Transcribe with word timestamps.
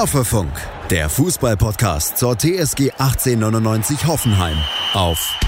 Hoffefunk, 0.00 0.52
der 0.88 1.10
Fußballpodcast 1.10 2.16
zur 2.16 2.34
TSG 2.34 2.92
1899 2.96 4.06
Hoffenheim 4.06 4.56
auf 4.94 5.38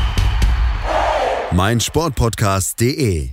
meinsportpodcast.de. 1.53 3.31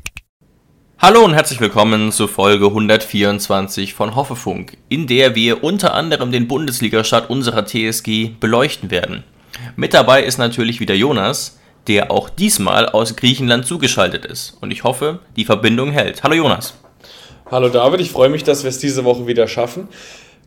Hallo 0.97 1.25
und 1.25 1.33
herzlich 1.33 1.59
willkommen 1.59 2.13
zur 2.13 2.29
Folge 2.29 2.67
124 2.67 3.95
von 3.95 4.15
Hoffefunk, 4.15 4.77
in 4.87 5.07
der 5.07 5.35
wir 5.35 5.61
unter 5.61 5.93
anderem 5.93 6.31
den 6.31 6.47
Bundesligastart 6.47 7.29
unserer 7.29 7.65
TSG 7.65 8.29
beleuchten 8.39 8.89
werden. 8.89 9.25
Mit 9.75 9.93
dabei 9.93 10.23
ist 10.23 10.37
natürlich 10.37 10.79
wieder 10.79 10.95
Jonas, 10.95 11.59
der 11.87 12.11
auch 12.11 12.29
diesmal 12.29 12.87
aus 12.87 13.17
Griechenland 13.17 13.65
zugeschaltet 13.65 14.25
ist. 14.25 14.57
Und 14.61 14.71
ich 14.71 14.85
hoffe, 14.85 15.19
die 15.35 15.43
Verbindung 15.43 15.91
hält. 15.91 16.23
Hallo 16.23 16.35
Jonas. 16.35 16.75
Hallo 17.51 17.67
David, 17.67 17.99
ich 17.99 18.11
freue 18.11 18.29
mich, 18.29 18.45
dass 18.45 18.63
wir 18.63 18.69
es 18.69 18.79
diese 18.79 19.03
Woche 19.03 19.27
wieder 19.27 19.49
schaffen. 19.49 19.89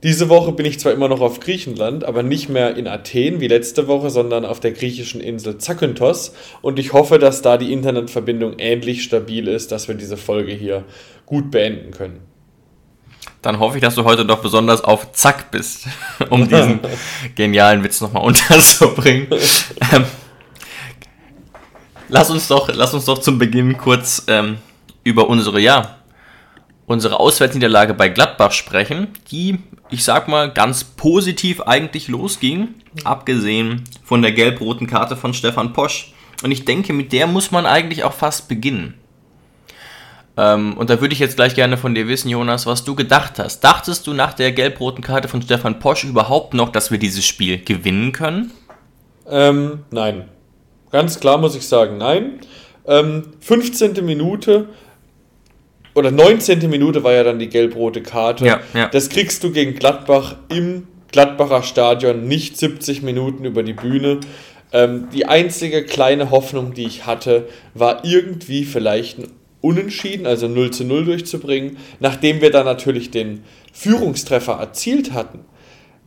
Diese 0.03 0.29
Woche 0.29 0.51
bin 0.51 0.67
ich 0.67 0.81
zwar 0.81 0.93
immer 0.93 1.09
noch 1.09 1.21
auf 1.21 1.39
Griechenland, 1.39 2.05
aber 2.05 2.25
nicht 2.25 2.49
mehr 2.49 2.77
in 2.77 2.89
Athen 2.89 3.41
wie 3.41 3.47
letzte 3.47 3.87
Woche, 3.87 4.11
sondern 4.11 4.45
auf 4.45 4.59
der 4.59 4.73
griechischen 4.73 5.21
Insel 5.21 5.59
Zakynthos. 5.59 6.35
Und 6.61 6.81
ich 6.81 6.93
hoffe, 6.93 7.21
dass 7.21 7.41
da 7.41 7.57
die 7.57 7.73
Internetverbindung 7.73 8.55
ähnlich 8.59 9.05
stabil 9.05 9.47
ist, 9.47 9.71
dass 9.71 9.87
wir 9.87 9.95
diese 9.95 10.17
Folge 10.17 10.53
hier 10.53 10.85
gut 11.25 11.53
beenden 11.53 11.93
können. 11.93 12.19
Dann 13.43 13.61
hoffe 13.61 13.77
ich, 13.77 13.83
dass 13.83 13.95
du 13.95 14.05
heute 14.05 14.27
doch 14.27 14.43
besonders 14.43 14.83
auf 14.83 15.13
Zack 15.13 15.53
bist, 15.53 15.87
um 16.31 16.49
diesen 16.49 16.81
genialen 17.37 17.85
Witz 17.85 18.01
nochmal 18.01 18.23
unterzubringen. 18.27 19.29
ähm, 19.93 20.05
lass, 22.09 22.29
uns 22.29 22.49
doch, 22.49 22.69
lass 22.75 22.93
uns 22.93 23.05
doch 23.05 23.19
zum 23.19 23.39
Beginn 23.39 23.79
kurz 23.79 24.25
ähm, 24.27 24.59
über 25.05 25.29
unsere, 25.29 25.61
ja, 25.61 26.02
unsere 26.87 27.21
Auswärtsniederlage 27.21 27.95
bei 27.95 28.09
Gladbach 28.09 28.53
sprechen, 28.53 29.09
die, 29.31 29.59
ich 29.91 30.05
sag 30.05 30.29
mal, 30.29 30.51
ganz 30.51 30.85
positiv 30.85 31.61
eigentlich 31.63 32.09
losging, 32.09 32.75
abgesehen 33.05 33.85
von 34.05 34.23
der 34.23 34.33
gelb-roten 34.33 34.87
Karte 34.87 35.17
von 35.17 35.35
Stefan 35.35 35.73
Posch. 35.73 36.13
Und 36.43 36.51
ich 36.51 36.65
denke, 36.65 36.93
mit 36.93 37.13
der 37.13 37.27
muss 37.27 37.51
man 37.51 37.67
eigentlich 37.67 38.05
auch 38.05 38.13
fast 38.13 38.49
beginnen. 38.49 38.95
Ähm, 40.37 40.77
und 40.77 40.91
da 40.91 41.01
würde 41.01 41.13
ich 41.13 41.19
jetzt 41.19 41.37
gleich 41.37 41.55
gerne 41.55 41.77
von 41.77 41.95
dir 41.95 42.09
wissen, 42.09 42.29
Jonas, 42.29 42.67
was 42.67 42.85
du 42.85 42.95
gedacht 42.95 43.39
hast. 43.39 43.61
Dachtest 43.61 44.07
du 44.07 44.15
nach 44.15 44.33
der 44.33 44.53
gelb-roten 44.53 45.03
Karte 45.03 45.29
von 45.29 45.43
Stefan 45.43 45.79
Posch 45.79 46.05
überhaupt 46.05 46.55
noch, 46.55 46.71
dass 46.71 46.91
wir 46.91 46.99
dieses 46.99 47.25
Spiel 47.25 47.63
gewinnen 47.63 48.13
können? 48.13 48.51
Ähm, 49.29 49.81
nein. 49.91 50.29
Ganz 50.91 51.21
klar 51.21 51.39
muss 51.39 51.55
ich 51.55 51.67
sagen, 51.67 51.99
nein. 51.99 52.41
Ähm, 52.87 53.25
15. 53.41 54.05
Minute 54.05 54.69
oder 55.95 56.11
19. 56.11 56.69
Minute 56.71 57.05
war 57.05 57.13
ja 57.13 57.25
dann 57.25 57.39
die 57.39 57.49
gelb-rote 57.49 58.03
Karte. 58.03 58.47
Ja, 58.47 58.61
ja. 58.75 58.89
Das 58.89 59.09
kriegst 59.09 59.45
du 59.45 59.53
gegen 59.53 59.75
Gladbach 59.75 60.37
im 60.49 60.87
Gladbacher 61.11 61.63
Stadion 61.63 62.27
nicht 62.27 62.57
70 62.59 63.03
Minuten 63.03 63.45
über 63.45 63.63
die 63.63 63.75
Bühne. 63.75 64.21
Ähm, 64.73 65.09
die 65.13 65.27
einzige 65.27 65.85
kleine 65.85 66.31
Hoffnung, 66.31 66.73
die 66.73 66.87
ich 66.87 67.05
hatte, 67.05 67.49
war 67.75 68.05
irgendwie 68.05 68.65
vielleicht 68.65 69.19
ein 69.19 69.29
Unentschieden, 69.61 70.27
also 70.27 70.49
0 70.49 70.71
zu 70.71 70.85
0 70.85 71.05
durchzubringen. 71.05 71.77
Nachdem 72.01 72.41
wir 72.41 72.51
dann 72.51 72.65
natürlich 72.65 73.11
den 73.11 73.45
Führungstreffer 73.73 74.55
erzielt 74.55 75.13
hatten, 75.13 75.41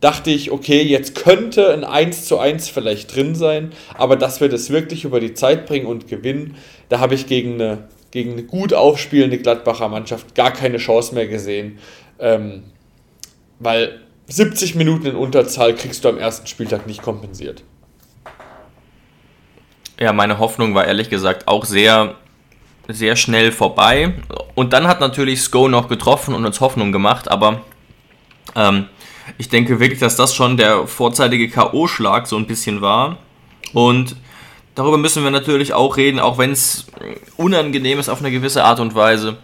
dachte 0.00 0.30
ich, 0.30 0.50
okay, 0.50 0.82
jetzt 0.82 1.14
könnte 1.14 1.72
ein 1.72 1.84
1 1.84 2.26
zu 2.26 2.38
1 2.38 2.68
vielleicht 2.68 3.14
drin 3.14 3.34
sein, 3.34 3.72
aber 3.94 4.16
dass 4.16 4.40
wir 4.40 4.48
das 4.48 4.68
wirklich 4.70 5.04
über 5.04 5.20
die 5.20 5.32
Zeit 5.34 5.66
bringen 5.66 5.86
und 5.86 6.06
gewinnen, 6.06 6.56
da 6.88 6.98
habe 6.98 7.14
ich 7.14 7.26
gegen 7.26 7.54
eine 7.54 7.88
gegen 8.16 8.32
eine 8.32 8.44
gut 8.44 8.72
aufspielende 8.72 9.36
Gladbacher 9.36 9.90
Mannschaft 9.90 10.34
gar 10.34 10.50
keine 10.50 10.78
Chance 10.78 11.14
mehr 11.14 11.26
gesehen. 11.26 11.78
Ähm, 12.18 12.62
weil 13.58 14.00
70 14.28 14.74
Minuten 14.74 15.04
in 15.04 15.16
Unterzahl 15.16 15.74
kriegst 15.74 16.02
du 16.02 16.08
am 16.08 16.16
ersten 16.16 16.46
Spieltag 16.46 16.86
nicht 16.86 17.02
kompensiert. 17.02 17.62
Ja, 20.00 20.14
meine 20.14 20.38
Hoffnung 20.38 20.74
war 20.74 20.86
ehrlich 20.86 21.10
gesagt 21.10 21.46
auch 21.46 21.66
sehr, 21.66 22.14
sehr 22.88 23.16
schnell 23.16 23.52
vorbei. 23.52 24.14
Und 24.54 24.72
dann 24.72 24.88
hat 24.88 25.00
natürlich 25.00 25.42
Sko 25.42 25.68
noch 25.68 25.86
getroffen 25.86 26.34
und 26.34 26.46
uns 26.46 26.62
Hoffnung 26.62 26.92
gemacht, 26.92 27.30
aber 27.30 27.60
ähm, 28.54 28.86
ich 29.36 29.50
denke 29.50 29.78
wirklich, 29.78 30.00
dass 30.00 30.16
das 30.16 30.34
schon 30.34 30.56
der 30.56 30.86
vorzeitige 30.86 31.50
K.O.-Schlag 31.50 32.24
so 32.24 32.38
ein 32.38 32.46
bisschen 32.46 32.80
war. 32.80 33.18
Und 33.74 34.16
Darüber 34.76 34.98
müssen 34.98 35.24
wir 35.24 35.30
natürlich 35.30 35.72
auch 35.72 35.96
reden, 35.96 36.20
auch 36.20 36.36
wenn 36.36 36.52
es 36.52 36.86
unangenehm 37.38 37.98
ist 37.98 38.10
auf 38.10 38.20
eine 38.20 38.30
gewisse 38.30 38.62
Art 38.62 38.78
und 38.78 38.94
Weise. 38.94 39.38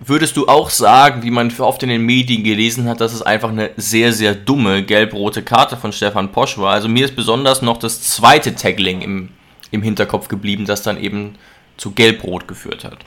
Würdest 0.00 0.36
du 0.36 0.48
auch 0.48 0.68
sagen, 0.68 1.22
wie 1.22 1.30
man 1.30 1.50
oft 1.58 1.82
in 1.82 1.88
den 1.88 2.02
Medien 2.02 2.44
gelesen 2.44 2.86
hat, 2.86 3.00
dass 3.00 3.14
es 3.14 3.22
einfach 3.22 3.48
eine 3.48 3.70
sehr, 3.78 4.12
sehr 4.12 4.34
dumme 4.34 4.82
gelb-rote 4.82 5.42
Karte 5.42 5.78
von 5.78 5.94
Stefan 5.94 6.30
Posch 6.30 6.58
war? 6.58 6.74
Also 6.74 6.88
mir 6.88 7.06
ist 7.06 7.16
besonders 7.16 7.62
noch 7.62 7.78
das 7.78 8.02
zweite 8.02 8.54
Taggling 8.54 9.00
im, 9.00 9.30
im 9.70 9.80
Hinterkopf 9.80 10.28
geblieben, 10.28 10.66
das 10.66 10.82
dann 10.82 11.02
eben 11.02 11.36
zu 11.78 11.92
gelb-rot 11.92 12.46
geführt 12.46 12.84
hat. 12.84 12.98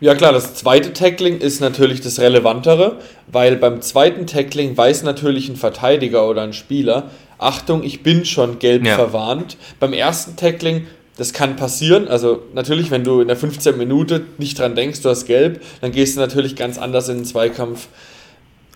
Ja 0.00 0.14
klar, 0.14 0.32
das 0.32 0.54
zweite 0.54 0.92
Tackling 0.92 1.38
ist 1.38 1.60
natürlich 1.60 2.00
das 2.00 2.20
Relevantere, 2.20 2.98
weil 3.26 3.56
beim 3.56 3.80
zweiten 3.80 4.26
Tackling 4.26 4.76
weiß 4.76 5.02
natürlich 5.02 5.48
ein 5.48 5.56
Verteidiger 5.56 6.28
oder 6.28 6.42
ein 6.42 6.52
Spieler, 6.52 7.10
Achtung, 7.38 7.82
ich 7.82 8.02
bin 8.02 8.24
schon 8.24 8.58
gelb 8.58 8.86
ja. 8.86 8.94
verwarnt. 8.94 9.56
Beim 9.80 9.92
ersten 9.92 10.36
Tackling, 10.36 10.86
das 11.16 11.32
kann 11.32 11.56
passieren. 11.56 12.08
Also 12.08 12.42
natürlich, 12.54 12.90
wenn 12.90 13.04
du 13.04 13.20
in 13.20 13.28
der 13.28 13.36
15 13.36 13.76
Minute 13.76 14.22
nicht 14.38 14.58
dran 14.58 14.74
denkst, 14.74 15.02
du 15.02 15.10
hast 15.10 15.26
gelb, 15.26 15.60
dann 15.80 15.92
gehst 15.92 16.16
du 16.16 16.20
natürlich 16.20 16.56
ganz 16.56 16.78
anders 16.78 17.08
in 17.08 17.16
den 17.16 17.24
Zweikampf 17.24 17.88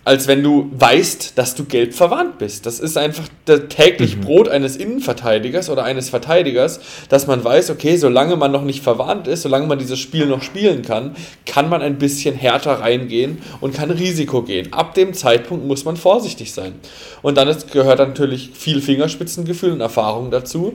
als 0.05 0.27
wenn 0.27 0.41
du 0.41 0.71
weißt, 0.71 1.37
dass 1.37 1.55
du 1.55 1.65
gelb 1.65 1.93
verwandt 1.93 2.37
bist. 2.37 2.65
Das 2.65 2.79
ist 2.79 2.97
einfach 2.97 3.27
das 3.45 3.61
täglich 3.69 4.17
mhm. 4.17 4.21
Brot 4.21 4.49
eines 4.49 4.77
Innenverteidigers 4.77 5.69
oder 5.69 5.83
eines 5.83 6.09
Verteidigers, 6.09 6.79
dass 7.09 7.27
man 7.27 7.43
weiß, 7.43 7.69
okay, 7.69 7.97
solange 7.97 8.35
man 8.35 8.51
noch 8.51 8.63
nicht 8.63 8.81
verwandt 8.81 9.27
ist, 9.27 9.41
solange 9.41 9.67
man 9.67 9.77
dieses 9.77 9.99
Spiel 9.99 10.25
noch 10.25 10.41
spielen 10.41 10.81
kann, 10.81 11.15
kann 11.45 11.69
man 11.69 11.81
ein 11.81 11.97
bisschen 11.97 12.33
härter 12.33 12.79
reingehen 12.79 13.39
und 13.61 13.75
kann 13.75 13.91
Risiko 13.91 14.41
gehen. 14.41 14.71
Ab 14.73 14.93
dem 14.93 15.13
Zeitpunkt 15.13 15.65
muss 15.65 15.85
man 15.85 15.97
vorsichtig 15.97 16.53
sein. 16.53 16.75
Und 17.21 17.37
dann 17.37 17.47
ist, 17.47 17.71
gehört 17.71 17.99
natürlich 17.99 18.51
viel 18.53 18.81
Fingerspitzengefühl 18.81 19.73
und 19.73 19.81
Erfahrung 19.81 20.31
dazu, 20.31 20.73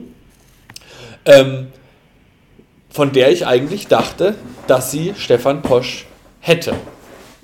ähm, 1.25 1.67
von 2.89 3.11
der 3.11 3.31
ich 3.31 3.45
eigentlich 3.45 3.87
dachte, 3.87 4.35
dass 4.67 4.91
sie 4.91 5.13
Stefan 5.17 5.61
Posch 5.61 6.05
hätte. 6.39 6.75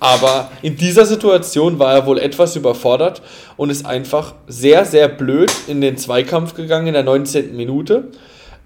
Aber 0.01 0.49
in 0.63 0.77
dieser 0.77 1.05
Situation 1.05 1.77
war 1.77 1.93
er 1.93 2.07
wohl 2.07 2.17
etwas 2.17 2.55
überfordert 2.55 3.21
und 3.55 3.69
ist 3.69 3.85
einfach 3.85 4.33
sehr, 4.47 4.83
sehr 4.83 5.07
blöd 5.07 5.51
in 5.67 5.79
den 5.79 5.95
Zweikampf 5.95 6.55
gegangen 6.55 6.87
in 6.87 6.93
der 6.93 7.03
19. 7.03 7.55
Minute. 7.55 8.07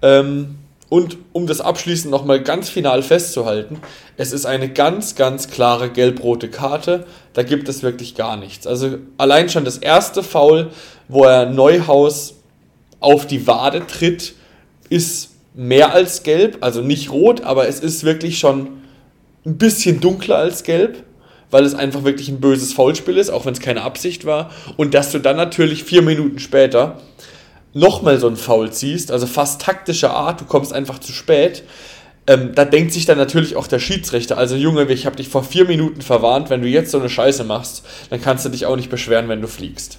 Ähm, 0.00 0.54
und 0.88 1.18
um 1.32 1.46
das 1.46 1.60
abschließend 1.60 2.10
nochmal 2.10 2.42
ganz 2.42 2.70
final 2.70 3.02
festzuhalten, 3.02 3.82
es 4.16 4.32
ist 4.32 4.46
eine 4.46 4.70
ganz, 4.70 5.14
ganz 5.14 5.48
klare 5.48 5.90
gelb-rote 5.90 6.48
Karte. 6.48 7.04
Da 7.34 7.42
gibt 7.42 7.68
es 7.68 7.82
wirklich 7.82 8.14
gar 8.14 8.38
nichts. 8.38 8.66
Also 8.66 8.96
allein 9.18 9.50
schon 9.50 9.66
das 9.66 9.76
erste 9.76 10.22
Foul, 10.22 10.70
wo 11.06 11.24
er 11.24 11.44
Neuhaus 11.44 12.36
auf 12.98 13.26
die 13.26 13.46
Wade 13.46 13.86
tritt, 13.86 14.32
ist 14.88 15.32
mehr 15.52 15.92
als 15.92 16.22
gelb. 16.22 16.56
Also 16.62 16.80
nicht 16.80 17.12
rot, 17.12 17.42
aber 17.42 17.68
es 17.68 17.80
ist 17.80 18.04
wirklich 18.04 18.38
schon 18.38 18.68
ein 19.44 19.58
bisschen 19.58 20.00
dunkler 20.00 20.38
als 20.38 20.62
gelb 20.62 21.02
weil 21.56 21.64
es 21.64 21.74
einfach 21.74 22.04
wirklich 22.04 22.28
ein 22.28 22.38
böses 22.38 22.74
Foulspiel 22.74 23.16
ist, 23.16 23.30
auch 23.30 23.46
wenn 23.46 23.54
es 23.54 23.60
keine 23.60 23.80
Absicht 23.80 24.26
war. 24.26 24.50
Und 24.76 24.92
dass 24.92 25.10
du 25.10 25.18
dann 25.18 25.38
natürlich 25.38 25.84
vier 25.84 26.02
Minuten 26.02 26.38
später 26.38 26.98
nochmal 27.72 28.20
so 28.20 28.28
ein 28.28 28.36
Foul 28.36 28.70
ziehst, 28.70 29.10
also 29.10 29.26
fast 29.26 29.62
taktischer 29.62 30.10
Art, 30.10 30.42
du 30.42 30.44
kommst 30.44 30.74
einfach 30.74 30.98
zu 30.98 31.12
spät. 31.12 31.62
Ähm, 32.26 32.52
da 32.54 32.66
denkt 32.66 32.92
sich 32.92 33.06
dann 33.06 33.16
natürlich 33.16 33.56
auch 33.56 33.68
der 33.68 33.78
Schiedsrichter, 33.78 34.36
also 34.36 34.54
Junge, 34.54 34.84
ich 34.92 35.06
habe 35.06 35.16
dich 35.16 35.30
vor 35.30 35.44
vier 35.44 35.64
Minuten 35.64 36.02
verwarnt, 36.02 36.50
wenn 36.50 36.60
du 36.60 36.68
jetzt 36.68 36.90
so 36.90 36.98
eine 36.98 37.08
Scheiße 37.08 37.44
machst, 37.44 37.86
dann 38.10 38.20
kannst 38.20 38.44
du 38.44 38.50
dich 38.50 38.66
auch 38.66 38.76
nicht 38.76 38.90
beschweren, 38.90 39.30
wenn 39.30 39.40
du 39.40 39.48
fliegst. 39.48 39.96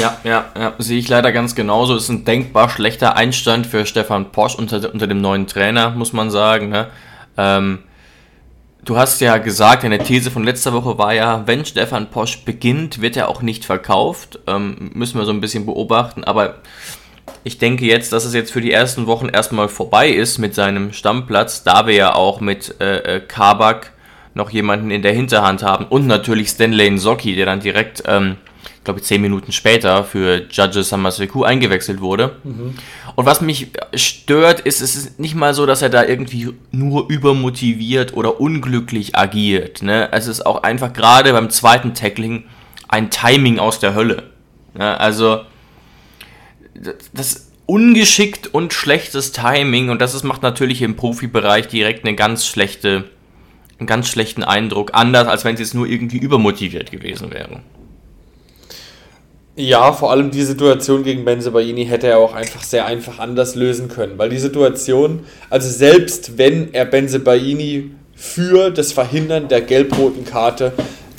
Ja, 0.00 0.18
ja, 0.22 0.44
ja, 0.56 0.74
sehe 0.78 1.00
ich 1.00 1.08
leider 1.08 1.32
ganz 1.32 1.56
genauso. 1.56 1.96
Ist 1.96 2.08
ein 2.10 2.24
denkbar 2.24 2.70
schlechter 2.70 3.16
Einstand 3.16 3.66
für 3.66 3.86
Stefan 3.86 4.30
Posch 4.30 4.54
unter, 4.54 4.92
unter 4.92 5.08
dem 5.08 5.20
neuen 5.20 5.48
Trainer, 5.48 5.90
muss 5.90 6.12
man 6.12 6.30
sagen. 6.30 6.68
Ne? 6.68 6.86
Ähm, 7.36 7.80
Du 8.84 8.96
hast 8.96 9.20
ja 9.20 9.36
gesagt, 9.36 9.84
eine 9.84 9.98
These 9.98 10.30
von 10.30 10.42
letzter 10.42 10.72
Woche 10.72 10.96
war 10.96 11.12
ja, 11.12 11.46
wenn 11.46 11.64
Stefan 11.66 12.10
Posch 12.10 12.44
beginnt, 12.44 13.02
wird 13.02 13.16
er 13.16 13.28
auch 13.28 13.42
nicht 13.42 13.64
verkauft. 13.66 14.38
Ähm, 14.46 14.90
müssen 14.94 15.18
wir 15.18 15.26
so 15.26 15.32
ein 15.32 15.40
bisschen 15.40 15.66
beobachten. 15.66 16.24
Aber 16.24 16.56
ich 17.44 17.58
denke 17.58 17.84
jetzt, 17.84 18.12
dass 18.12 18.24
es 18.24 18.32
jetzt 18.32 18.52
für 18.52 18.62
die 18.62 18.72
ersten 18.72 19.06
Wochen 19.06 19.28
erstmal 19.28 19.68
vorbei 19.68 20.08
ist 20.08 20.38
mit 20.38 20.54
seinem 20.54 20.92
Stammplatz, 20.94 21.62
da 21.62 21.86
wir 21.86 21.94
ja 21.94 22.14
auch 22.14 22.40
mit 22.40 22.80
äh, 22.80 23.16
äh 23.16 23.20
Kabak 23.20 23.92
noch 24.34 24.50
jemanden 24.50 24.90
in 24.90 25.02
der 25.02 25.12
Hinterhand 25.12 25.62
haben 25.62 25.86
und 25.86 26.06
natürlich 26.06 26.48
Stanley 26.48 26.90
Nsocki, 26.90 27.34
der 27.34 27.46
dann 27.46 27.60
direkt 27.60 28.04
ähm, 28.06 28.36
glaube 28.84 29.00
ich, 29.00 29.06
zehn 29.06 29.20
Minuten 29.20 29.52
später 29.52 30.04
für 30.04 30.46
Judge 30.50 30.82
Samaseku 30.82 31.44
eingewechselt 31.44 32.00
wurde. 32.00 32.36
Mhm. 32.44 32.74
Und 33.14 33.26
was 33.26 33.40
mich 33.40 33.68
stört, 33.94 34.60
ist, 34.60 34.80
es 34.80 34.96
ist 34.96 35.20
nicht 35.20 35.34
mal 35.34 35.52
so, 35.52 35.66
dass 35.66 35.82
er 35.82 35.90
da 35.90 36.04
irgendwie 36.04 36.48
nur 36.70 37.08
übermotiviert 37.10 38.14
oder 38.14 38.40
unglücklich 38.40 39.16
agiert. 39.16 39.82
Ne? 39.82 40.08
Es 40.12 40.26
ist 40.26 40.46
auch 40.46 40.62
einfach 40.62 40.92
gerade 40.92 41.32
beim 41.32 41.50
zweiten 41.50 41.94
Tackling 41.94 42.44
ein 42.88 43.10
Timing 43.10 43.58
aus 43.58 43.80
der 43.80 43.94
Hölle. 43.94 44.30
Ne? 44.74 44.98
Also, 44.98 45.42
das 47.12 47.50
ungeschickt 47.66 48.52
und 48.52 48.72
schlechtes 48.72 49.32
Timing 49.32 49.90
und 49.90 50.00
das 50.00 50.14
ist, 50.14 50.24
macht 50.24 50.42
natürlich 50.42 50.82
im 50.82 50.96
Profibereich 50.96 51.68
direkt 51.68 52.04
eine 52.04 52.16
ganz 52.16 52.46
schlechte, 52.46 53.10
einen 53.78 53.86
ganz 53.86 54.08
schlechten 54.08 54.42
Eindruck, 54.42 54.90
anders 54.94 55.28
als 55.28 55.44
wenn 55.44 55.56
sie 55.56 55.62
jetzt 55.62 55.74
nur 55.74 55.86
irgendwie 55.86 56.18
übermotiviert 56.18 56.90
gewesen 56.90 57.30
wären. 57.32 57.62
Ja, 59.60 59.92
vor 59.92 60.10
allem 60.10 60.30
die 60.30 60.42
Situation 60.42 61.02
gegen 61.02 61.26
Benzebaini 61.26 61.84
hätte 61.84 62.06
er 62.06 62.18
auch 62.18 62.32
einfach 62.32 62.62
sehr 62.62 62.86
einfach 62.86 63.18
anders 63.18 63.56
lösen 63.56 63.88
können, 63.88 64.16
weil 64.16 64.30
die 64.30 64.38
Situation, 64.38 65.26
also 65.50 65.68
selbst 65.68 66.38
wenn 66.38 66.72
er 66.72 66.86
Benzebaini 66.86 67.90
für 68.14 68.70
das 68.70 68.94
Verhindern 68.94 69.48
der 69.48 69.60
gelb-roten 69.60 70.24
Karte 70.24 70.72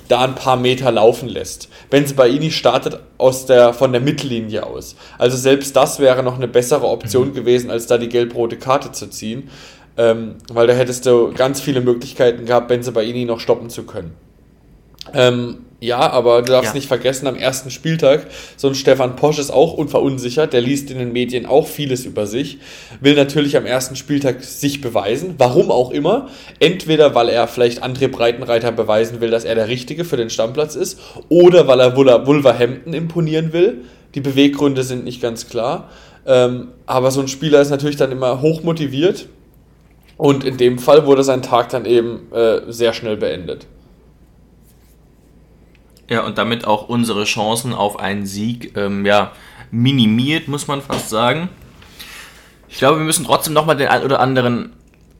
da 0.08 0.22
ein 0.24 0.34
paar 0.34 0.58
Meter 0.58 0.92
laufen 0.92 1.30
lässt. 1.30 1.70
Benzebaini 1.92 2.50
startet 2.50 3.00
aus 3.20 3.46
der, 3.46 3.74
von 3.74 3.92
der 3.92 4.02
Mittellinie 4.02 4.66
aus. 4.66 4.96
Also 5.20 5.38
selbst 5.38 5.76
das 5.76 6.00
wäre 6.00 6.24
noch 6.24 6.38
eine 6.38 6.48
bessere 6.48 6.88
Option 6.88 7.30
mhm. 7.30 7.34
gewesen, 7.36 7.70
als 7.70 7.86
da 7.86 8.00
die 8.00 8.10
gelb-rote 8.10 8.58
Karte 8.58 8.92
zu 8.92 9.08
ziehen, 9.08 9.50
ähm, 9.98 10.38
weil 10.52 10.66
da 10.66 10.74
hättest 10.74 11.06
du 11.06 11.32
ganz 11.32 11.62
viele 11.62 11.82
Möglichkeiten 11.82 12.48
gehabt, 12.48 12.70
Benzebaini 12.70 13.26
noch 13.26 13.40
stoppen 13.40 13.70
zu 13.70 13.84
können. 13.84 14.14
Ähm, 15.14 15.60
ja, 15.84 16.12
aber 16.12 16.44
du 16.44 16.52
darfst 16.52 16.74
ja. 16.74 16.76
nicht 16.76 16.88
vergessen, 16.88 17.26
am 17.26 17.36
ersten 17.36 17.72
Spieltag, 17.72 18.28
so 18.56 18.68
ein 18.68 18.76
Stefan 18.76 19.16
Posch 19.16 19.40
ist 19.40 19.50
auch 19.50 19.74
unverunsichert, 19.74 20.54
der 20.54 20.62
liest 20.62 20.92
in 20.92 21.00
den 21.00 21.12
Medien 21.12 21.48
auch 21.48 21.66
vieles 21.66 22.06
über 22.06 22.28
sich, 22.28 22.60
will 23.00 23.16
natürlich 23.16 23.58
am 23.58 23.66
ersten 23.66 23.96
Spieltag 23.96 24.44
sich 24.44 24.82
beweisen, 24.82 25.34
warum 25.40 25.72
auch 25.72 25.90
immer. 25.90 26.30
Entweder, 26.60 27.16
weil 27.16 27.30
er 27.30 27.48
vielleicht 27.48 27.84
André 27.84 28.10
Breitenreiter 28.10 28.72
beweisen 28.72 29.22
will, 29.22 29.32
dass 29.32 29.44
er 29.44 29.56
der 29.56 29.70
Richtige 29.70 30.06
für 30.06 30.18
den 30.18 30.30
Stammplatz 30.30 30.76
ist, 30.76 31.00
oder 31.30 31.68
weil 31.68 31.80
er 31.80 31.98
Wolverhampton 31.98 32.94
imponieren 32.94 33.52
will. 33.52 33.82
Die 34.14 34.22
Beweggründe 34.22 34.84
sind 34.84 35.04
nicht 35.04 35.20
ganz 35.20 35.50
klar. 35.50 35.90
Ähm, 36.28 36.68
aber 36.86 37.10
so 37.10 37.22
ein 37.22 37.28
Spieler 37.28 37.60
ist 37.60 37.72
natürlich 37.72 37.98
dann 37.98 38.12
immer 38.12 38.44
hoch 38.44 38.62
motiviert. 38.62 39.28
Und 40.18 40.44
in 40.44 40.58
dem 40.58 40.78
Fall 40.78 41.08
wurde 41.08 41.24
sein 41.24 41.42
Tag 41.42 41.70
dann 41.70 41.86
eben 41.86 42.32
äh, 42.32 42.72
sehr 42.72 42.94
schnell 42.94 43.18
beendet. 43.18 43.66
Ja, 46.12 46.26
und 46.26 46.38
damit 46.38 46.68
auch 46.68 46.90
unsere 46.90 47.24
Chancen 47.24 47.74
auf 47.74 47.98
einen 47.98 48.26
Sieg 48.26 48.76
ähm, 48.76 49.06
ja, 49.06 49.32
minimiert, 49.72 50.50
muss 50.50 50.68
man 50.68 50.82
fast 50.82 51.10
sagen. 51.10 51.48
Ich 52.68 52.80
glaube, 52.80 52.98
wir 52.98 53.06
müssen 53.06 53.24
trotzdem 53.24 53.54
nochmal 53.54 53.78
den 53.78 53.88
ein 53.88 54.04
oder 54.04 54.20
anderen 54.20 54.74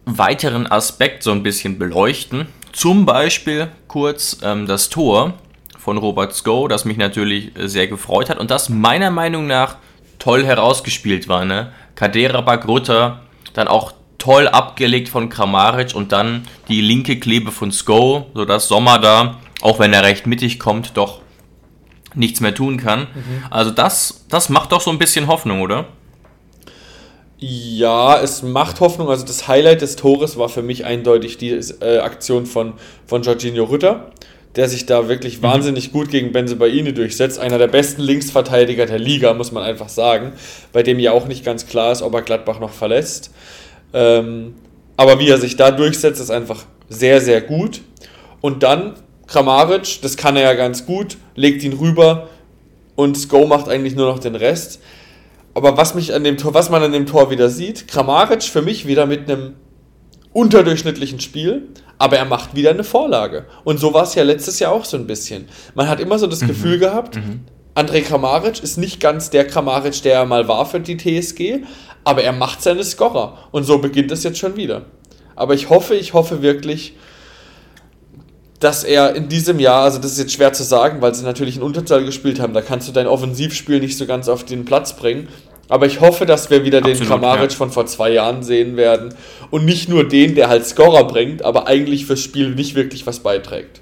weiteren 0.04 0.70
Aspekt 0.70 1.24
so 1.24 1.32
ein 1.32 1.44
bisschen 1.44 1.80
beleuchten. 1.80 2.48
Zum 2.74 3.06
Beispiel 3.06 3.70
kurz 3.88 4.40
ähm, 4.44 4.68
das 4.68 4.90
Tor 4.90 5.36
von 5.80 5.98
Robert 5.98 6.36
Sko, 6.36 6.68
das 6.68 6.84
mich 6.84 6.98
natürlich 6.98 7.54
sehr 7.56 7.88
gefreut 7.88 8.30
hat 8.30 8.38
und 8.38 8.52
das 8.52 8.68
meiner 8.68 9.12
Meinung 9.12 9.48
nach 9.48 9.78
toll 10.20 10.46
herausgespielt 10.46 11.30
war. 11.30 11.46
Ne? 11.46 11.72
Kadera 11.96 12.42
Bagrutter, 12.42 13.22
dann 13.54 13.70
auch 13.70 13.94
toll 14.18 14.50
abgelegt 14.50 15.08
von 15.08 15.30
Kramaric 15.30 15.96
und 15.96 16.12
dann 16.12 16.46
die 16.68 16.82
linke 16.82 17.18
Klebe 17.18 17.54
von 17.54 17.72
Sko, 17.72 18.28
sodass 18.34 18.68
Sommer 18.68 19.00
da 19.00 19.40
auch 19.62 19.80
wenn 19.80 19.94
er 19.94 20.04
recht 20.04 20.28
mittig 20.28 20.60
kommt, 20.60 20.98
doch 20.98 21.22
nichts 22.14 22.42
mehr 22.42 22.54
tun 22.54 22.78
kann. 22.78 23.02
Mhm. 23.02 23.44
Also 23.50 23.72
das, 23.72 24.26
das 24.30 24.50
macht 24.50 24.72
doch 24.72 24.82
so 24.82 24.92
ein 24.92 24.98
bisschen 24.98 25.28
Hoffnung, 25.28 25.62
oder? 25.62 25.86
Ja, 27.38 28.20
es 28.22 28.44
macht 28.44 28.80
Hoffnung. 28.82 29.10
Also 29.10 29.26
das 29.26 29.48
Highlight 29.48 29.82
des 29.82 29.96
Tores 29.96 30.38
war 30.38 30.50
für 30.50 30.62
mich 30.62 30.86
eindeutig 30.86 31.38
die 31.38 31.50
äh, 31.50 31.98
Aktion 32.00 32.46
von, 32.46 32.74
von 33.08 33.24
Jorginho 33.24 33.64
Rütter, 33.64 34.12
der 34.56 34.70
sich 34.70 34.86
da 34.86 35.08
wirklich 35.08 35.40
mhm. 35.40 35.44
wahnsinnig 35.44 35.92
gut 35.92 36.10
gegen 36.10 36.34
Benzebaini 36.34 36.94
durchsetzt. 36.94 37.40
Einer 37.40 37.58
der 37.58 37.68
besten 37.68 38.02
Linksverteidiger 38.02 38.86
der 38.86 39.00
Liga, 39.00 39.34
muss 39.34 39.52
man 39.52 39.64
einfach 39.64 39.90
sagen, 39.90 40.34
bei 40.72 40.84
dem 40.84 41.00
ja 41.00 41.14
auch 41.14 41.28
nicht 41.28 41.44
ganz 41.44 41.66
klar 41.66 41.92
ist, 41.92 42.02
ob 42.02 42.14
er 42.14 42.22
Gladbach 42.22 42.60
noch 42.60 42.72
verlässt. 42.72 43.32
Ähm, 43.94 44.54
aber 44.98 45.20
wie 45.20 45.30
er 45.30 45.40
sich 45.40 45.56
da 45.56 45.72
durchsetzt, 45.72 46.22
ist 46.22 46.30
einfach 46.30 46.66
sehr, 46.90 47.22
sehr 47.22 47.42
gut. 47.42 47.82
Und 48.40 48.62
dann 48.62 48.94
Kramaric, 49.32 50.02
das 50.02 50.18
kann 50.18 50.36
er 50.36 50.44
ja 50.44 50.54
ganz 50.56 50.86
gut, 50.86 51.16
legt 51.36 51.64
ihn 51.64 51.72
rüber 51.72 52.28
und 52.96 53.18
Sko 53.18 53.48
macht 53.48 53.70
eigentlich 53.70 53.96
nur 53.96 54.08
noch 54.08 54.20
den 54.20 54.36
Rest. 54.36 54.82
Aber 55.54 55.78
was 55.78 55.96
mich 55.96 56.14
an 56.14 56.26
dem 56.26 56.38
Tor, 56.38 56.54
was 56.54 56.70
man 56.70 56.84
an 56.84 56.92
dem 56.92 57.06
Tor 57.06 57.32
wieder 57.32 57.50
sieht, 57.50 57.88
Kramaric 57.88 58.44
für 58.44 58.62
mich 58.62 58.88
wieder 58.88 59.06
mit 59.06 59.32
einem 59.32 59.54
unterdurchschnittlichen 60.34 61.22
Spiel, 61.22 61.70
aber 61.98 62.18
er 62.18 62.26
macht 62.26 62.56
wieder 62.56 62.72
eine 62.72 62.84
Vorlage. 62.84 63.46
Und 63.64 63.80
so 63.80 63.94
war 63.94 64.04
es 64.04 64.16
ja 64.16 64.24
letztes 64.24 64.60
Jahr 64.60 64.74
auch 64.74 64.84
so 64.84 64.98
ein 64.98 65.08
bisschen. 65.08 65.48
Man 65.76 65.88
hat 65.88 66.02
immer 66.02 66.20
so 66.20 66.28
das 66.28 66.42
mhm. 66.42 66.48
Gefühl 66.48 66.78
gehabt, 66.78 67.16
mhm. 67.16 67.46
André 67.74 68.02
Kramaric 68.02 68.62
ist 68.62 68.78
nicht 68.78 69.00
ganz 69.00 69.30
der 69.30 69.48
Kramaric, 69.48 70.02
der 70.02 70.16
er 70.16 70.26
mal 70.26 70.50
war 70.50 70.66
für 70.66 70.82
die 70.82 70.98
TSG, 70.98 71.64
aber 72.04 72.22
er 72.22 72.34
macht 72.34 72.62
seine 72.62 72.84
Scorer. 72.84 73.38
Und 73.52 73.64
so 73.64 73.78
beginnt 73.78 74.12
es 74.12 74.24
jetzt 74.24 74.40
schon 74.40 74.58
wieder. 74.58 74.88
Aber 75.38 75.54
ich 75.54 75.70
hoffe, 75.70 75.96
ich 75.96 76.14
hoffe 76.14 76.42
wirklich, 76.42 76.98
dass 78.62 78.84
er 78.84 79.16
in 79.16 79.28
diesem 79.28 79.60
Jahr, 79.60 79.84
also 79.84 79.98
das 79.98 80.14
ist 80.14 80.20
jetzt 80.20 80.34
schwer 80.34 80.54
zu 80.54 80.64
sagen, 80.64 81.02
weil 81.02 81.14
sie 81.16 81.26
natürlich 81.26 81.58
in 81.58 81.64
Unterzahl 81.64 82.06
gespielt 82.06 82.40
haben, 82.40 82.54
da 82.54 82.62
kannst 82.62 82.88
du 82.88 82.92
dein 82.92 83.08
Offensivspiel 83.08 83.80
nicht 83.80 83.98
so 83.98 84.06
ganz 84.06 84.30
auf 84.30 84.46
den 84.46 84.66
Platz 84.66 84.96
bringen. 84.96 85.28
Aber 85.68 85.88
ich 85.88 86.00
hoffe, 86.00 86.26
dass 86.26 86.50
wir 86.50 86.64
wieder 86.64 86.80
Absolut, 86.80 87.00
den 87.00 87.08
Kramaric 87.08 87.52
ja. 87.52 87.58
von 87.58 87.72
vor 87.72 87.88
zwei 87.88 88.12
Jahren 88.12 88.44
sehen 88.44 88.78
werden. 88.78 89.16
Und 89.50 89.66
nicht 89.66 89.90
nur 89.90 90.08
den, 90.08 90.36
der 90.36 90.48
halt 90.48 90.66
Scorer 90.66 91.06
bringt, 91.06 91.44
aber 91.44 91.66
eigentlich 91.68 92.06
fürs 92.06 92.22
Spiel 92.22 92.52
nicht 92.52 92.76
wirklich 92.76 93.08
was 93.08 93.22
beiträgt. 93.22 93.82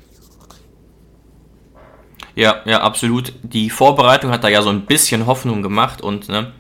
Ja, 2.36 2.62
ja, 2.66 2.80
absolut. 2.82 3.34
Die 3.44 3.70
Vorbereitung 3.70 4.32
hat 4.32 4.46
da 4.46 4.48
ja 4.48 4.62
so 4.62 4.70
ein 4.70 4.86
bisschen 4.86 5.26
Hoffnung 5.26 5.62
gemacht 5.62 6.02
und 6.02 6.30
ne, 6.30 6.54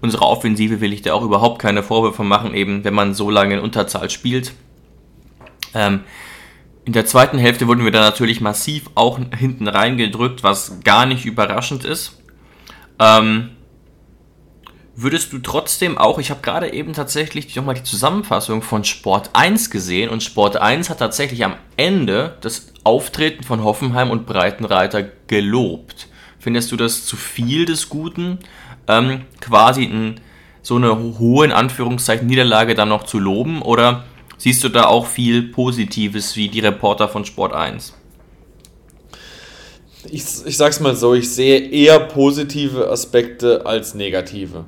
unsere 0.00 0.24
Offensive 0.24 0.80
will 0.80 0.94
ich 0.94 1.02
da 1.02 1.12
auch 1.12 1.22
überhaupt 1.22 1.60
keine 1.60 1.82
Vorwürfe 1.82 2.22
machen, 2.22 2.54
eben 2.54 2.82
wenn 2.84 2.94
man 2.94 3.12
so 3.12 3.28
lange 3.28 3.56
in 3.56 3.60
Unterzahl 3.60 4.08
spielt. 4.08 4.54
Ähm, 5.74 6.00
in 6.88 6.94
der 6.94 7.04
zweiten 7.04 7.36
Hälfte 7.36 7.66
wurden 7.68 7.84
wir 7.84 7.90
dann 7.90 8.00
natürlich 8.00 8.40
massiv 8.40 8.88
auch 8.94 9.20
hinten 9.36 9.68
reingedrückt, 9.68 10.42
was 10.42 10.80
gar 10.84 11.04
nicht 11.04 11.26
überraschend 11.26 11.84
ist. 11.84 12.22
Ähm, 12.98 13.50
würdest 14.96 15.34
du 15.34 15.38
trotzdem 15.40 15.98
auch, 15.98 16.18
ich 16.18 16.30
habe 16.30 16.40
gerade 16.40 16.72
eben 16.72 16.94
tatsächlich 16.94 17.54
nochmal 17.54 17.74
die 17.74 17.82
Zusammenfassung 17.82 18.62
von 18.62 18.84
Sport 18.84 19.28
1 19.34 19.68
gesehen 19.68 20.08
und 20.08 20.22
Sport 20.22 20.56
1 20.56 20.88
hat 20.88 21.00
tatsächlich 21.00 21.44
am 21.44 21.56
Ende 21.76 22.38
das 22.40 22.72
Auftreten 22.84 23.44
von 23.44 23.62
Hoffenheim 23.64 24.08
und 24.08 24.24
Breitenreiter 24.24 25.02
gelobt. 25.26 26.08
Findest 26.38 26.72
du 26.72 26.76
das 26.76 27.04
zu 27.04 27.16
viel 27.16 27.66
des 27.66 27.90
Guten, 27.90 28.38
ähm, 28.86 29.26
quasi 29.42 29.84
in 29.84 30.22
so 30.62 30.76
eine 30.76 30.96
hohe, 31.18 31.44
in 31.44 31.52
Anführungszeichen, 31.52 32.26
Niederlage 32.26 32.74
dann 32.74 32.88
noch 32.88 33.02
zu 33.02 33.18
loben 33.18 33.60
oder 33.60 34.04
Siehst 34.38 34.62
du 34.62 34.68
da 34.68 34.86
auch 34.86 35.06
viel 35.06 35.42
Positives 35.42 36.36
wie 36.36 36.48
die 36.48 36.60
Reporter 36.60 37.08
von 37.08 37.24
Sport 37.24 37.52
1? 37.52 37.92
Ich, 40.10 40.24
ich 40.46 40.56
sag's 40.56 40.78
mal 40.78 40.94
so, 40.94 41.14
ich 41.14 41.28
sehe 41.30 41.58
eher 41.58 41.98
positive 41.98 42.88
Aspekte 42.88 43.66
als 43.66 43.94
negative. 43.94 44.64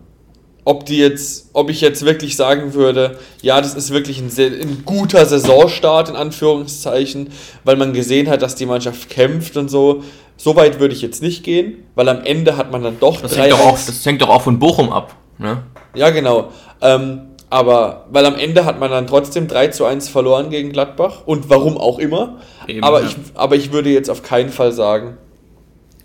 Ob, 0.64 0.86
die 0.86 0.98
jetzt, 0.98 1.50
ob 1.52 1.70
ich 1.70 1.80
jetzt 1.80 2.04
wirklich 2.04 2.36
sagen 2.36 2.74
würde, 2.74 3.18
ja, 3.40 3.60
das 3.60 3.74
ist 3.74 3.90
wirklich 3.92 4.20
ein, 4.20 4.28
sehr, 4.28 4.50
ein 4.50 4.82
guter 4.84 5.24
Saisonstart, 5.24 6.10
in 6.10 6.16
Anführungszeichen, 6.16 7.30
weil 7.64 7.76
man 7.76 7.92
gesehen 7.92 8.28
hat, 8.28 8.42
dass 8.42 8.56
die 8.56 8.66
Mannschaft 8.66 9.08
kämpft 9.08 9.56
und 9.56 9.70
so. 9.70 10.02
So 10.36 10.56
weit 10.56 10.80
würde 10.80 10.94
ich 10.94 11.02
jetzt 11.02 11.22
nicht 11.22 11.44
gehen, 11.44 11.84
weil 11.94 12.08
am 12.08 12.22
Ende 12.24 12.56
hat 12.56 12.72
man 12.72 12.82
dann 12.82 12.98
doch 12.98 13.20
das 13.20 13.36
hängt 13.36 13.52
doch 13.52 13.60
auch, 13.60 13.78
Das 13.78 14.04
hängt 14.04 14.20
doch 14.20 14.28
auch 14.28 14.42
von 14.42 14.58
Bochum 14.58 14.90
ab. 14.90 15.14
Ne? 15.38 15.62
Ja, 15.94 16.10
genau. 16.10 16.50
Ähm, 16.82 17.29
aber, 17.50 18.06
weil 18.10 18.24
am 18.26 18.36
Ende 18.36 18.64
hat 18.64 18.78
man 18.78 18.90
dann 18.90 19.08
trotzdem 19.08 19.48
3 19.48 19.68
zu 19.68 19.84
1 19.84 20.08
verloren 20.08 20.50
gegen 20.50 20.70
Gladbach 20.70 21.22
und 21.26 21.50
warum 21.50 21.76
auch 21.76 21.98
immer. 21.98 22.38
Eben, 22.68 22.84
aber, 22.84 23.00
ja. 23.02 23.08
ich, 23.08 23.16
aber 23.34 23.56
ich 23.56 23.72
würde 23.72 23.90
jetzt 23.90 24.08
auf 24.08 24.22
keinen 24.22 24.50
Fall 24.50 24.72
sagen, 24.72 25.18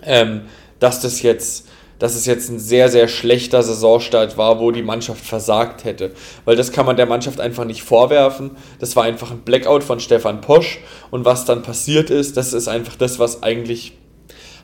ähm, 0.03 0.41
dass 0.79 1.01
das 1.01 1.21
jetzt 1.21 1.67
dass 1.99 2.15
es 2.15 2.25
jetzt 2.25 2.49
ein 2.49 2.59
sehr, 2.59 2.89
sehr 2.89 3.07
schlechter 3.07 3.63
Saisonstart 3.63 4.37
war, 4.37 4.59
wo 4.59 4.71
die 4.71 4.83
Mannschaft 4.83 5.25
versagt 5.25 5.85
hätte. 5.85 6.11
Weil 6.43 6.55
das 6.55 6.71
kann 6.71 6.85
man 6.85 6.97
der 6.97 7.05
Mannschaft 7.05 7.39
einfach 7.39 7.63
nicht 7.63 7.83
vorwerfen. 7.83 8.51
Das 8.79 8.95
war 8.95 9.03
einfach 9.03 9.31
ein 9.31 9.39
Blackout 9.39 9.83
von 9.83 9.99
Stefan 9.99 10.41
Posch. 10.41 10.79
Und 11.09 11.23
was 11.23 11.45
dann 11.45 11.61
passiert 11.61 12.09
ist, 12.09 12.35
das 12.35 12.53
ist 12.53 12.67
einfach 12.67 12.95
das, 12.97 13.17
was 13.17 13.43
eigentlich 13.43 13.93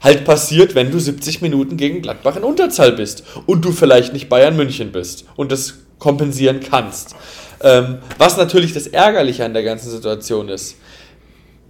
halt 0.02 0.26
passiert, 0.26 0.76
wenn 0.76 0.92
du 0.92 1.00
70 1.00 1.42
Minuten 1.42 1.78
gegen 1.78 2.02
Gladbach 2.02 2.36
in 2.36 2.44
Unterzahl 2.44 2.92
bist 2.92 3.24
und 3.46 3.64
du 3.64 3.72
vielleicht 3.72 4.14
nicht 4.14 4.28
Bayern 4.30 4.58
München 4.58 4.92
bist. 4.92 5.26
Und 5.36 5.52
das 5.52 5.76
kompensieren 6.02 6.60
kannst. 6.60 7.16
Ähm, 7.62 8.00
was 8.18 8.36
natürlich 8.36 8.74
das 8.74 8.88
Ärgerliche 8.88 9.46
an 9.46 9.54
der 9.54 9.64
ganzen 9.64 9.90
Situation 9.90 10.50
ist, 10.50 10.76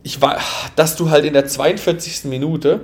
ich 0.04 0.22
war, 0.22 0.40
dass 0.78 0.96
du 0.96 1.12
halt 1.12 1.26
in 1.26 1.34
der 1.34 1.46
42. 1.46 2.24
Minute 2.24 2.80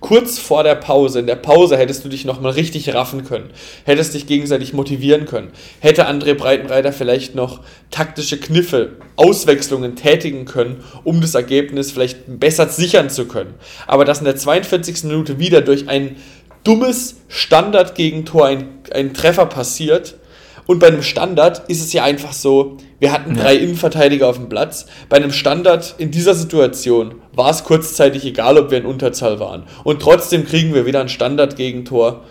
kurz 0.00 0.38
vor 0.38 0.64
der 0.64 0.74
Pause, 0.74 1.20
in 1.20 1.26
der 1.26 1.36
Pause 1.36 1.78
hättest 1.78 2.04
du 2.04 2.08
dich 2.08 2.24
nochmal 2.24 2.52
richtig 2.52 2.92
raffen 2.92 3.24
können, 3.24 3.50
hättest 3.84 4.12
dich 4.12 4.26
gegenseitig 4.26 4.74
motivieren 4.74 5.24
können, 5.24 5.52
hätte 5.78 6.08
André 6.08 6.34
Breitenreiter 6.34 6.92
vielleicht 6.92 7.36
noch 7.36 7.60
taktische 7.92 8.38
Kniffe, 8.38 8.96
Auswechslungen 9.14 9.94
tätigen 9.94 10.44
können, 10.46 10.82
um 11.04 11.20
das 11.20 11.36
Ergebnis 11.36 11.92
vielleicht 11.92 12.18
besser 12.26 12.68
sichern 12.68 13.08
zu 13.08 13.26
können. 13.26 13.54
Aber 13.86 14.04
dass 14.04 14.18
in 14.18 14.24
der 14.24 14.36
42. 14.36 15.04
Minute 15.04 15.38
wieder 15.38 15.60
durch 15.62 15.88
ein 15.88 16.16
dummes 16.64 17.20
Standardgegentor 17.28 18.46
ein, 18.46 18.68
ein 18.92 19.14
Treffer 19.14 19.46
passiert, 19.46 20.16
und 20.66 20.78
bei 20.78 20.86
einem 20.86 21.02
Standard 21.02 21.68
ist 21.68 21.82
es 21.82 21.92
ja 21.92 22.04
einfach 22.04 22.32
so, 22.32 22.76
wir 23.00 23.12
hatten 23.12 23.34
drei 23.34 23.54
ja. 23.54 23.60
Innenverteidiger 23.60 24.28
auf 24.28 24.36
dem 24.36 24.48
Platz. 24.48 24.86
Bei 25.08 25.16
einem 25.16 25.32
Standard 25.32 25.96
in 25.98 26.10
dieser 26.10 26.34
Situation 26.34 27.16
war 27.32 27.50
es 27.50 27.64
kurzzeitig 27.64 28.24
egal, 28.24 28.58
ob 28.58 28.70
wir 28.70 28.78
in 28.78 28.86
Unterzahl 28.86 29.40
waren. 29.40 29.64
Und 29.82 30.00
trotzdem 30.00 30.46
kriegen 30.46 30.72
wir 30.72 30.86
wieder 30.86 31.00
ein 31.00 31.08
Standard-Gegentor. 31.08 32.22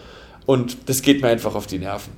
Und 0.46 0.78
das 0.90 1.02
geht 1.02 1.22
mir 1.22 1.28
einfach 1.28 1.56
auf 1.56 1.68
die 1.68 1.80
Nerven. 1.80 2.14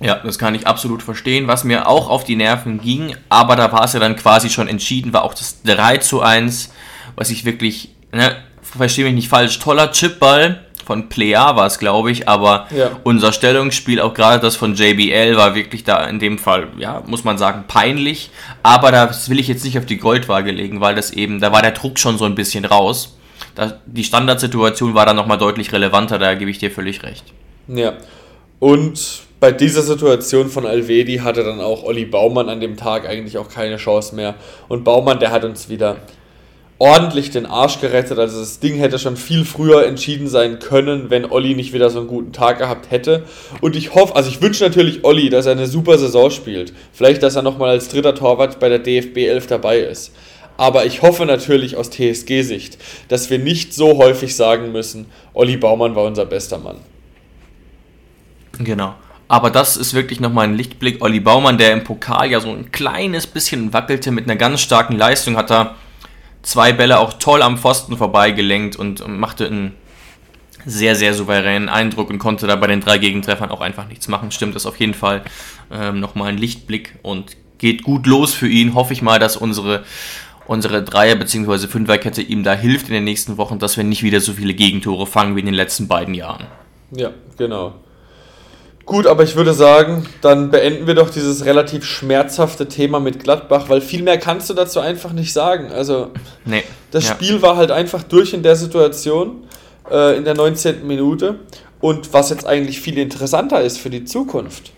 Ja, 0.00 0.16
das 0.16 0.38
kann 0.38 0.54
ich 0.54 0.66
absolut 0.66 1.02
verstehen. 1.02 1.48
Was 1.48 1.64
mir 1.64 1.88
auch 1.88 2.08
auf 2.08 2.24
die 2.24 2.36
Nerven 2.36 2.80
ging, 2.80 3.16
aber 3.28 3.56
da 3.56 3.72
war 3.72 3.84
es 3.84 3.92
ja 3.92 4.00
dann 4.00 4.16
quasi 4.16 4.50
schon 4.50 4.68
entschieden, 4.68 5.12
war 5.12 5.24
auch 5.24 5.34
das 5.34 5.62
3 5.62 5.98
zu 5.98 6.20
1, 6.20 6.70
was 7.16 7.30
ich 7.30 7.44
wirklich, 7.44 7.94
ne, 8.12 8.36
verstehe 8.62 9.04
mich 9.04 9.14
nicht 9.14 9.28
falsch, 9.28 9.58
toller 9.58 9.90
Chipball 9.90 10.64
von 10.88 11.10
Plea 11.10 11.34
war 11.34 11.66
es, 11.66 11.78
glaube 11.78 12.10
ich, 12.10 12.30
aber 12.30 12.66
ja. 12.74 12.92
unser 13.04 13.34
Stellungsspiel, 13.34 14.00
auch 14.00 14.14
gerade 14.14 14.40
das 14.40 14.56
von 14.56 14.72
JBL, 14.74 15.36
war 15.36 15.54
wirklich 15.54 15.84
da 15.84 16.02
in 16.06 16.18
dem 16.18 16.38
Fall, 16.38 16.68
ja, 16.78 17.02
muss 17.06 17.24
man 17.24 17.36
sagen, 17.36 17.64
peinlich. 17.68 18.30
Aber 18.62 18.90
das 18.90 19.28
will 19.28 19.38
ich 19.38 19.48
jetzt 19.48 19.66
nicht 19.66 19.76
auf 19.76 19.84
die 19.84 19.98
Goldwaage 19.98 20.50
legen, 20.50 20.80
weil 20.80 20.94
das 20.94 21.10
eben, 21.10 21.40
da 21.40 21.52
war 21.52 21.60
der 21.60 21.72
Druck 21.72 21.98
schon 21.98 22.16
so 22.16 22.24
ein 22.24 22.34
bisschen 22.34 22.64
raus. 22.64 23.18
Da, 23.54 23.74
die 23.84 24.02
Standardsituation 24.02 24.94
war 24.94 25.04
dann 25.04 25.16
nochmal 25.16 25.36
deutlich 25.36 25.74
relevanter, 25.74 26.18
da 26.18 26.32
gebe 26.32 26.50
ich 26.50 26.56
dir 26.56 26.70
völlig 26.70 27.02
recht. 27.02 27.26
Ja. 27.66 27.92
Und 28.58 29.24
bei 29.40 29.52
dieser 29.52 29.82
Situation 29.82 30.48
von 30.48 30.64
Alvedi 30.64 31.18
hatte 31.18 31.44
dann 31.44 31.60
auch 31.60 31.82
Olli 31.82 32.06
Baumann 32.06 32.48
an 32.48 32.60
dem 32.60 32.78
Tag 32.78 33.06
eigentlich 33.06 33.36
auch 33.36 33.50
keine 33.50 33.76
Chance 33.76 34.14
mehr. 34.14 34.36
Und 34.68 34.84
Baumann, 34.84 35.20
der 35.20 35.32
hat 35.32 35.44
uns 35.44 35.68
wieder 35.68 35.98
ordentlich 36.78 37.30
den 37.30 37.46
Arsch 37.46 37.80
gerettet. 37.80 38.18
Also 38.18 38.38
das 38.38 38.60
Ding 38.60 38.76
hätte 38.76 38.98
schon 38.98 39.16
viel 39.16 39.44
früher 39.44 39.84
entschieden 39.86 40.28
sein 40.28 40.58
können, 40.60 41.10
wenn 41.10 41.24
Olli 41.24 41.54
nicht 41.54 41.72
wieder 41.72 41.90
so 41.90 41.98
einen 41.98 42.08
guten 42.08 42.32
Tag 42.32 42.58
gehabt 42.58 42.90
hätte. 42.90 43.24
Und 43.60 43.74
ich 43.76 43.94
hoffe, 43.94 44.14
also 44.14 44.30
ich 44.30 44.40
wünsche 44.40 44.64
natürlich 44.64 45.04
Olli, 45.04 45.28
dass 45.28 45.46
er 45.46 45.52
eine 45.52 45.66
super 45.66 45.98
Saison 45.98 46.30
spielt. 46.30 46.72
Vielleicht, 46.92 47.22
dass 47.22 47.36
er 47.36 47.42
nochmal 47.42 47.70
als 47.70 47.88
dritter 47.88 48.14
Torwart 48.14 48.60
bei 48.60 48.68
der 48.68 48.78
DFB 48.78 49.18
11 49.18 49.48
dabei 49.48 49.78
ist. 49.78 50.12
Aber 50.56 50.86
ich 50.86 51.02
hoffe 51.02 51.24
natürlich 51.24 51.76
aus 51.76 51.90
TSG-Sicht, 51.90 52.78
dass 53.08 53.30
wir 53.30 53.38
nicht 53.38 53.74
so 53.74 53.96
häufig 53.98 54.34
sagen 54.34 54.72
müssen, 54.72 55.06
Olli 55.32 55.56
Baumann 55.56 55.94
war 55.94 56.04
unser 56.04 56.26
bester 56.26 56.58
Mann. 56.58 56.78
Genau. 58.58 58.94
Aber 59.28 59.50
das 59.50 59.76
ist 59.76 59.94
wirklich 59.94 60.20
nochmal 60.20 60.48
ein 60.48 60.54
Lichtblick. 60.54 61.02
Olli 61.02 61.20
Baumann, 61.20 61.58
der 61.58 61.72
im 61.72 61.84
Pokal 61.84 62.30
ja 62.30 62.40
so 62.40 62.50
ein 62.50 62.72
kleines 62.72 63.26
bisschen 63.26 63.72
wackelte 63.72 64.10
mit 64.10 64.24
einer 64.24 64.36
ganz 64.36 64.60
starken 64.60 64.96
Leistung, 64.96 65.36
hat 65.36 65.50
er 65.50 65.76
zwei 66.42 66.72
Bälle 66.72 66.98
auch 66.98 67.14
toll 67.14 67.42
am 67.42 67.58
Pfosten 67.58 67.96
vorbeigelenkt 67.96 68.76
und 68.76 69.06
machte 69.06 69.46
einen 69.46 69.74
sehr, 70.64 70.96
sehr 70.96 71.14
souveränen 71.14 71.68
Eindruck 71.68 72.10
und 72.10 72.18
konnte 72.18 72.46
da 72.46 72.56
bei 72.56 72.66
den 72.66 72.80
drei 72.80 72.98
Gegentreffern 72.98 73.50
auch 73.50 73.60
einfach 73.60 73.88
nichts 73.88 74.08
machen. 74.08 74.30
Stimmt, 74.30 74.54
das 74.54 74.62
ist 74.62 74.66
auf 74.66 74.78
jeden 74.78 74.94
Fall 74.94 75.22
ähm, 75.70 76.00
nochmal 76.00 76.28
ein 76.28 76.38
Lichtblick 76.38 76.98
und 77.02 77.36
geht 77.58 77.82
gut 77.82 78.06
los 78.06 78.34
für 78.34 78.48
ihn. 78.48 78.74
Hoffe 78.74 78.92
ich 78.92 79.02
mal, 79.02 79.18
dass 79.18 79.36
unsere, 79.36 79.84
unsere 80.46 80.82
Dreier- 80.82 81.16
bzw. 81.16 81.68
Fünferkette 81.68 82.22
ihm 82.22 82.42
da 82.42 82.54
hilft 82.54 82.88
in 82.88 82.94
den 82.94 83.04
nächsten 83.04 83.36
Wochen, 83.36 83.58
dass 83.58 83.76
wir 83.76 83.84
nicht 83.84 84.02
wieder 84.02 84.20
so 84.20 84.32
viele 84.32 84.54
Gegentore 84.54 85.06
fangen 85.06 85.36
wie 85.36 85.40
in 85.40 85.46
den 85.46 85.54
letzten 85.54 85.88
beiden 85.88 86.14
Jahren. 86.14 86.46
Ja, 86.90 87.10
genau. 87.36 87.74
Gut, 88.88 89.06
aber 89.06 89.22
ich 89.22 89.36
würde 89.36 89.52
sagen, 89.52 90.06
dann 90.22 90.50
beenden 90.50 90.86
wir 90.86 90.94
doch 90.94 91.10
dieses 91.10 91.44
relativ 91.44 91.84
schmerzhafte 91.84 92.68
Thema 92.68 93.00
mit 93.00 93.22
Gladbach, 93.22 93.68
weil 93.68 93.82
viel 93.82 94.02
mehr 94.02 94.16
kannst 94.16 94.48
du 94.48 94.54
dazu 94.54 94.80
einfach 94.80 95.12
nicht 95.12 95.34
sagen. 95.34 95.70
Also, 95.70 96.08
nee, 96.46 96.62
das 96.90 97.06
ja. 97.06 97.14
Spiel 97.14 97.42
war 97.42 97.58
halt 97.58 97.70
einfach 97.70 98.02
durch 98.02 98.32
in 98.32 98.42
der 98.42 98.56
Situation, 98.56 99.44
äh, 99.90 100.16
in 100.16 100.24
der 100.24 100.32
19. 100.32 100.86
Minute. 100.86 101.40
Und 101.82 102.14
was 102.14 102.30
jetzt 102.30 102.46
eigentlich 102.46 102.80
viel 102.80 102.96
interessanter 102.96 103.60
ist 103.60 103.76
für 103.76 103.90
die 103.90 104.06
Zukunft. 104.06 104.72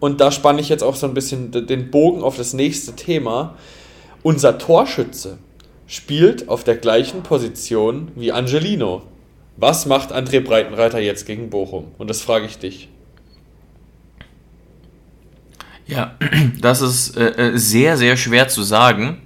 Und 0.00 0.22
da 0.22 0.32
spanne 0.32 0.62
ich 0.62 0.70
jetzt 0.70 0.82
auch 0.82 0.96
so 0.96 1.06
ein 1.06 1.12
bisschen 1.12 1.50
den 1.50 1.90
Bogen 1.90 2.22
auf 2.22 2.38
das 2.38 2.54
nächste 2.54 2.96
Thema. 2.96 3.56
Unser 4.22 4.56
Torschütze 4.56 5.36
spielt 5.86 6.48
auf 6.48 6.64
der 6.64 6.76
gleichen 6.76 7.22
Position 7.22 8.10
wie 8.14 8.32
Angelino. 8.32 9.02
Was 9.58 9.84
macht 9.84 10.14
André 10.14 10.40
Breitenreiter 10.40 10.98
jetzt 10.98 11.26
gegen 11.26 11.50
Bochum? 11.50 11.88
Und 11.98 12.08
das 12.08 12.22
frage 12.22 12.46
ich 12.46 12.56
dich. 12.56 12.88
Ja, 15.88 16.12
das 16.60 16.82
ist 16.82 17.16
äh, 17.16 17.30
äh, 17.30 17.58
sehr, 17.58 17.96
sehr 17.96 18.16
schwer 18.16 18.48
zu 18.48 18.62
sagen, 18.62 19.22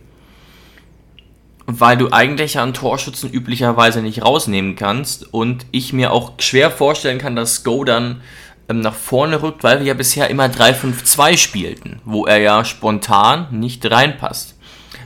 weil 1.67 1.97
du 1.97 2.11
eigentlich 2.13 2.59
einen 2.59 2.73
Torschützen 2.73 3.31
üblicherweise 3.31 4.01
nicht 4.01 4.23
rausnehmen 4.23 4.77
kannst 4.77 5.33
und 5.35 5.67
ich 5.73 5.93
mir 5.93 6.13
auch 6.13 6.33
schwer 6.39 6.71
vorstellen 6.71 7.19
kann, 7.19 7.37
dass 7.37 7.65
Go 7.65 7.85
dann 7.85 8.23
ähm, 8.69 8.81
nach 8.81 8.95
vorne 8.95 9.43
rückt, 9.43 9.65
weil 9.65 9.81
wir 9.81 9.87
ja 9.87 9.95
bisher 9.95 10.31
immer 10.31 10.47
3-5-2 10.47 11.37
spielten, 11.37 12.01
wo 12.05 12.27
er 12.27 12.39
ja 12.39 12.65
spontan 12.65 13.49
nicht 13.51 13.89
reinpasst. 13.91 14.57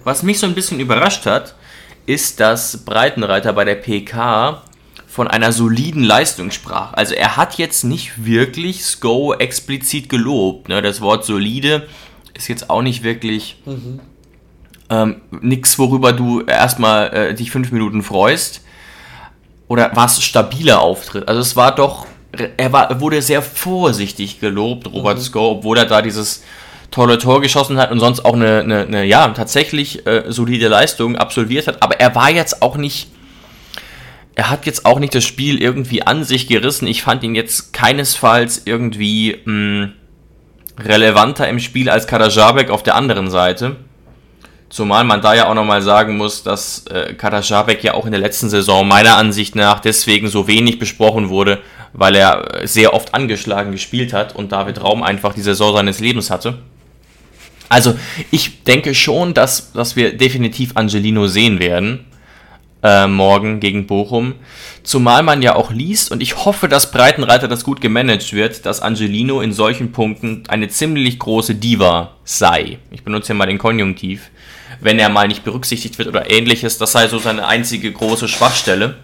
Was 0.05 0.23
mich 0.23 0.39
so 0.39 0.47
ein 0.47 0.55
bisschen 0.55 0.79
überrascht 0.79 1.27
hat, 1.27 1.55
ist, 2.05 2.39
dass 2.39 2.85
Breitenreiter 2.85 3.53
bei 3.55 3.65
der 3.65 3.75
PK 3.77 4.63
von 5.17 5.29
einer 5.29 5.51
soliden 5.51 6.03
Leistung 6.03 6.51
sprach. 6.51 6.93
Also 6.93 7.15
er 7.15 7.39
hat 7.39 7.57
jetzt 7.57 7.85
nicht 7.85 8.27
wirklich 8.27 8.85
Sko 8.85 9.33
explizit 9.33 10.11
gelobt. 10.11 10.69
Ne? 10.69 10.83
Das 10.83 11.01
Wort 11.01 11.25
solide 11.25 11.89
ist 12.35 12.49
jetzt 12.49 12.69
auch 12.69 12.83
nicht 12.83 13.03
wirklich 13.03 13.57
mhm. 13.65 14.01
ähm, 14.91 15.23
nichts, 15.31 15.79
worüber 15.79 16.13
du 16.13 16.43
erstmal 16.43 17.15
äh, 17.15 17.35
dich 17.35 17.51
fünf 17.51 17.73
Minuten 17.73 18.03
freust. 18.03 18.61
Oder 19.69 19.91
was 19.95 20.23
stabiler 20.23 20.83
Auftritt. 20.83 21.27
Also 21.29 21.41
es 21.41 21.57
war 21.57 21.75
doch, 21.75 22.07
er 22.59 22.75
war, 22.75 23.01
wurde 23.01 23.23
sehr 23.23 23.41
vorsichtig 23.41 24.39
gelobt, 24.39 24.87
Robert 24.87 25.17
mhm. 25.17 25.23
Sko, 25.23 25.51
obwohl 25.53 25.79
er 25.79 25.87
da 25.87 26.03
dieses 26.03 26.45
tolle 26.91 27.17
Tor 27.17 27.41
geschossen 27.41 27.79
hat 27.79 27.91
und 27.91 28.01
sonst 28.01 28.23
auch 28.23 28.35
eine, 28.35 28.59
eine, 28.59 28.81
eine 28.83 29.05
ja, 29.07 29.27
tatsächlich 29.29 30.07
äh, 30.07 30.25
solide 30.29 30.69
Leistung 30.69 31.17
absolviert 31.17 31.69
hat. 31.69 31.83
Aber 31.83 31.99
er 32.01 32.15
war 32.15 32.31
jetzt 32.31 32.61
auch 32.61 32.77
nicht 32.77 33.09
er 34.37 34.51
hat 34.51 34.67
jetzt 34.67 34.85
auch 34.85 34.99
nicht 34.99 35.15
das 35.15 35.25
Spiel 35.25 35.61
irgendwie 35.61 36.03
an 36.03 36.23
sich 36.23 36.47
gerissen. 36.47 36.87
Ich 36.87 37.03
fand 37.03 37.25
ihn 37.25 37.35
jetzt 37.35 37.73
keinesfalls 37.73 38.63
irgendwie 38.67 39.41
mh, 39.45 39.45
hm, 39.45 39.93
relevanter 40.79 41.49
im 41.49 41.59
Spiel 41.59 41.89
als 41.89 42.07
Kadajabek 42.07 42.71
auf 42.71 42.83
der 42.83 42.97
anderen 42.97 43.31
Seite. 43.31 43.77
Zumal 44.69 45.05
man 45.05 45.23
da 45.23 45.35
ja 45.35 45.49
auch 45.49 45.55
nochmal 45.55 45.81
sagen 45.81 46.19
muss, 46.19 46.43
dass 46.43 46.87
äh, 46.89 47.15
Kadajabek 47.15 47.83
ja 47.83 47.95
auch 47.95 48.05
in 48.05 48.13
der 48.13 48.21
letzten 48.21 48.51
Saison 48.51 48.87
meiner 48.87 49.17
Ansicht 49.17 49.55
nach 49.55 49.81
deswegen 49.81 50.29
so 50.29 50.47
wenig 50.47 50.79
besprochen 50.79 51.31
wurde, 51.31 51.63
weil 51.95 52.15
er 52.15 52.61
sehr 52.65 52.93
oft 52.93 53.15
angeschlagen 53.15 53.73
gespielt 53.73 54.13
hat 54.13 54.37
und 54.37 54.53
David 54.53 54.83
Raum 54.83 55.03
einfach 55.03 55.33
die 55.33 55.41
Saison 55.41 55.75
seines 55.75 55.99
Lebens 56.01 56.31
hatte. 56.31 56.59
Also 57.71 57.95
ich 58.31 58.65
denke 58.65 58.95
schon, 58.95 59.33
dass, 59.33 59.73
dass 59.73 59.97
wir 59.97 60.15
definitiv 60.15 60.73
Angelino 60.75 61.27
sehen 61.27 61.59
werden 61.59 62.05
äh, 62.87 63.09
morgen 63.09 63.59
gegen 63.59 63.87
Bochum. 63.87 64.35
Zumal 64.85 65.25
man 65.25 65.43
ja 65.43 65.57
auch 65.57 65.73
liest, 65.73 66.13
und 66.13 66.23
ich 66.23 66.45
hoffe, 66.45 66.69
dass 66.69 66.93
Breitenreiter 66.93 67.49
das 67.49 67.65
gut 67.65 67.81
gemanagt 67.81 68.33
wird, 68.33 68.65
dass 68.65 68.81
Angelino 68.81 69.41
in 69.41 69.53
solchen 69.53 69.91
Punkten 69.91 70.45
eine 70.47 70.69
ziemlich 70.69 71.19
große 71.19 71.57
Diva 71.57 72.13
sei. 72.23 72.79
Ich 72.93 73.03
benutze 73.03 73.29
hier 73.29 73.35
mal 73.35 73.47
den 73.47 73.59
Konjunktiv. 73.59 74.31
Wenn 74.81 75.01
er 75.01 75.09
mal 75.09 75.27
nicht 75.27 75.43
berücksichtigt 75.43 75.99
wird 75.99 76.07
oder 76.07 76.31
ähnliches, 76.31 76.79
das 76.79 76.93
sei 76.93 77.09
so 77.09 77.19
seine 77.19 77.47
einzige 77.49 77.91
große 77.91 78.29
Schwachstelle. 78.29 78.97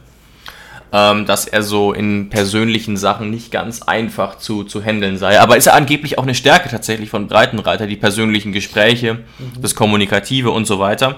Ähm, 0.95 1.25
dass 1.25 1.47
er 1.47 1.62
so 1.62 1.95
in 1.95 2.29
persönlichen 2.29 2.99
Sachen 2.99 3.31
nicht 3.31 3.51
ganz 3.51 3.81
einfach 3.81 4.37
zu, 4.37 4.62
zu 4.62 4.85
handeln 4.85 5.17
sei. 5.17 5.41
Aber 5.41 5.57
ist 5.57 5.67
er 5.67 5.75
angeblich 5.75 6.19
auch 6.19 6.25
eine 6.25 6.35
Stärke 6.35 6.69
tatsächlich 6.69 7.09
von 7.09 7.29
Breitenreiter, 7.29 7.87
die 7.87 7.97
persönlichen 7.97 8.53
Gespräche, 8.53 9.15
mhm. 9.15 9.62
das 9.62 9.75
Kommunikative 9.75 10.51
und 10.51 10.67
so 10.67 10.79
weiter 10.79 11.17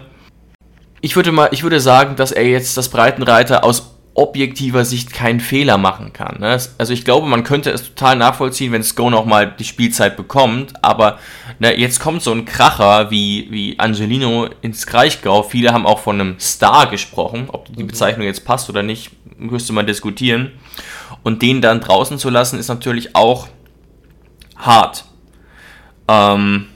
ich 1.04 1.16
würde 1.16 1.32
mal, 1.32 1.50
ich 1.52 1.62
würde 1.62 1.80
sagen, 1.80 2.16
dass 2.16 2.32
er 2.32 2.48
jetzt 2.48 2.78
das 2.78 2.88
Breitenreiter 2.88 3.62
aus 3.62 3.90
objektiver 4.14 4.86
Sicht 4.86 5.12
keinen 5.12 5.38
Fehler 5.38 5.76
machen 5.76 6.14
kann. 6.14 6.40
Ne? 6.40 6.58
Also 6.78 6.94
ich 6.94 7.04
glaube, 7.04 7.26
man 7.26 7.44
könnte 7.44 7.70
es 7.70 7.82
total 7.82 8.16
nachvollziehen, 8.16 8.72
wenn 8.72 8.82
Sko 8.82 9.10
noch 9.10 9.26
mal 9.26 9.46
die 9.46 9.64
Spielzeit 9.64 10.16
bekommt, 10.16 10.72
aber 10.82 11.18
ne, 11.58 11.78
jetzt 11.78 12.00
kommt 12.00 12.22
so 12.22 12.32
ein 12.32 12.46
Kracher 12.46 13.10
wie, 13.10 13.48
wie 13.50 13.78
Angelino 13.78 14.48
ins 14.62 14.86
Kraichgau. 14.86 15.42
Viele 15.42 15.74
haben 15.74 15.84
auch 15.84 15.98
von 15.98 16.18
einem 16.18 16.40
Star 16.40 16.86
gesprochen, 16.86 17.48
ob 17.48 17.66
die 17.76 17.82
mhm. 17.82 17.88
Bezeichnung 17.88 18.24
jetzt 18.24 18.46
passt 18.46 18.70
oder 18.70 18.82
nicht, 18.82 19.10
müsste 19.36 19.74
man 19.74 19.86
diskutieren. 19.86 20.52
Und 21.22 21.42
den 21.42 21.60
dann 21.60 21.82
draußen 21.82 22.18
zu 22.18 22.30
lassen, 22.30 22.58
ist 22.58 22.68
natürlich 22.68 23.14
auch 23.14 23.48
hart. 24.56 25.04
Ähm, 26.08 26.68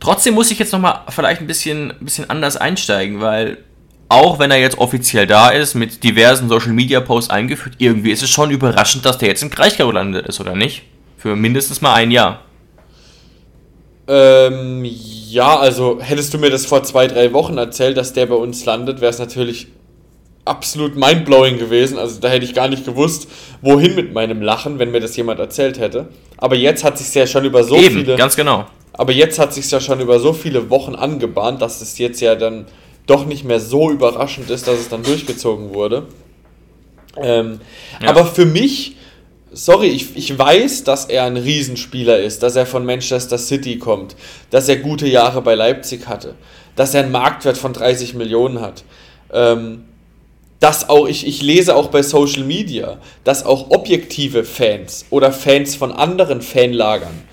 Trotzdem 0.00 0.34
muss 0.34 0.50
ich 0.50 0.58
jetzt 0.58 0.72
nochmal 0.72 1.02
vielleicht 1.10 1.40
ein 1.40 1.46
bisschen, 1.46 1.90
ein 1.90 2.04
bisschen 2.04 2.28
anders 2.30 2.56
einsteigen, 2.56 3.20
weil 3.20 3.58
auch 4.08 4.38
wenn 4.38 4.50
er 4.50 4.58
jetzt 4.58 4.78
offiziell 4.78 5.26
da 5.26 5.50
ist, 5.50 5.74
mit 5.74 6.02
diversen 6.02 6.48
Social 6.48 6.72
Media 6.72 7.00
Posts 7.00 7.30
eingeführt, 7.30 7.76
irgendwie 7.78 8.10
ist 8.10 8.22
es 8.22 8.30
schon 8.30 8.50
überraschend, 8.50 9.04
dass 9.04 9.18
der 9.18 9.28
jetzt 9.28 9.42
in 9.42 9.50
Kraichgau 9.50 9.86
gelandet 9.86 10.26
ist, 10.26 10.40
oder 10.40 10.56
nicht? 10.56 10.82
Für 11.16 11.36
mindestens 11.36 11.80
mal 11.80 11.94
ein 11.94 12.10
Jahr. 12.10 12.40
Ähm, 14.08 14.84
ja, 14.84 15.56
also 15.56 16.00
hättest 16.00 16.34
du 16.34 16.38
mir 16.38 16.50
das 16.50 16.66
vor 16.66 16.82
zwei, 16.82 17.06
drei 17.06 17.32
Wochen 17.32 17.56
erzählt, 17.58 17.96
dass 17.96 18.12
der 18.12 18.26
bei 18.26 18.34
uns 18.34 18.64
landet, 18.64 19.00
wäre 19.00 19.10
es 19.10 19.20
natürlich 19.20 19.68
absolut 20.44 20.96
mindblowing 20.96 21.58
gewesen. 21.58 21.96
Also 21.98 22.18
da 22.20 22.28
hätte 22.28 22.44
ich 22.44 22.54
gar 22.54 22.66
nicht 22.66 22.84
gewusst, 22.84 23.28
wohin 23.60 23.94
mit 23.94 24.12
meinem 24.12 24.42
Lachen, 24.42 24.80
wenn 24.80 24.90
mir 24.90 25.00
das 25.00 25.16
jemand 25.16 25.38
erzählt 25.38 25.78
hätte. 25.78 26.08
Aber 26.38 26.56
jetzt 26.56 26.82
hat 26.82 26.98
sich 26.98 27.14
ja 27.14 27.26
schon 27.26 27.44
über 27.44 27.62
so 27.62 27.76
Eben, 27.76 28.00
viele. 28.00 28.16
ganz 28.16 28.34
genau. 28.34 28.66
Aber 29.00 29.12
jetzt 29.12 29.38
hat 29.38 29.54
sich 29.54 29.70
ja 29.70 29.80
schon 29.80 29.98
über 30.00 30.20
so 30.20 30.34
viele 30.34 30.68
Wochen 30.68 30.94
angebahnt, 30.94 31.62
dass 31.62 31.80
es 31.80 31.96
jetzt 31.96 32.20
ja 32.20 32.34
dann 32.34 32.66
doch 33.06 33.24
nicht 33.24 33.44
mehr 33.44 33.58
so 33.58 33.90
überraschend 33.90 34.50
ist, 34.50 34.68
dass 34.68 34.78
es 34.78 34.90
dann 34.90 35.02
durchgezogen 35.02 35.72
wurde. 35.72 36.06
Ähm, 37.16 37.60
ja. 38.02 38.10
Aber 38.10 38.26
für 38.26 38.44
mich, 38.44 38.96
sorry, 39.52 39.86
ich, 39.86 40.14
ich 40.16 40.38
weiß, 40.38 40.84
dass 40.84 41.06
er 41.06 41.24
ein 41.24 41.38
Riesenspieler 41.38 42.18
ist, 42.18 42.42
dass 42.42 42.56
er 42.56 42.66
von 42.66 42.84
Manchester 42.84 43.38
City 43.38 43.78
kommt, 43.78 44.16
dass 44.50 44.68
er 44.68 44.76
gute 44.76 45.08
Jahre 45.08 45.40
bei 45.40 45.54
Leipzig 45.54 46.06
hatte, 46.06 46.34
dass 46.76 46.92
er 46.92 47.04
einen 47.04 47.10
Marktwert 47.10 47.56
von 47.56 47.72
30 47.72 48.12
Millionen 48.12 48.60
hat. 48.60 48.84
Ähm, 49.32 49.84
dass 50.58 50.90
auch, 50.90 51.08
ich, 51.08 51.26
ich 51.26 51.40
lese 51.40 51.74
auch 51.74 51.86
bei 51.86 52.02
Social 52.02 52.44
Media, 52.44 52.98
dass 53.24 53.46
auch 53.46 53.70
objektive 53.70 54.44
Fans 54.44 55.06
oder 55.08 55.32
Fans 55.32 55.74
von 55.74 55.90
anderen 55.90 56.42
Fanlagern 56.42 57.29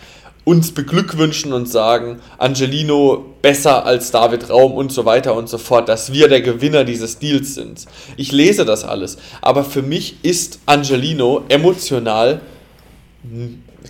uns 0.47 0.71
beglückwünschen 0.71 1.51
und 1.51 1.67
sagen, 1.67 2.21
Angelino 2.37 3.25
besser 3.41 3.85
als 3.85 4.11
David 4.11 4.49
Raum 4.49 4.71
und 4.71 4.93
so 4.93 5.03
weiter 5.03 5.35
und 5.35 5.49
so 5.49 5.57
fort, 5.57 5.89
dass 5.89 6.13
wir 6.13 6.29
der 6.29 6.39
Gewinner 6.39 6.85
dieses 6.85 7.19
Deals 7.19 7.53
sind. 7.53 7.85
Ich 8.15 8.31
lese 8.31 8.63
das 8.63 8.85
alles, 8.85 9.17
aber 9.41 9.65
für 9.65 9.81
mich 9.81 10.23
ist 10.23 10.59
Angelino 10.65 11.43
emotional 11.49 12.39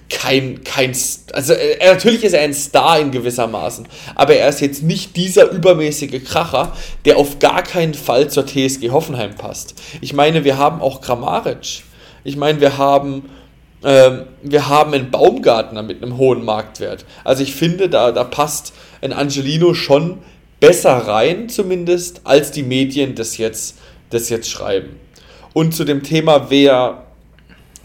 kein, 0.10 0.64
kein, 0.64 0.96
also 1.34 1.54
er, 1.54 1.80
äh, 1.80 1.94
natürlich 1.94 2.24
ist 2.24 2.34
er 2.34 2.42
ein 2.42 2.56
Star 2.56 3.00
in 3.02 3.12
gewissermaßen, 3.12 3.88
aber 4.16 4.34
er 4.34 4.50
ist 4.50 4.60
jetzt 4.60 4.82
nicht 4.82 5.16
dieser 5.16 5.52
übermäßige 5.52 6.24
Kracher, 6.24 6.74
der 7.06 7.18
auf 7.18 7.38
gar 7.38 7.62
keinen 7.62 7.94
Fall 7.94 8.32
zur 8.32 8.48
TSG 8.48 8.90
Hoffenheim 8.90 9.36
passt. 9.36 9.76
Ich 10.02 10.14
meine, 10.14 10.44
wir 10.44 10.58
haben 10.58 10.82
auch 10.82 11.02
Kramaric. 11.02 11.84
Ich 12.24 12.36
meine, 12.36 12.60
wir 12.62 12.80
haben 12.80 13.30
wir 13.88 14.68
haben 14.68 14.94
einen 14.94 15.12
Baumgartner 15.12 15.82
mit 15.82 16.04
einem 16.04 16.18
hohen 16.18 16.44
Marktwert. 16.44 17.06
Also 17.24 17.44
ich 17.44 17.56
finde, 17.56 17.88
da, 17.88 18.12
da 18.12 18.26
passt 18.26 18.74
ein 19.02 19.14
Angelino 19.14 19.74
schon 19.74 20.18
besser 20.60 20.92
rein, 20.92 21.48
zumindest, 21.48 22.22
als 22.26 22.52
die 22.52 22.64
Medien 22.64 23.16
das 23.16 23.38
jetzt, 23.38 23.78
das 24.10 24.28
jetzt 24.28 24.50
schreiben. 24.50 24.98
Und 25.54 25.74
zu 25.74 25.86
dem 25.86 26.04
Thema, 26.04 26.50
wer, 26.50 27.04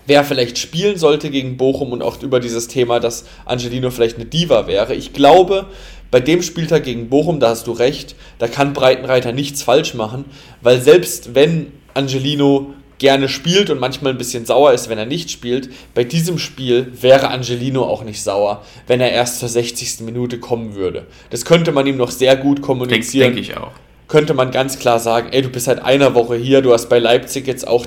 wer 0.07 0.25
vielleicht 0.25 0.59
spielen 0.59 0.97
sollte 0.97 1.31
gegen 1.31 1.57
Bochum 1.57 1.93
und 1.93 2.03
auch 2.03 2.21
über 2.23 2.41
dieses 2.41 2.69
Thema, 2.69 2.99
dass 2.99 3.25
Angelino 3.45 3.91
vielleicht 3.91 4.17
eine 4.17 4.27
Diva 4.27 4.67
wäre. 4.67 4.95
Ich 4.95 5.13
glaube, 5.13 5.67
bei 6.11 6.21
dem 6.21 6.43
Spieltag 6.43 6.85
gegen 6.85 7.09
Bochum, 7.09 7.41
da 7.41 7.51
hast 7.51 7.67
du 7.67 7.73
recht, 7.73 8.17
da 8.39 8.49
kann 8.49 8.73
Breitenreiter 8.73 9.33
nichts 9.33 9.63
falsch 9.63 9.95
machen, 9.95 10.25
weil 10.61 10.81
selbst 10.81 11.35
wenn 11.35 11.73
Angelino 11.95 12.75
gerne 13.03 13.29
spielt 13.29 13.69
und 13.69 13.81
manchmal 13.81 14.13
ein 14.13 14.19
bisschen 14.19 14.47
sauer 14.47 14.73
ist, 14.73 14.89
wenn 14.89 14.97
er 14.97 15.07
nicht 15.07 15.31
spielt. 15.31 15.69
Bei 15.93 16.05
diesem 16.05 16.39
Spiel 16.39 16.93
wäre 17.01 17.29
Angelino 17.29 17.83
auch 17.83 18.05
nicht 18.05 18.23
sauer, 18.23 18.63
wenn 18.87 19.01
er 19.01 19.11
erst 19.11 19.41
zur 19.41 19.49
60. 19.49 20.03
Minute 20.03 20.39
kommen 20.39 20.77
würde. 20.77 21.07
Das 21.31 21.45
könnte 21.45 21.73
man 21.73 21.85
ihm 21.89 21.97
noch 21.97 22.13
sehr 22.13 22.37
gut 22.37 22.63
kommunizieren. 22.63 23.35
Denke 23.35 23.41
ich 23.41 23.57
auch. 23.57 23.73
Könnte 24.07 24.35
man 24.35 24.53
ganz 24.53 24.79
klar 24.79 25.01
sagen, 25.01 25.31
ey, 25.33 25.43
du 25.43 25.49
bist 25.49 25.67
seit 25.67 25.83
einer 25.83 26.15
Woche 26.15 26.37
hier, 26.37 26.63
du 26.63 26.73
hast 26.73 26.89
bei 26.89 27.01
Leipzig 27.01 27.49
jetzt 27.49 27.67
auch 27.67 27.87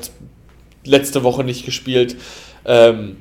letzte 0.84 1.24
Woche 1.24 1.46
nicht 1.46 1.66
gespielt. 1.66 2.18
Ähm, 2.66 3.16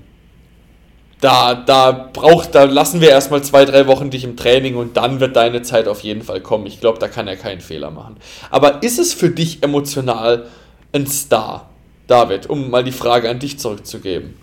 da, 1.21 1.55
da 1.55 2.11
braucht, 2.13 2.57
da 2.57 2.65
lassen 2.65 3.01
wir 3.01 3.11
erstmal 3.11 3.45
zwei, 3.45 3.65
drei 3.65 3.87
Wochen 3.87 4.11
dich 4.11 4.25
im 4.25 4.37
Training 4.37 4.75
und 4.75 4.97
dann 4.97 5.21
wird 5.21 5.37
deine 5.37 5.63
Zeit 5.63 5.87
auf 5.87 6.01
jeden 6.01 6.23
Fall 6.23 6.41
kommen. 6.41 6.67
Ich 6.67 6.81
glaube, 6.81 6.99
da 6.99 7.07
kann 7.07 7.29
er 7.29 7.37
keinen 7.37 7.61
Fehler 7.61 7.93
machen. 7.93 8.17
Aber 8.51 8.83
ist 8.83 8.99
es 8.99 9.15
für 9.15 9.31
dich 9.31 9.63
emotional 9.63 10.49
ein 10.93 11.07
Star? 11.07 11.71
David, 12.07 12.47
um 12.47 12.71
mal 12.71 12.85
die 12.85 12.93
Frage 12.93 13.31
an 13.31 13.39
dich 13.39 13.59
zurückzugeben. 13.59 14.35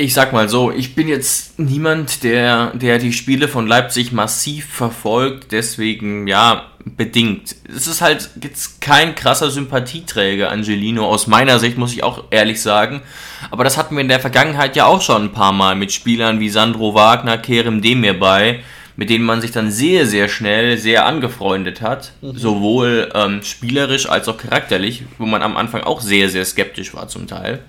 Ich 0.00 0.14
sag 0.14 0.32
mal 0.32 0.48
so, 0.48 0.70
ich 0.70 0.94
bin 0.94 1.08
jetzt 1.08 1.58
niemand, 1.58 2.22
der, 2.22 2.70
der 2.74 3.00
die 3.00 3.12
Spiele 3.12 3.48
von 3.48 3.66
Leipzig 3.66 4.12
massiv 4.12 4.66
verfolgt, 4.66 5.50
deswegen 5.50 6.28
ja, 6.28 6.70
bedingt. 6.84 7.56
Es 7.68 7.88
ist 7.88 8.00
halt 8.00 8.30
jetzt 8.40 8.80
kein 8.80 9.16
krasser 9.16 9.50
Sympathieträger, 9.50 10.50
Angelino, 10.50 11.04
aus 11.04 11.26
meiner 11.26 11.58
Sicht, 11.58 11.78
muss 11.78 11.92
ich 11.92 12.04
auch 12.04 12.26
ehrlich 12.30 12.62
sagen. 12.62 13.02
Aber 13.50 13.64
das 13.64 13.76
hatten 13.76 13.96
wir 13.96 14.00
in 14.00 14.08
der 14.08 14.20
Vergangenheit 14.20 14.76
ja 14.76 14.86
auch 14.86 15.02
schon 15.02 15.24
ein 15.24 15.32
paar 15.32 15.52
Mal 15.52 15.74
mit 15.74 15.92
Spielern 15.92 16.38
wie 16.38 16.48
Sandro 16.48 16.94
Wagner, 16.94 17.36
Kerem 17.36 17.82
Demir 17.82 18.18
bei, 18.18 18.62
mit 18.98 19.10
denen 19.10 19.24
man 19.24 19.40
sich 19.40 19.52
dann 19.52 19.70
sehr, 19.70 20.06
sehr 20.06 20.28
schnell 20.28 20.76
sehr 20.76 21.06
angefreundet 21.06 21.82
hat. 21.82 22.10
Mhm. 22.20 22.36
Sowohl 22.36 23.08
ähm, 23.14 23.44
spielerisch 23.44 24.08
als 24.08 24.26
auch 24.26 24.36
charakterlich, 24.36 25.04
wo 25.18 25.24
man 25.24 25.40
am 25.40 25.56
Anfang 25.56 25.84
auch 25.84 26.00
sehr, 26.00 26.28
sehr 26.28 26.44
skeptisch 26.44 26.94
war 26.94 27.06
zum 27.06 27.28
Teil. 27.28 27.60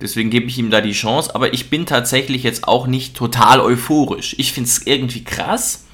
Deswegen 0.00 0.30
gebe 0.30 0.46
ich 0.46 0.56
ihm 0.56 0.70
da 0.70 0.80
die 0.80 0.92
Chance. 0.92 1.34
Aber 1.34 1.52
ich 1.52 1.70
bin 1.70 1.86
tatsächlich 1.86 2.44
jetzt 2.44 2.68
auch 2.68 2.86
nicht 2.86 3.16
total 3.16 3.58
euphorisch. 3.58 4.36
Ich 4.38 4.52
finde 4.52 4.68
es 4.68 4.86
irgendwie 4.86 5.24
krass. 5.24 5.86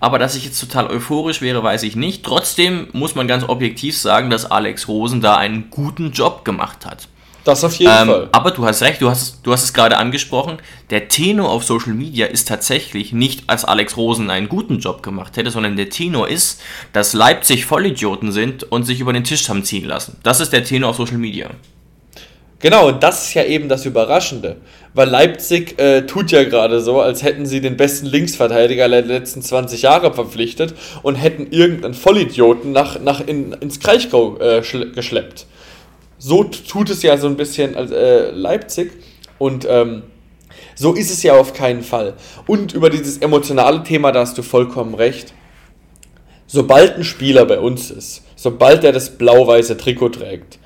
Aber 0.00 0.18
dass 0.18 0.34
ich 0.34 0.46
jetzt 0.46 0.60
total 0.60 0.86
euphorisch 0.86 1.42
wäre, 1.42 1.62
weiß 1.62 1.82
ich 1.82 1.94
nicht. 1.94 2.24
Trotzdem 2.24 2.88
muss 2.92 3.14
man 3.14 3.28
ganz 3.28 3.44
objektiv 3.46 3.98
sagen, 3.98 4.30
dass 4.30 4.50
Alex 4.50 4.88
Rosen 4.88 5.20
da 5.20 5.36
einen 5.36 5.68
guten 5.68 6.10
Job 6.12 6.46
gemacht 6.46 6.86
hat. 6.86 7.08
Das 7.44 7.62
auf 7.62 7.74
jeden 7.74 7.92
ähm, 7.92 8.08
Fall. 8.08 8.28
Aber 8.32 8.50
du 8.50 8.64
hast 8.64 8.82
recht, 8.82 9.02
du 9.02 9.10
hast, 9.10 9.40
du 9.42 9.52
hast 9.52 9.64
es 9.64 9.74
gerade 9.74 9.98
angesprochen. 9.98 10.58
Der 10.88 11.08
Tenor 11.08 11.50
auf 11.50 11.62
Social 11.62 11.92
Media 11.92 12.26
ist 12.26 12.48
tatsächlich 12.48 13.12
nicht, 13.12 13.44
als 13.48 13.66
Alex 13.66 13.98
Rosen 13.98 14.30
einen 14.30 14.48
guten 14.48 14.78
Job 14.78 15.02
gemacht 15.02 15.36
hätte, 15.36 15.50
sondern 15.50 15.76
der 15.76 15.90
Tenor 15.90 16.28
ist, 16.28 16.62
dass 16.94 17.12
Leipzig 17.12 17.66
Vollidioten 17.66 18.32
sind 18.32 18.64
und 18.64 18.84
sich 18.84 19.00
über 19.00 19.12
den 19.12 19.24
Tisch 19.24 19.48
haben 19.48 19.62
ziehen 19.62 19.84
lassen. 19.84 20.16
Das 20.22 20.40
ist 20.40 20.54
der 20.54 20.64
Tenor 20.64 20.90
auf 20.90 20.96
Social 20.96 21.18
Media. 21.18 21.50
Genau, 22.60 22.88
und 22.88 23.02
das 23.02 23.26
ist 23.26 23.34
ja 23.34 23.44
eben 23.44 23.68
das 23.68 23.84
Überraschende. 23.84 24.56
Weil 24.94 25.10
Leipzig 25.10 25.78
äh, 25.78 26.06
tut 26.06 26.30
ja 26.30 26.44
gerade 26.44 26.80
so, 26.80 26.98
als 27.02 27.22
hätten 27.22 27.44
sie 27.44 27.60
den 27.60 27.76
besten 27.76 28.06
Linksverteidiger 28.06 28.88
der 28.88 29.02
letzten 29.02 29.42
20 29.42 29.82
Jahre 29.82 30.14
verpflichtet 30.14 30.72
und 31.02 31.16
hätten 31.16 31.48
irgendeinen 31.50 31.92
Vollidioten 31.92 32.72
nach, 32.72 32.98
nach 33.00 33.20
in, 33.20 33.52
ins 33.52 33.80
Kraichgau 33.80 34.38
äh, 34.38 34.62
geschleppt 34.94 35.46
so 36.24 36.42
tut 36.42 36.88
es 36.88 37.02
ja 37.02 37.18
so 37.18 37.26
ein 37.26 37.36
bisschen 37.36 37.74
äh, 37.74 38.30
Leipzig 38.30 38.92
und 39.38 39.66
ähm, 39.68 40.04
so 40.74 40.94
ist 40.94 41.10
es 41.10 41.22
ja 41.22 41.34
auf 41.34 41.52
keinen 41.52 41.82
Fall. 41.82 42.14
Und 42.46 42.72
über 42.72 42.88
dieses 42.88 43.18
emotionale 43.18 43.82
Thema, 43.82 44.10
da 44.10 44.20
hast 44.20 44.38
du 44.38 44.42
vollkommen 44.42 44.94
recht. 44.94 45.34
Sobald 46.46 46.96
ein 46.96 47.04
Spieler 47.04 47.44
bei 47.44 47.58
uns 47.60 47.90
ist, 47.90 48.22
sobald 48.36 48.84
er 48.84 48.92
das 48.92 49.10
blau-weiße 49.18 49.76
Trikot 49.76 50.10
trägt, 50.10 50.58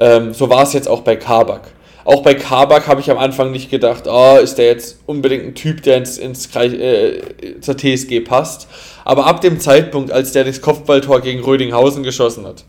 ähm, 0.00 0.34
so 0.34 0.50
war 0.50 0.64
es 0.64 0.72
jetzt 0.72 0.88
auch 0.88 1.02
bei 1.02 1.14
Kabak. 1.14 1.70
Auch 2.04 2.24
bei 2.24 2.34
Kabak 2.34 2.88
habe 2.88 3.00
ich 3.00 3.08
am 3.08 3.18
Anfang 3.18 3.52
nicht 3.52 3.70
gedacht, 3.70 4.04
oh, 4.08 4.38
ist 4.42 4.58
der 4.58 4.66
jetzt 4.66 4.98
unbedingt 5.06 5.44
ein 5.44 5.54
Typ, 5.54 5.82
der 5.84 5.98
ins, 5.98 6.18
ins 6.18 6.48
äh, 6.56 7.20
zur 7.60 7.76
TSG 7.76 8.20
passt. 8.24 8.66
Aber 9.04 9.26
ab 9.26 9.42
dem 9.42 9.60
Zeitpunkt, 9.60 10.10
als 10.10 10.32
der 10.32 10.42
das 10.42 10.60
Kopfballtor 10.60 11.20
gegen 11.20 11.40
Rödinghausen 11.44 12.02
geschossen 12.02 12.46
hat, 12.46 12.64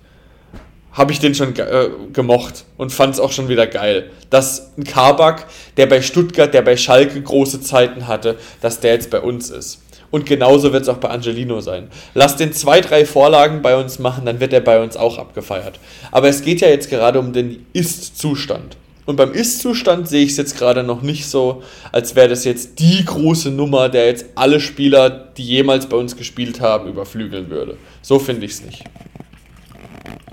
habe 0.91 1.11
ich 1.11 1.19
den 1.19 1.35
schon 1.35 1.55
äh, 1.55 1.89
gemocht 2.13 2.65
und 2.77 2.91
fand 2.91 3.13
es 3.13 3.19
auch 3.19 3.31
schon 3.31 3.47
wieder 3.47 3.67
geil. 3.67 4.09
Dass 4.29 4.71
ein 4.77 4.83
Kabak, 4.83 5.47
der 5.77 5.85
bei 5.85 6.01
Stuttgart, 6.01 6.53
der 6.53 6.61
bei 6.61 6.77
Schalke 6.77 7.21
große 7.21 7.61
Zeiten 7.61 8.07
hatte, 8.07 8.37
dass 8.61 8.79
der 8.79 8.93
jetzt 8.93 9.09
bei 9.09 9.21
uns 9.21 9.49
ist. 9.49 9.81
Und 10.11 10.25
genauso 10.25 10.73
wird 10.73 10.83
es 10.83 10.89
auch 10.89 10.97
bei 10.97 11.09
Angelino 11.09 11.61
sein. 11.61 11.89
Lass 12.15 12.35
den 12.35 12.51
zwei, 12.53 12.81
drei 12.81 13.05
Vorlagen 13.05 13.61
bei 13.61 13.75
uns 13.75 13.99
machen, 13.99 14.25
dann 14.25 14.39
wird 14.39 14.53
er 14.53 14.61
bei 14.61 14.81
uns 14.81 14.97
auch 14.97 15.19
abgefeiert. 15.19 15.79
Aber 16.11 16.29
es 16.29 16.41
geht 16.41 16.61
ja 16.61 16.67
jetzt 16.67 16.89
gerade 16.89 17.19
um 17.19 17.31
den 17.31 17.65
Ist-Zustand. 17.73 18.75
Und 19.05 19.15
beim 19.15 19.33
Ist-Zustand 19.33 20.07
sehe 20.07 20.23
ich 20.23 20.31
es 20.31 20.37
jetzt 20.37 20.57
gerade 20.57 20.83
noch 20.83 21.01
nicht 21.01 21.27
so, 21.27 21.63
als 21.91 22.15
wäre 22.15 22.29
das 22.29 22.45
jetzt 22.45 22.79
die 22.79 23.03
große 23.05 23.49
Nummer, 23.49 23.89
der 23.89 24.05
jetzt 24.05 24.25
alle 24.35 24.59
Spieler, 24.59 25.09
die 25.09 25.43
jemals 25.43 25.87
bei 25.87 25.97
uns 25.97 26.15
gespielt 26.15 26.61
haben, 26.61 26.87
überflügeln 26.89 27.49
würde. 27.49 27.77
So 28.01 28.19
finde 28.19 28.45
ich 28.45 28.51
es 28.51 28.61
nicht. 28.63 28.83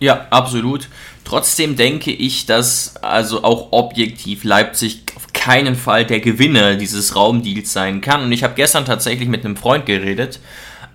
Ja, 0.00 0.26
absolut. 0.30 0.88
Trotzdem 1.24 1.76
denke 1.76 2.12
ich, 2.12 2.46
dass 2.46 2.94
also 3.02 3.42
auch 3.42 3.72
objektiv 3.72 4.44
Leipzig 4.44 5.02
auf 5.16 5.32
keinen 5.32 5.74
Fall 5.74 6.04
der 6.04 6.20
Gewinner 6.20 6.76
dieses 6.76 7.16
Raumdeals 7.16 7.72
sein 7.72 8.00
kann. 8.00 8.22
Und 8.22 8.32
ich 8.32 8.44
habe 8.44 8.54
gestern 8.54 8.85
tatsächlich 8.85 9.28
mit 9.28 9.44
einem 9.44 9.56
Freund 9.56 9.87
geredet, 9.87 10.38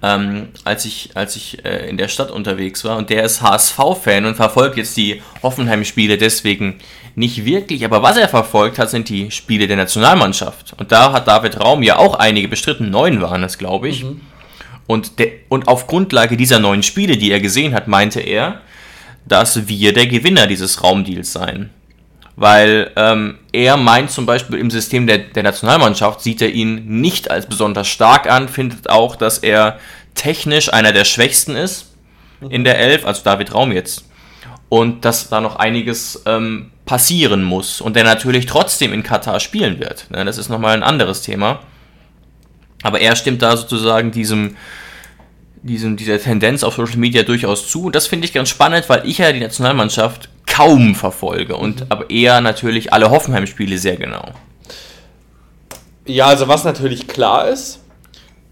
ähm, 0.01 0.49
als 0.63 0.85
ich, 0.85 1.11
als 1.15 1.35
ich 1.35 1.65
äh, 1.65 1.89
in 1.89 1.97
der 1.97 2.07
Stadt 2.07 2.31
unterwegs 2.31 2.83
war. 2.85 2.97
Und 2.97 3.09
der 3.09 3.23
ist 3.23 3.41
HSV-Fan 3.41 4.25
und 4.25 4.35
verfolgt 4.35 4.77
jetzt 4.77 4.95
die 4.95 5.21
Hoffenheim-Spiele 5.43 6.17
deswegen 6.17 6.79
nicht 7.15 7.43
wirklich. 7.43 7.83
Aber 7.83 8.01
was 8.01 8.17
er 8.17 8.29
verfolgt 8.29 8.79
hat, 8.79 8.89
sind 8.89 9.09
die 9.09 9.31
Spiele 9.31 9.67
der 9.67 9.77
Nationalmannschaft. 9.77 10.73
Und 10.77 10.91
da 10.91 11.11
hat 11.11 11.27
David 11.27 11.59
Raum 11.59 11.83
ja 11.83 11.97
auch 11.97 12.15
einige 12.15 12.47
bestritten. 12.47 12.89
Neun 12.89 13.21
waren 13.21 13.43
es, 13.43 13.57
glaube 13.57 13.89
ich. 13.89 14.03
Mhm. 14.03 14.21
Und, 14.87 15.19
der, 15.19 15.27
und 15.49 15.67
auf 15.67 15.87
Grundlage 15.87 16.37
dieser 16.37 16.59
neuen 16.59 16.83
Spiele, 16.83 17.17
die 17.17 17.31
er 17.31 17.39
gesehen 17.39 17.73
hat, 17.73 17.87
meinte 17.87 18.21
er, 18.21 18.61
dass 19.25 19.67
wir 19.67 19.93
der 19.93 20.07
Gewinner 20.07 20.47
dieses 20.47 20.83
Raumdeals 20.83 21.33
seien. 21.33 21.69
Weil 22.35 22.91
ähm, 22.95 23.37
er 23.51 23.77
meint 23.77 24.09
zum 24.09 24.25
Beispiel 24.25 24.57
im 24.57 24.71
System 24.71 25.05
der, 25.05 25.19
der 25.19 25.43
Nationalmannschaft 25.43 26.21
sieht 26.21 26.41
er 26.41 26.49
ihn 26.49 27.01
nicht 27.01 27.29
als 27.29 27.45
besonders 27.45 27.87
stark 27.87 28.29
an, 28.29 28.47
findet 28.47 28.89
auch, 28.89 29.15
dass 29.15 29.39
er 29.39 29.79
technisch 30.15 30.73
einer 30.73 30.91
der 30.91 31.05
schwächsten 31.05 31.55
ist 31.55 31.91
in 32.49 32.63
der 32.63 32.79
Elf, 32.79 33.05
also 33.05 33.21
David 33.23 33.53
Raum 33.53 33.71
jetzt. 33.71 34.05
Und 34.69 35.03
dass 35.05 35.29
da 35.29 35.41
noch 35.41 35.57
einiges 35.57 36.23
ähm, 36.25 36.71
passieren 36.85 37.43
muss 37.43 37.81
und 37.81 37.95
der 37.95 38.03
natürlich 38.03 38.45
trotzdem 38.45 38.93
in 38.93 39.03
Katar 39.03 39.39
spielen 39.39 39.79
wird. 39.79 40.09
Ne, 40.09 40.23
das 40.25 40.37
ist 40.37 40.49
nochmal 40.49 40.73
ein 40.73 40.83
anderes 40.83 41.21
Thema. 41.21 41.59
Aber 42.83 42.99
er 42.99 43.15
stimmt 43.15 43.41
da 43.41 43.55
sozusagen 43.55 44.11
diesem, 44.11 44.55
diesem, 45.63 45.97
dieser 45.97 46.19
Tendenz 46.19 46.63
auf 46.63 46.75
Social 46.75 46.97
Media 46.97 47.23
durchaus 47.23 47.69
zu. 47.69 47.85
Und 47.85 47.95
das 47.95 48.07
finde 48.07 48.25
ich 48.25 48.33
ganz 48.33 48.49
spannend, 48.49 48.89
weil 48.89 49.07
ich 49.07 49.19
ja 49.19 49.31
die 49.31 49.39
Nationalmannschaft 49.39 50.29
kaum 50.47 50.95
verfolge 50.95 51.55
und 51.55 51.81
mhm. 51.81 51.85
aber 51.89 52.09
eher 52.09 52.41
natürlich 52.41 52.91
alle 52.93 53.09
Hoffenheim-Spiele 53.09 53.77
sehr 53.77 53.95
genau. 53.95 54.31
Ja, 56.05 56.27
also 56.27 56.47
was 56.47 56.63
natürlich 56.63 57.07
klar 57.07 57.47
ist, 57.47 57.79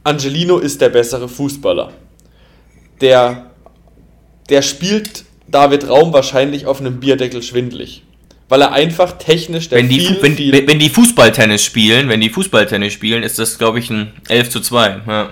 Angelino 0.04 0.60
ist 0.60 0.82
der 0.82 0.90
bessere 0.90 1.28
Fußballer. 1.28 1.92
Der, 3.02 3.52
der 4.50 4.62
spielt 4.62 5.26
David 5.48 5.90
Raum 5.90 6.14
wahrscheinlich 6.14 6.66
auf 6.66 6.80
einem 6.80 7.00
Bierdeckel 7.00 7.42
schwindlig. 7.42 8.04
Weil 8.48 8.62
er 8.62 8.72
einfach 8.72 9.20
technisch 9.20 9.70
der 9.70 9.78
wenn 9.78 9.90
die, 9.90 10.00
viel, 10.00 10.22
wenn, 10.22 10.36
viel 10.36 10.68
wenn 10.68 10.80
die 10.80 10.90
Fußballtennis 10.90 11.64
spielen, 11.64 12.10
wenn 12.10 12.20
die 12.20 12.32
Fußballtennis 12.32 12.92
spielen, 12.92 13.22
ist 13.22 13.38
das, 13.38 13.60
glaube 13.60 13.78
ich, 13.78 13.92
ein 13.92 14.14
11 14.28 14.50
zu 14.50 14.60
2. 14.60 15.02
Ja. 15.08 15.30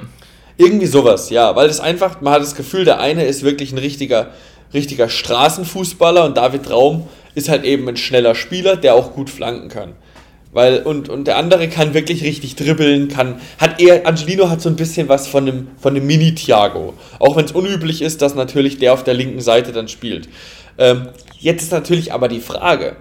Irgendwie 0.57 0.87
sowas, 0.87 1.29
ja, 1.29 1.55
weil 1.55 1.69
es 1.69 1.79
einfach, 1.79 2.21
man 2.21 2.33
hat 2.33 2.41
das 2.41 2.55
Gefühl, 2.55 2.83
der 2.83 2.99
eine 2.99 3.25
ist 3.25 3.43
wirklich 3.43 3.71
ein 3.71 3.77
richtiger, 3.77 4.31
richtiger 4.73 5.07
Straßenfußballer 5.07 6.25
und 6.25 6.37
David 6.37 6.69
Raum 6.69 7.07
ist 7.35 7.49
halt 7.49 7.63
eben 7.63 7.87
ein 7.87 7.97
schneller 7.97 8.33
Spieler, 8.33 8.75
der 8.75 8.95
auch 8.95 9.13
gut 9.13 9.29
flanken 9.29 9.69
kann. 9.69 9.93
Weil, 10.51 10.79
und, 10.79 11.09
und 11.09 11.25
der 11.27 11.37
andere 11.37 11.67
kann 11.67 11.93
wirklich 11.93 12.23
richtig 12.23 12.55
dribbeln, 12.55 13.09
kann, 13.09 13.39
hat 13.59 13.79
eher, 13.79 14.07
Angelino 14.07 14.49
hat 14.49 14.61
so 14.61 14.69
ein 14.69 14.75
bisschen 14.75 15.07
was 15.07 15.27
von 15.27 15.47
einem, 15.47 15.67
von 15.77 15.95
einem 15.95 16.07
Mini-Thiago. 16.07 16.95
Auch 17.19 17.35
wenn 17.35 17.45
es 17.45 17.51
unüblich 17.51 18.01
ist, 18.01 18.23
dass 18.23 18.33
natürlich 18.33 18.79
der 18.79 18.93
auf 18.93 19.03
der 19.03 19.13
linken 19.13 19.41
Seite 19.41 19.71
dann 19.71 19.87
spielt. 19.87 20.27
Ähm, 20.79 21.09
jetzt 21.39 21.61
ist 21.61 21.71
natürlich 21.71 22.11
aber 22.11 22.27
die 22.27 22.39
Frage, 22.39 22.95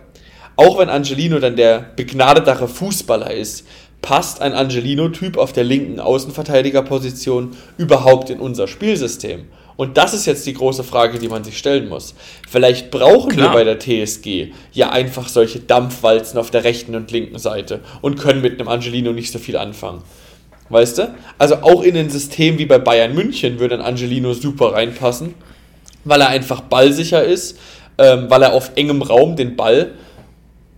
auch 0.57 0.79
wenn 0.79 0.91
Angelino 0.91 1.39
dann 1.39 1.57
der 1.57 1.79
begnadetere 1.97 2.69
Fußballer 2.69 3.31
ist, 3.31 3.67
passt 4.07 4.41
ein 4.41 4.53
Angelino-Typ 4.53 5.37
auf 5.37 5.53
der 5.53 5.65
linken 5.65 5.99
Außenverteidigerposition 5.99 7.57
überhaupt 7.77 8.31
in 8.31 8.39
unser 8.39 8.69
Spielsystem? 8.69 9.47
Und 9.77 9.97
das 9.97 10.15
ist 10.15 10.27
jetzt 10.27 10.47
die 10.47 10.55
große 10.55 10.85
Frage, 10.85 11.19
die 11.19 11.27
man 11.27 11.43
sich 11.43 11.59
stellen 11.59 11.89
muss. 11.89 12.15
Vielleicht 12.49 12.93
brauchen 12.93 13.33
Klar. 13.33 13.51
wir 13.51 13.55
bei 13.55 13.65
der 13.65 13.81
TSG 13.81 14.53
ja 14.73 14.91
einfach 14.91 15.27
solche 15.29 15.59
Dampfwalzen 15.59 16.39
auf 16.39 16.53
der 16.53 16.63
rechten 16.63 16.95
und 16.95 17.11
linken 17.11 17.41
Seite 17.41 17.81
und 18.01 18.17
können 18.17 18.43
mit 18.43 18.61
einem 18.61 18.69
Angelino 18.69 19.13
nicht 19.13 19.33
so 19.33 19.41
viel 19.41 19.57
anfangen. 19.57 20.05
Weißt 20.69 20.99
du? 20.99 21.13
Also 21.37 21.57
auch 21.63 21.83
in 21.83 21.97
ein 21.97 22.09
System 22.09 22.59
wie 22.59 22.67
bei 22.67 22.79
Bayern 22.79 23.13
München 23.13 23.59
würde 23.59 23.75
ein 23.75 23.83
Angelino 23.83 24.35
super 24.35 24.73
reinpassen, 24.73 25.35
weil 26.05 26.21
er 26.21 26.29
einfach 26.29 26.61
ballsicher 26.61 27.25
ist, 27.25 27.59
ähm, 27.99 28.27
weil 28.29 28.45
er 28.45 28.53
auf 28.53 28.71
engem 28.77 29.03
Raum 29.03 29.35
den 29.35 29.57
Ball 29.57 29.95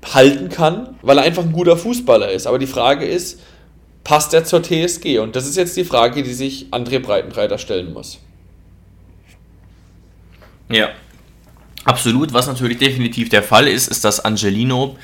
halten 0.04 0.48
kann, 0.48 0.96
weil 1.02 1.18
er 1.18 1.24
einfach 1.24 1.42
ein 1.42 1.52
guter 1.52 1.76
Fußballer 1.76 2.30
ist. 2.30 2.46
Aber 2.46 2.58
die 2.58 2.66
Frage 2.66 3.04
ist, 3.04 3.40
passt 4.04 4.32
er 4.34 4.44
zur 4.44 4.62
TSG? 4.62 5.18
Und 5.18 5.36
das 5.36 5.46
ist 5.46 5.56
jetzt 5.56 5.76
die 5.76 5.84
Frage, 5.84 6.22
die 6.22 6.32
sich 6.32 6.66
André 6.70 6.98
Breitenreiter 6.98 7.58
stellen 7.58 7.92
muss. 7.92 8.18
Ja, 10.70 10.90
absolut. 11.84 12.32
Was 12.32 12.46
natürlich 12.46 12.78
definitiv 12.78 13.28
der 13.28 13.42
Fall 13.42 13.68
ist, 13.68 13.88
ist, 13.88 14.04
dass 14.04 14.24
Angelino 14.24 14.96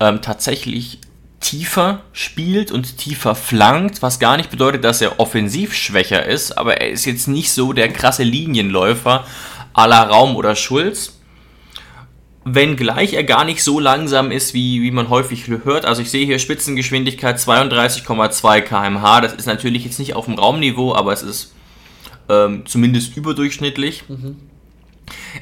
ähm, 0.00 0.22
tatsächlich 0.22 1.00
tiefer 1.40 2.02
spielt 2.12 2.72
und 2.72 2.98
tiefer 2.98 3.34
flankt, 3.34 4.02
was 4.02 4.18
gar 4.18 4.36
nicht 4.36 4.50
bedeutet, 4.50 4.84
dass 4.84 5.00
er 5.00 5.20
offensiv 5.20 5.74
schwächer 5.74 6.24
ist, 6.24 6.56
aber 6.56 6.80
er 6.80 6.90
ist 6.90 7.04
jetzt 7.04 7.28
nicht 7.28 7.52
so 7.52 7.72
der 7.72 7.88
krasse 7.92 8.22
Linienläufer 8.22 9.24
à 9.74 9.86
la 9.86 10.02
Raum 10.04 10.34
oder 10.36 10.56
Schulz 10.56 11.15
wenngleich 12.48 13.14
er 13.14 13.24
gar 13.24 13.44
nicht 13.44 13.62
so 13.64 13.80
langsam 13.80 14.30
ist, 14.30 14.54
wie, 14.54 14.80
wie 14.80 14.92
man 14.92 15.10
häufig 15.10 15.48
hört. 15.48 15.84
Also 15.84 16.00
ich 16.00 16.10
sehe 16.10 16.24
hier 16.24 16.38
Spitzengeschwindigkeit 16.38 17.38
32,2 17.38 18.60
km/h. 18.60 19.20
Das 19.20 19.34
ist 19.34 19.46
natürlich 19.46 19.84
jetzt 19.84 19.98
nicht 19.98 20.14
auf 20.14 20.26
dem 20.26 20.34
Raumniveau, 20.34 20.94
aber 20.94 21.12
es 21.12 21.22
ist 21.22 21.52
ähm, 22.28 22.62
zumindest 22.64 23.16
überdurchschnittlich. 23.16 24.04
Mhm. 24.08 24.36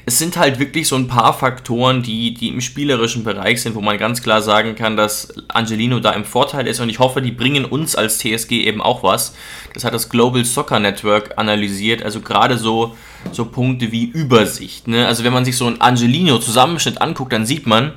Es 0.05 0.19
sind 0.19 0.37
halt 0.37 0.59
wirklich 0.59 0.87
so 0.87 0.95
ein 0.95 1.07
paar 1.07 1.33
Faktoren, 1.33 2.03
die, 2.03 2.33
die 2.33 2.49
im 2.49 2.61
spielerischen 2.61 3.23
Bereich 3.23 3.61
sind, 3.61 3.75
wo 3.75 3.81
man 3.81 3.97
ganz 3.97 4.21
klar 4.21 4.41
sagen 4.41 4.75
kann, 4.75 4.95
dass 4.95 5.33
Angelino 5.47 5.99
da 5.99 6.11
im 6.11 6.25
Vorteil 6.25 6.67
ist 6.67 6.79
und 6.79 6.89
ich 6.89 6.99
hoffe, 6.99 7.21
die 7.21 7.31
bringen 7.31 7.65
uns 7.65 7.95
als 7.95 8.19
TSG 8.19 8.51
eben 8.65 8.81
auch 8.81 9.01
was. 9.01 9.35
Das 9.73 9.83
hat 9.83 9.93
das 9.93 10.09
Global 10.09 10.45
Soccer 10.45 10.79
Network 10.79 11.37
analysiert, 11.37 12.03
also 12.03 12.21
gerade 12.21 12.57
so, 12.57 12.95
so 13.31 13.45
Punkte 13.45 13.91
wie 13.91 14.05
Übersicht. 14.05 14.87
Ne? 14.87 15.07
Also 15.07 15.23
wenn 15.23 15.33
man 15.33 15.45
sich 15.45 15.57
so 15.57 15.65
einen 15.65 15.81
Angelino-Zusammenschnitt 15.81 17.01
anguckt, 17.01 17.33
dann 17.33 17.45
sieht 17.45 17.65
man, 17.65 17.93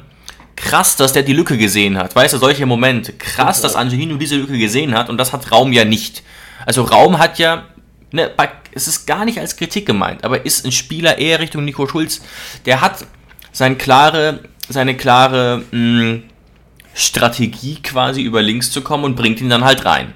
krass, 0.56 0.96
dass 0.96 1.12
der 1.12 1.22
die 1.22 1.32
Lücke 1.32 1.56
gesehen 1.56 1.96
hat. 1.98 2.16
Weißt 2.16 2.34
du, 2.34 2.38
solche 2.38 2.66
Momente. 2.66 3.12
Krass, 3.12 3.60
dass 3.60 3.76
Angelino 3.76 4.16
diese 4.16 4.36
Lücke 4.36 4.58
gesehen 4.58 4.94
hat 4.94 5.08
und 5.08 5.18
das 5.18 5.32
hat 5.32 5.52
Raum 5.52 5.72
ja 5.72 5.84
nicht. 5.84 6.22
Also 6.66 6.82
Raum 6.82 7.18
hat 7.18 7.38
ja 7.38 7.64
ne, 8.12 8.30
bei, 8.36 8.48
es 8.78 8.88
ist 8.88 9.06
gar 9.06 9.24
nicht 9.24 9.38
als 9.38 9.56
Kritik 9.56 9.86
gemeint, 9.86 10.24
aber 10.24 10.46
ist 10.46 10.64
ein 10.64 10.72
Spieler 10.72 11.18
eher 11.18 11.40
Richtung 11.40 11.64
Nico 11.64 11.86
Schulz, 11.86 12.22
der 12.64 12.80
hat 12.80 13.04
seine 13.52 13.76
klare, 13.76 14.40
seine 14.68 14.96
klare 14.96 15.64
mh, 15.70 15.78
mm, 15.78 16.22
Strategie 16.94 17.76
quasi 17.82 18.22
über 18.22 18.40
links 18.40 18.70
zu 18.70 18.82
kommen 18.82 19.04
und 19.04 19.16
bringt 19.16 19.40
ihn 19.40 19.50
dann 19.50 19.64
halt 19.64 19.84
rein. 19.84 20.14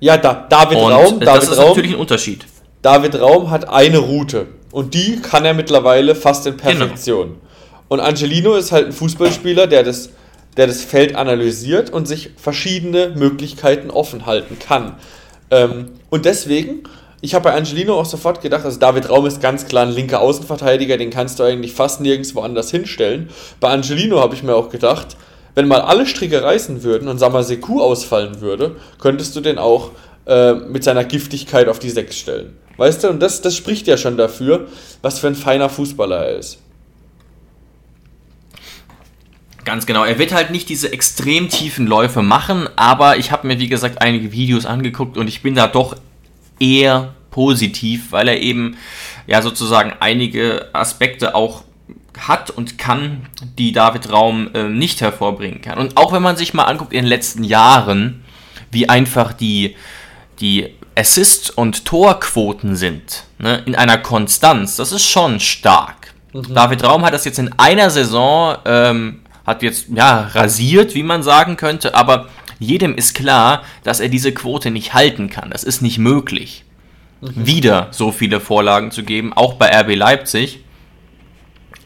Ja, 0.00 0.16
da, 0.16 0.46
David 0.48 0.78
und 0.78 0.92
Raum, 0.92 1.20
David 1.20 1.42
das 1.42 1.48
ist 1.48 1.58
Raum, 1.58 1.68
natürlich 1.68 1.92
ein 1.92 2.00
Unterschied. 2.00 2.44
David 2.82 3.20
Raum 3.20 3.50
hat 3.50 3.68
eine 3.68 3.98
Route 3.98 4.48
und 4.72 4.94
die 4.94 5.20
kann 5.20 5.44
er 5.44 5.54
mittlerweile 5.54 6.14
fast 6.14 6.46
in 6.46 6.56
genau. 6.56 6.70
Perfektion. 6.70 7.28
Genau. 7.28 7.40
Und 7.88 8.00
Angelino 8.00 8.54
ist 8.54 8.72
halt 8.72 8.86
ein 8.86 8.92
Fußballspieler, 8.92 9.68
der 9.68 9.84
das, 9.84 10.10
der 10.56 10.66
das 10.66 10.82
Feld 10.82 11.14
analysiert 11.14 11.90
und 11.90 12.08
sich 12.08 12.30
verschiedene 12.36 13.10
Möglichkeiten 13.10 13.90
offen 13.90 14.26
halten 14.26 14.58
kann. 14.58 14.96
Ähm, 15.52 15.90
und 16.08 16.24
deswegen, 16.24 16.84
ich 17.22 17.34
habe 17.34 17.44
bei 17.44 17.54
Angelino 17.54 17.98
auch 17.98 18.04
sofort 18.04 18.40
gedacht, 18.40 18.64
also 18.64 18.80
David 18.80 19.08
Raum 19.08 19.24
ist 19.26 19.40
ganz 19.40 19.66
klar 19.66 19.86
ein 19.86 19.92
linker 19.92 20.20
Außenverteidiger, 20.20 20.98
den 20.98 21.10
kannst 21.10 21.38
du 21.38 21.44
eigentlich 21.44 21.72
fast 21.72 22.00
nirgendwo 22.00 22.40
anders 22.40 22.72
hinstellen. 22.72 23.30
Bei 23.60 23.70
Angelino 23.70 24.20
habe 24.20 24.34
ich 24.34 24.42
mir 24.42 24.56
auch 24.56 24.70
gedacht, 24.70 25.16
wenn 25.54 25.68
mal 25.68 25.82
alle 25.82 26.04
Stricke 26.04 26.42
reißen 26.42 26.82
würden 26.82 27.06
und 27.06 27.18
Samaseku 27.18 27.80
ausfallen 27.80 28.40
würde, 28.40 28.74
könntest 28.98 29.36
du 29.36 29.40
den 29.40 29.58
auch 29.58 29.92
äh, 30.26 30.54
mit 30.54 30.82
seiner 30.82 31.04
Giftigkeit 31.04 31.68
auf 31.68 31.78
die 31.78 31.90
Sechs 31.90 32.18
stellen. 32.18 32.56
Weißt 32.76 33.04
du, 33.04 33.10
und 33.10 33.20
das, 33.20 33.40
das 33.40 33.54
spricht 33.56 33.86
ja 33.86 33.96
schon 33.96 34.16
dafür, 34.16 34.66
was 35.00 35.20
für 35.20 35.28
ein 35.28 35.36
feiner 35.36 35.68
Fußballer 35.68 36.26
er 36.26 36.38
ist. 36.38 36.58
Ganz 39.64 39.86
genau. 39.86 40.02
Er 40.02 40.18
wird 40.18 40.32
halt 40.32 40.50
nicht 40.50 40.68
diese 40.68 40.92
extrem 40.92 41.48
tiefen 41.48 41.86
Läufe 41.86 42.22
machen, 42.22 42.68
aber 42.74 43.16
ich 43.18 43.30
habe 43.30 43.46
mir, 43.46 43.60
wie 43.60 43.68
gesagt, 43.68 44.02
einige 44.02 44.32
Videos 44.32 44.66
angeguckt 44.66 45.16
und 45.16 45.28
ich 45.28 45.40
bin 45.42 45.54
da 45.54 45.68
doch 45.68 45.94
eher 46.62 47.14
positiv, 47.30 48.12
weil 48.12 48.28
er 48.28 48.40
eben 48.40 48.76
ja 49.26 49.42
sozusagen 49.42 49.94
einige 50.00 50.68
Aspekte 50.72 51.34
auch 51.34 51.64
hat 52.18 52.50
und 52.50 52.78
kann, 52.78 53.26
die 53.58 53.72
David 53.72 54.12
Raum 54.12 54.50
äh, 54.54 54.68
nicht 54.68 55.00
hervorbringen 55.00 55.62
kann. 55.62 55.78
Und 55.78 55.96
auch 55.96 56.12
wenn 56.12 56.22
man 56.22 56.36
sich 56.36 56.54
mal 56.54 56.64
anguckt 56.64 56.92
in 56.92 57.00
den 57.00 57.08
letzten 57.08 57.42
Jahren, 57.42 58.22
wie 58.70 58.88
einfach 58.88 59.32
die, 59.32 59.76
die 60.40 60.68
Assist- 60.94 61.56
und 61.56 61.84
Torquoten 61.86 62.76
sind, 62.76 63.24
ne, 63.38 63.62
in 63.64 63.74
einer 63.74 63.98
Konstanz, 63.98 64.76
das 64.76 64.92
ist 64.92 65.06
schon 65.06 65.40
stark. 65.40 66.12
Mhm. 66.32 66.54
David 66.54 66.84
Raum 66.84 67.04
hat 67.04 67.14
das 67.14 67.24
jetzt 67.24 67.38
in 67.38 67.52
einer 67.58 67.90
Saison 67.90 68.56
ähm, 68.66 69.20
hat 69.46 69.62
jetzt, 69.62 69.86
ja, 69.88 70.28
rasiert, 70.34 70.94
wie 70.94 71.02
man 71.02 71.22
sagen 71.22 71.56
könnte, 71.56 71.94
aber 71.94 72.28
jedem 72.62 72.94
ist 72.94 73.14
klar, 73.14 73.62
dass 73.84 74.00
er 74.00 74.08
diese 74.08 74.32
Quote 74.32 74.70
nicht 74.70 74.94
halten 74.94 75.28
kann. 75.28 75.50
Das 75.50 75.64
ist 75.64 75.82
nicht 75.82 75.98
möglich, 75.98 76.64
mhm. 77.20 77.46
wieder 77.46 77.88
so 77.90 78.12
viele 78.12 78.40
Vorlagen 78.40 78.90
zu 78.90 79.02
geben, 79.02 79.32
auch 79.32 79.54
bei 79.54 79.68
RB 79.68 79.94
Leipzig. 79.96 80.60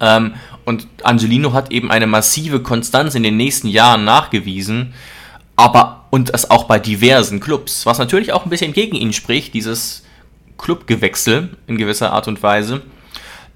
Ähm, 0.00 0.34
und 0.64 0.88
Angelino 1.02 1.52
hat 1.52 1.70
eben 1.70 1.90
eine 1.90 2.06
massive 2.06 2.60
Konstanz 2.60 3.14
in 3.14 3.22
den 3.22 3.36
nächsten 3.36 3.68
Jahren 3.68 4.04
nachgewiesen. 4.04 4.94
Aber 5.54 6.04
Und 6.10 6.34
das 6.34 6.50
auch 6.50 6.64
bei 6.64 6.78
diversen 6.78 7.40
Clubs, 7.40 7.86
was 7.86 7.98
natürlich 7.98 8.32
auch 8.32 8.44
ein 8.44 8.50
bisschen 8.50 8.72
gegen 8.72 8.96
ihn 8.96 9.12
spricht, 9.12 9.54
dieses 9.54 10.04
Clubgewechsel 10.58 11.56
in 11.66 11.76
gewisser 11.78 12.12
Art 12.12 12.28
und 12.28 12.42
Weise. 12.42 12.82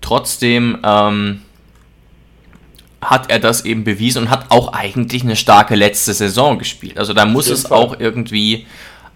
Trotzdem 0.00 0.78
ähm, 0.82 1.42
hat 3.00 3.30
er 3.30 3.38
das 3.38 3.64
eben 3.64 3.84
bewiesen 3.84 4.24
und 4.24 4.30
hat 4.30 4.46
auch 4.50 4.72
eigentlich 4.72 5.22
eine 5.22 5.36
starke 5.36 5.74
letzte 5.74 6.12
Saison 6.12 6.58
gespielt. 6.58 6.98
Also 6.98 7.14
da 7.14 7.24
muss 7.24 7.48
es 7.48 7.66
Fall. 7.66 7.78
auch 7.78 7.98
irgendwie 7.98 8.66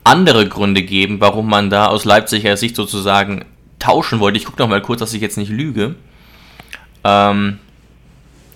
andere 0.04 0.48
Gründe 0.48 0.82
geben, 0.82 1.20
warum 1.20 1.48
man 1.48 1.70
da 1.70 1.86
aus 1.86 2.04
Leipziger 2.04 2.56
Sicht 2.56 2.76
sozusagen 2.76 3.44
tauschen 3.78 4.20
wollte. 4.20 4.38
Ich 4.38 4.44
gucke 4.44 4.60
noch 4.60 4.68
mal 4.68 4.80
kurz, 4.80 5.00
dass 5.00 5.12
ich 5.14 5.20
jetzt 5.20 5.36
nicht 5.36 5.50
lüge. 5.50 5.94
Ähm, 7.04 7.58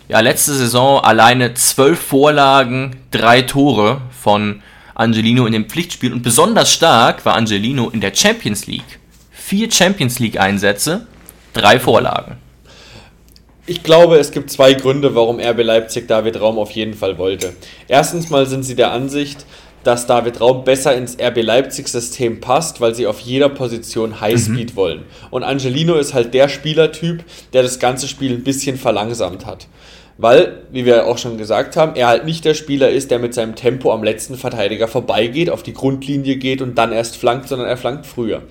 ja, 0.08 0.20
letzte 0.20 0.54
Saison 0.54 1.04
alleine 1.04 1.52
zwölf 1.54 2.00
Vorlagen, 2.00 2.96
drei 3.10 3.42
Tore 3.42 4.00
von 4.22 4.62
Angelino 4.94 5.44
in 5.46 5.52
dem 5.52 5.66
Pflichtspiel 5.66 6.12
und 6.12 6.22
besonders 6.22 6.72
stark 6.72 7.24
war 7.26 7.36
Angelino 7.36 7.90
in 7.90 8.00
der 8.00 8.14
Champions 8.14 8.66
League. 8.66 8.98
Vier 9.30 9.70
Champions 9.70 10.18
League 10.18 10.40
Einsätze, 10.40 11.06
drei 11.52 11.78
Vorlagen. 11.78 12.36
Ich 13.68 13.83
glaube, 13.83 14.16
es 14.16 14.31
gibt 14.31 14.50
zwei 14.50 14.72
Gründe, 14.72 15.14
warum 15.14 15.38
RB 15.38 15.62
Leipzig 15.62 16.09
David 16.09 16.40
Raum 16.40 16.59
auf 16.59 16.70
jeden 16.70 16.94
Fall 16.94 17.18
wollte. 17.18 17.52
Erstens 17.87 18.31
mal 18.31 18.46
sind 18.46 18.62
sie 18.62 18.74
der 18.74 18.92
Ansicht, 18.92 19.44
dass 19.85 20.07
David 20.07 20.40
Raum 20.40 20.64
besser 20.64 20.96
ins 20.96 21.18
RB 21.20 21.42
Leipzig-System 21.42 22.40
passt, 22.40 22.81
weil 22.81 22.94
sie 22.94 23.07
auf 23.07 23.20
jeder 23.20 23.50
Position 23.50 24.22
Highspeed 24.22 24.72
mhm. 24.72 24.76
wollen. 24.76 25.04
Und 25.31 25.42
Angelino 25.42 25.96
ist 25.96 26.14
halt 26.14 26.33
der 26.33 26.48
Spielertyp, 26.48 27.24
der 27.52 27.62
das 27.62 27.78
ganze 27.78 28.09
Spiel 28.09 28.33
ein 28.33 28.42
bisschen 28.42 28.78
verlangsamt 28.78 29.44
hat. 29.44 29.66
Weil, 30.16 30.62
wie 30.72 30.87
wir 30.87 31.07
auch 31.07 31.18
schon 31.18 31.37
gesagt 31.37 31.76
haben, 31.76 31.94
er 31.94 32.09
halt 32.09 32.24
nicht 32.24 32.46
der 32.46 32.54
Spieler 32.54 32.88
ist, 32.88 33.11
der 33.11 33.18
mit 33.18 33.35
seinem 33.35 33.54
Tempo 33.54 33.92
am 33.92 34.02
letzten 34.02 34.37
Verteidiger 34.37 34.88
vorbeigeht, 34.88 35.50
auf 35.50 35.62
die 35.62 35.74
Grundlinie 35.74 36.37
geht 36.37 36.62
und 36.62 36.78
dann 36.78 36.90
erst 36.90 37.18
flankt, 37.18 37.48
sondern 37.48 37.68
er 37.68 37.76
flankt 37.76 38.07
früher. 38.07 38.44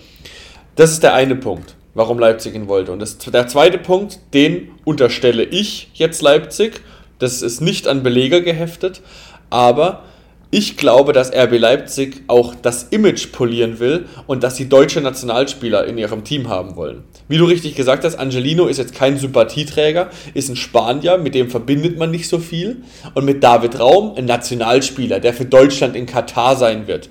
Das 0.76 0.92
ist 0.92 1.02
der 1.02 1.16
eine 1.16 1.36
Punkt 1.36 1.77
warum 1.98 2.20
Leipzig 2.20 2.54
ihn 2.54 2.68
wollte. 2.68 2.92
Und 2.92 3.00
das, 3.00 3.18
der 3.18 3.48
zweite 3.48 3.80
Punkt, 3.80 4.20
den 4.34 4.70
unterstelle 4.86 5.44
ich 5.44 5.90
jetzt 5.96 6.22
Leipzig. 6.22 6.82
Das 7.18 7.42
ist 7.42 7.60
nicht 7.60 7.88
an 7.88 8.04
Beleger 8.04 8.42
geheftet, 8.42 9.02
aber 9.50 10.04
ich 10.52 10.78
glaube, 10.78 11.12
dass 11.12 11.34
RB 11.34 11.58
Leipzig 11.58 12.24
auch 12.28 12.54
das 12.54 12.84
Image 12.84 13.32
polieren 13.32 13.80
will 13.80 14.06
und 14.28 14.44
dass 14.44 14.56
sie 14.56 14.70
deutsche 14.70 15.02
Nationalspieler 15.02 15.86
in 15.88 15.98
ihrem 15.98 16.24
Team 16.24 16.48
haben 16.48 16.76
wollen. 16.76 17.04
Wie 17.28 17.40
du 17.40 17.46
richtig 17.46 17.74
gesagt 17.74 18.06
hast, 18.06 18.16
Angelino 18.16 18.68
ist 18.68 18.78
jetzt 18.78 18.94
kein 18.94 19.18
Sympathieträger, 19.18 20.12
ist 20.36 20.50
ein 20.50 20.56
Spanier, 20.56 21.18
mit 21.18 21.34
dem 21.34 21.50
verbindet 21.50 21.98
man 21.98 22.12
nicht 22.12 22.30
so 22.30 22.38
viel. 22.38 22.84
Und 23.16 23.26
mit 23.26 23.44
David 23.44 23.80
Raum, 23.80 24.14
ein 24.16 24.26
Nationalspieler, 24.26 25.20
der 25.20 25.34
für 25.34 25.46
Deutschland 25.46 25.96
in 25.96 26.06
Katar 26.06 26.56
sein 26.56 26.88
wird. 26.88 27.10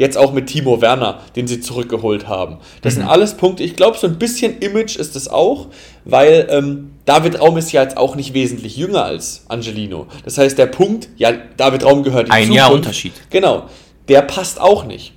Jetzt 0.00 0.16
auch 0.16 0.32
mit 0.32 0.46
Timo 0.46 0.80
Werner, 0.80 1.20
den 1.36 1.46
sie 1.46 1.60
zurückgeholt 1.60 2.26
haben. 2.26 2.56
Das 2.80 2.94
mhm. 2.94 3.00
sind 3.00 3.08
alles 3.10 3.34
Punkte. 3.34 3.64
Ich 3.64 3.76
glaube, 3.76 3.98
so 3.98 4.06
ein 4.06 4.18
bisschen 4.18 4.58
Image 4.60 4.96
ist 4.96 5.14
es 5.14 5.28
auch, 5.28 5.66
weil 6.06 6.48
ähm, 6.48 6.92
David 7.04 7.38
Raum 7.38 7.58
ist 7.58 7.70
ja 7.70 7.82
jetzt 7.82 7.98
auch 7.98 8.16
nicht 8.16 8.32
wesentlich 8.32 8.78
jünger 8.78 9.04
als 9.04 9.44
Angelino. 9.48 10.06
Das 10.24 10.38
heißt, 10.38 10.56
der 10.56 10.68
Punkt, 10.68 11.10
ja, 11.18 11.34
David 11.58 11.84
Raum 11.84 12.02
gehört 12.02 12.28
in 12.28 12.32
Ein 12.32 12.44
Zukunft, 12.44 12.56
Jahr 12.56 12.72
Unterschied. 12.72 13.12
Genau, 13.28 13.64
der 14.08 14.22
passt 14.22 14.58
auch 14.58 14.86
nicht. 14.86 15.12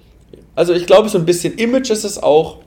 Also 0.53 0.73
ich 0.73 0.85
glaube, 0.85 1.07
so 1.07 1.17
ein 1.17 1.25
bisschen 1.25 1.53
Image 1.53 1.89
ist 1.89 2.03
es 2.03 2.21
auch. 2.21 2.57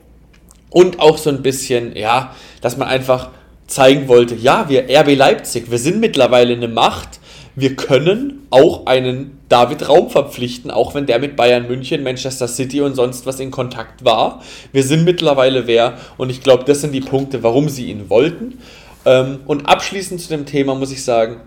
Und 0.71 1.01
auch 1.01 1.19
so 1.19 1.29
ein 1.29 1.43
bisschen, 1.43 1.95
ja, 1.97 2.35
dass 2.63 2.79
man 2.79 2.89
einfach 2.89 3.29
zeigen 3.67 4.09
wollte, 4.09 4.37
ja, 4.37 4.71
wir 4.71 4.85
RB 4.89 5.15
Leipzig, 5.17 5.71
wir 5.71 5.79
sind 5.79 6.01
mittlerweile 6.01 6.55
eine 6.55 6.69
Macht, 6.69 7.21
wir 7.57 7.75
können 7.75 8.47
auch 8.51 8.85
einen 8.87 9.39
David 9.49 9.89
Raum 9.89 10.11
verpflichten, 10.11 10.71
auch 10.71 10.95
wenn 10.95 11.07
der 11.07 11.19
mit 11.19 11.37
Bayern 11.37 11.67
München, 11.67 12.03
Manchester 12.03 12.49
City 12.49 12.83
und 12.83 12.95
sonst 12.95 13.25
was 13.25 13.41
in 13.41 13.51
Kontakt 13.51 14.05
war. 14.05 14.43
Wir 14.73 14.83
sind 14.83 15.05
mittlerweile 15.05 15.67
wer 15.67 15.99
und 16.19 16.31
ich 16.31 16.43
glaube, 16.43 16.65
das 16.65 16.83
sind 16.83 16.93
die 16.93 17.01
Punkte, 17.01 17.43
warum 17.43 17.71
sie 17.71 17.91
ihn 17.91 18.11
wollten. 18.11 18.59
Ähm, 19.07 19.39
und 19.47 19.67
abschließend 19.67 20.21
zu 20.21 20.29
dem 20.29 20.45
Thema 20.45 20.75
muss 20.75 20.93
ich 20.93 21.03
sagen, 21.03 21.41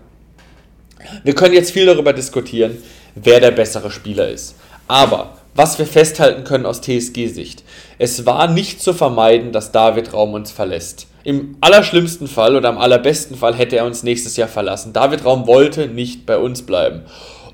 wir 1.22 1.34
können 1.34 1.54
jetzt 1.54 1.70
viel 1.70 1.86
darüber 1.86 2.12
diskutieren, 2.12 2.78
wer 3.14 3.38
der 3.38 3.52
bessere 3.52 3.90
Spieler 3.90 4.28
ist. 4.28 4.56
Aber 4.88 5.39
was 5.54 5.78
wir 5.78 5.86
festhalten 5.86 6.44
können 6.44 6.66
aus 6.66 6.80
TSG-Sicht, 6.80 7.64
es 7.98 8.24
war 8.26 8.48
nicht 8.48 8.80
zu 8.80 8.92
vermeiden, 8.92 9.52
dass 9.52 9.72
David 9.72 10.12
Raum 10.12 10.34
uns 10.34 10.50
verlässt. 10.50 11.06
Im 11.22 11.56
allerschlimmsten 11.60 12.28
Fall 12.28 12.56
oder 12.56 12.68
am 12.68 12.78
allerbesten 12.78 13.36
Fall 13.36 13.54
hätte 13.54 13.76
er 13.76 13.84
uns 13.84 14.02
nächstes 14.02 14.36
Jahr 14.36 14.48
verlassen. 14.48 14.92
David 14.92 15.24
Raum 15.24 15.46
wollte 15.46 15.86
nicht 15.86 16.24
bei 16.24 16.38
uns 16.38 16.62
bleiben. 16.62 17.02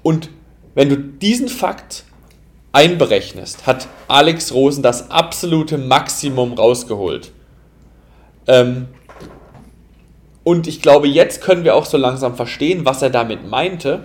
Und 0.02 0.30
wenn 0.74 0.88
du 0.88 0.96
diesen 0.96 1.48
Fakt 1.48 2.04
einberechnest, 2.72 3.66
hat 3.66 3.88
Alex 4.06 4.52
Rosen 4.52 4.82
das 4.82 5.10
absolute 5.10 5.78
Maximum 5.78 6.52
rausgeholt. 6.52 7.32
Ähm, 8.46 8.86
und 10.44 10.68
ich 10.68 10.80
glaube, 10.80 11.08
jetzt 11.08 11.40
können 11.40 11.64
wir 11.64 11.74
auch 11.74 11.86
so 11.86 11.96
langsam 11.96 12.36
verstehen, 12.36 12.84
was 12.84 13.02
er 13.02 13.10
damit 13.10 13.48
meinte 13.48 14.04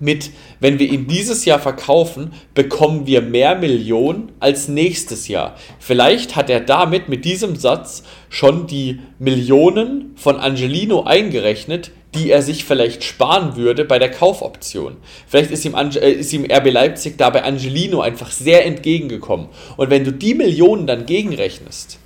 mit, 0.00 0.30
wenn 0.60 0.78
wir 0.78 0.90
ihn 0.90 1.06
dieses 1.06 1.44
Jahr 1.44 1.58
verkaufen, 1.58 2.32
bekommen 2.54 3.06
wir 3.06 3.22
mehr 3.22 3.54
Millionen 3.54 4.32
als 4.40 4.68
nächstes 4.68 5.28
Jahr. 5.28 5.56
Vielleicht 5.78 6.36
hat 6.36 6.50
er 6.50 6.60
damit 6.60 7.08
mit 7.08 7.24
diesem 7.24 7.56
Satz 7.56 8.02
schon 8.28 8.66
die 8.66 9.00
Millionen 9.18 10.12
von 10.16 10.36
Angelino 10.36 11.04
eingerechnet, 11.04 11.90
die 12.14 12.30
er 12.30 12.42
sich 12.42 12.64
vielleicht 12.64 13.02
sparen 13.02 13.56
würde 13.56 13.84
bei 13.84 13.98
der 13.98 14.10
Kaufoption. 14.10 14.96
Vielleicht 15.26 15.50
ist 15.50 15.64
ihm, 15.64 15.74
Ange 15.74 15.98
äh, 15.98 16.12
ist 16.12 16.32
ihm 16.32 16.44
RB 16.44 16.70
Leipzig 16.70 17.18
da 17.18 17.30
bei 17.30 17.42
Angelino 17.42 18.00
einfach 18.00 18.30
sehr 18.30 18.64
entgegengekommen. 18.64 19.48
Und 19.76 19.90
wenn 19.90 20.04
du 20.04 20.12
die 20.12 20.34
Millionen 20.34 20.86
dann 20.86 21.06
gegenrechnest, 21.06 21.98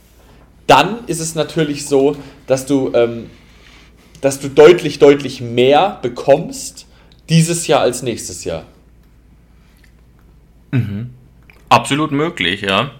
dann 0.66 1.00
ist 1.06 1.20
es 1.20 1.34
natürlich 1.34 1.86
so, 1.86 2.16
dass 2.46 2.66
du, 2.66 2.92
ähm, 2.94 3.30
dass 4.20 4.40
du 4.40 4.48
deutlich, 4.48 4.98
deutlich 4.98 5.40
mehr 5.40 5.98
bekommst 6.02 6.87
dieses 7.28 7.66
Jahr 7.66 7.80
als 7.80 8.02
nächstes 8.02 8.44
Jahr. 8.44 8.64
Mhm. 10.70 11.10
Absolut 11.68 12.12
möglich, 12.12 12.62
ja. 12.62 12.90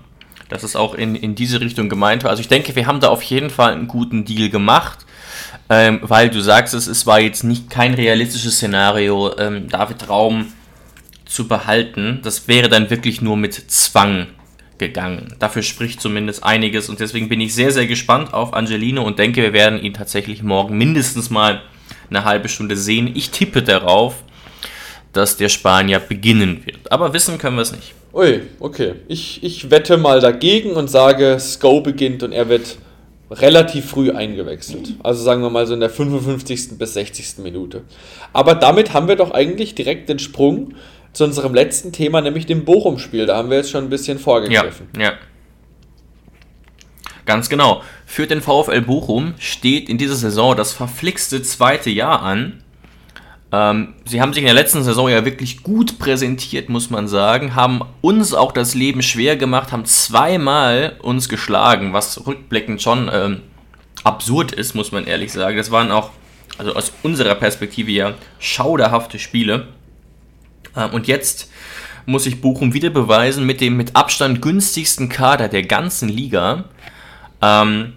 Dass 0.49 0.63
es 0.63 0.77
auch 0.77 0.95
in, 0.95 1.15
in 1.15 1.35
diese 1.35 1.61
Richtung 1.61 1.89
gemeint 1.89 2.25
war. 2.25 2.31
Also 2.31 2.41
ich 2.41 2.49
denke, 2.49 2.75
wir 2.75 2.87
haben 2.87 3.01
da 3.01 3.09
auf 3.09 3.23
jeden 3.23 3.51
Fall 3.51 3.73
einen 3.73 3.89
guten 3.89 4.25
Deal 4.25 4.49
gemacht, 4.49 5.05
ähm, 5.69 6.01
weil 6.03 6.31
du 6.31 6.41
sagst, 6.41 6.75
es, 6.75 6.87
es 6.87 7.07
war 7.07 7.21
jetzt 7.21 7.45
nicht 7.45 7.69
kein 7.69 7.95
realistisches 7.95 8.57
Szenario, 8.57 9.37
ähm, 9.39 9.69
David 9.69 10.09
Raum 10.09 10.53
zu 11.27 11.47
behalten. 11.49 12.21
Das 12.23 12.49
wäre 12.49 12.69
dann 12.69 12.89
wirklich 12.89 13.21
nur 13.21 13.37
mit 13.37 13.55
Zwang 13.71 14.29
gegangen. 14.79 15.35
Dafür 15.39 15.63
spricht 15.63 16.01
zumindest 16.01 16.45
einiges 16.45 16.89
und 16.89 17.01
deswegen 17.01 17.29
bin 17.29 17.41
ich 17.41 17.55
sehr, 17.55 17.73
sehr 17.73 17.87
gespannt 17.87 18.33
auf 18.33 18.55
Angelino 18.55 19.03
und 19.03 19.19
denke, 19.19 19.43
wir 19.43 19.53
werden 19.53 19.83
ihn 19.83 19.93
tatsächlich 19.93 20.43
morgen 20.43 20.79
mindestens 20.79 21.31
mal 21.31 21.63
eine 22.11 22.25
halbe 22.25 22.49
Stunde 22.49 22.77
sehen. 22.77 23.11
Ich 23.15 23.31
tippe 23.31 23.63
darauf, 23.63 24.23
dass 25.13 25.37
der 25.37 25.49
Spanier 25.49 26.01
beginnen 26.01 26.63
wird. 26.65 26.91
Aber 26.93 27.13
wissen 27.13 27.39
können 27.39 27.57
wir 27.57 27.63
es 27.63 27.73
nicht. 27.73 27.95
Ui, 28.13 28.41
okay. 28.61 28.95
Ich, 29.09 29.43
ich 29.43 29.71
wette 29.71 29.97
mal 29.97 30.21
dagegen 30.21 30.73
und 30.73 30.89
sage, 30.89 31.39
Sko 31.39 31.81
beginnt 31.81 32.23
und 32.23 32.33
er 32.33 32.49
wird 32.49 32.79
relativ 33.31 33.91
früh 33.91 34.11
eingewechselt. 34.11 34.95
Also 35.03 35.23
sagen 35.23 35.43
wir 35.43 35.51
mal 35.51 35.67
so 35.67 35.75
in 35.75 35.81
der 35.81 35.91
55. 35.91 36.79
bis 36.79 36.95
60. 36.95 37.39
Minute. 37.39 37.83
Aber 38.33 38.55
damit 38.55 38.95
haben 38.95 39.09
wir 39.09 39.17
doch 39.17 39.33
eigentlich 39.33 39.75
direkt 39.75 40.09
den 40.09 40.19
Sprung 40.19 40.75
zu 41.13 41.25
unserem 41.25 41.55
letzten 41.55 41.93
Thema, 41.93 42.21
nämlich 42.21 42.47
dem 42.47 42.65
Bochum-Spiel. 42.65 43.27
Da 43.27 43.37
haben 43.37 43.51
wir 43.51 43.59
jetzt 43.59 43.71
schon 43.71 43.85
ein 43.85 43.91
bisschen 43.91 44.19
vorgegriffen. 44.19 44.89
Ja, 44.97 45.03
ja. 45.03 45.13
Ganz 47.29 47.51
genau. 47.51 47.83
Für 48.07 48.27
den 48.27 48.41
VfL 48.41 48.81
Bochum 48.81 49.35
steht 49.39 49.91
in 49.91 49.99
dieser 49.99 50.15
Saison 50.15 50.57
das 50.57 50.73
verflixte 50.73 51.43
zweite 51.43 51.91
Jahr 51.91 52.23
an. 52.23 52.63
Ähm, 53.53 53.93
sie 54.07 54.23
haben 54.23 54.33
sich 54.33 54.41
in 54.41 54.47
der 54.47 54.55
letzten 54.55 54.83
Saison 54.83 55.11
ja 55.11 55.27
wirklich 55.27 55.63
gut 55.63 55.99
präsentiert, 55.99 56.71
muss 56.71 56.89
man 56.89 57.07
sagen, 57.07 57.55
haben 57.55 57.83
uns 58.01 58.33
auch 58.33 58.51
das 58.51 58.75
Leben 58.75 59.03
schwer 59.03 59.37
gemacht, 59.37 59.73
haben 59.73 59.85
zweimal 59.85 60.97
uns 61.03 61.29
geschlagen, 61.29 61.93
was 61.93 62.27
rückblickend 62.27 62.81
schon 62.81 63.11
ähm, 63.13 63.43
absurd 64.05 64.53
ist, 64.53 64.75
muss 64.75 64.91
man 64.91 65.07
ehrlich 65.07 65.31
sagen. 65.31 65.59
Das 65.59 65.71
waren 65.71 65.93
auch, 65.93 66.09
also 66.57 66.73
aus 66.73 66.95
unserer 67.03 67.35
Perspektive 67.35 67.91
ja, 67.91 68.15
schauderhafte 68.39 69.19
Spiele. 69.19 69.69
Ähm, 70.75 70.95
und 70.95 71.07
jetzt 71.07 71.51
muss 72.07 72.25
sich 72.25 72.41
Bochum 72.41 72.73
wieder 72.73 72.89
beweisen 72.89 73.45
mit 73.45 73.61
dem 73.61 73.77
mit 73.77 73.95
Abstand 73.97 74.41
günstigsten 74.41 75.11
Kader 75.11 75.49
der 75.49 75.65
ganzen 75.65 76.09
Liga. 76.09 76.65
Ähm, 77.43 77.95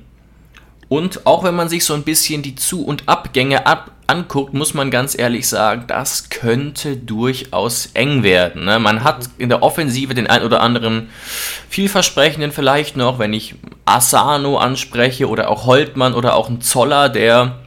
und 0.88 1.26
auch 1.26 1.44
wenn 1.44 1.56
man 1.56 1.70
sich 1.70 1.86
so 1.86 1.94
ein 1.94 2.04
bisschen 2.04 2.42
die 2.42 2.56
Zu- 2.56 2.84
und 2.84 3.08
Abgänge 3.08 3.66
ab 3.66 3.92
anguckt, 4.12 4.54
muss 4.54 4.74
man 4.74 4.92
ganz 4.92 5.18
ehrlich 5.18 5.48
sagen, 5.48 5.86
das 5.88 6.30
könnte 6.30 6.98
durchaus 6.98 7.92
eng 7.94 8.24
werden. 8.24 8.66
Ne? 8.66 8.78
Man 8.78 9.04
hat 9.04 9.30
in 9.38 9.48
der 9.48 9.64
Offensive 9.64 10.14
den 10.14 10.28
ein 10.28 10.44
oder 10.44 10.60
anderen 10.62 11.10
vielversprechenden 11.70 12.52
vielleicht 12.52 12.98
noch, 12.98 13.20
wenn 13.20 13.32
ich 13.32 13.56
Asano 13.86 14.58
anspreche 14.58 15.30
oder 15.30 15.50
auch 15.50 15.66
Holtmann 15.66 16.14
oder 16.14 16.36
auch 16.36 16.50
ein 16.50 16.60
Zoller, 16.60 17.08
der 17.08 17.60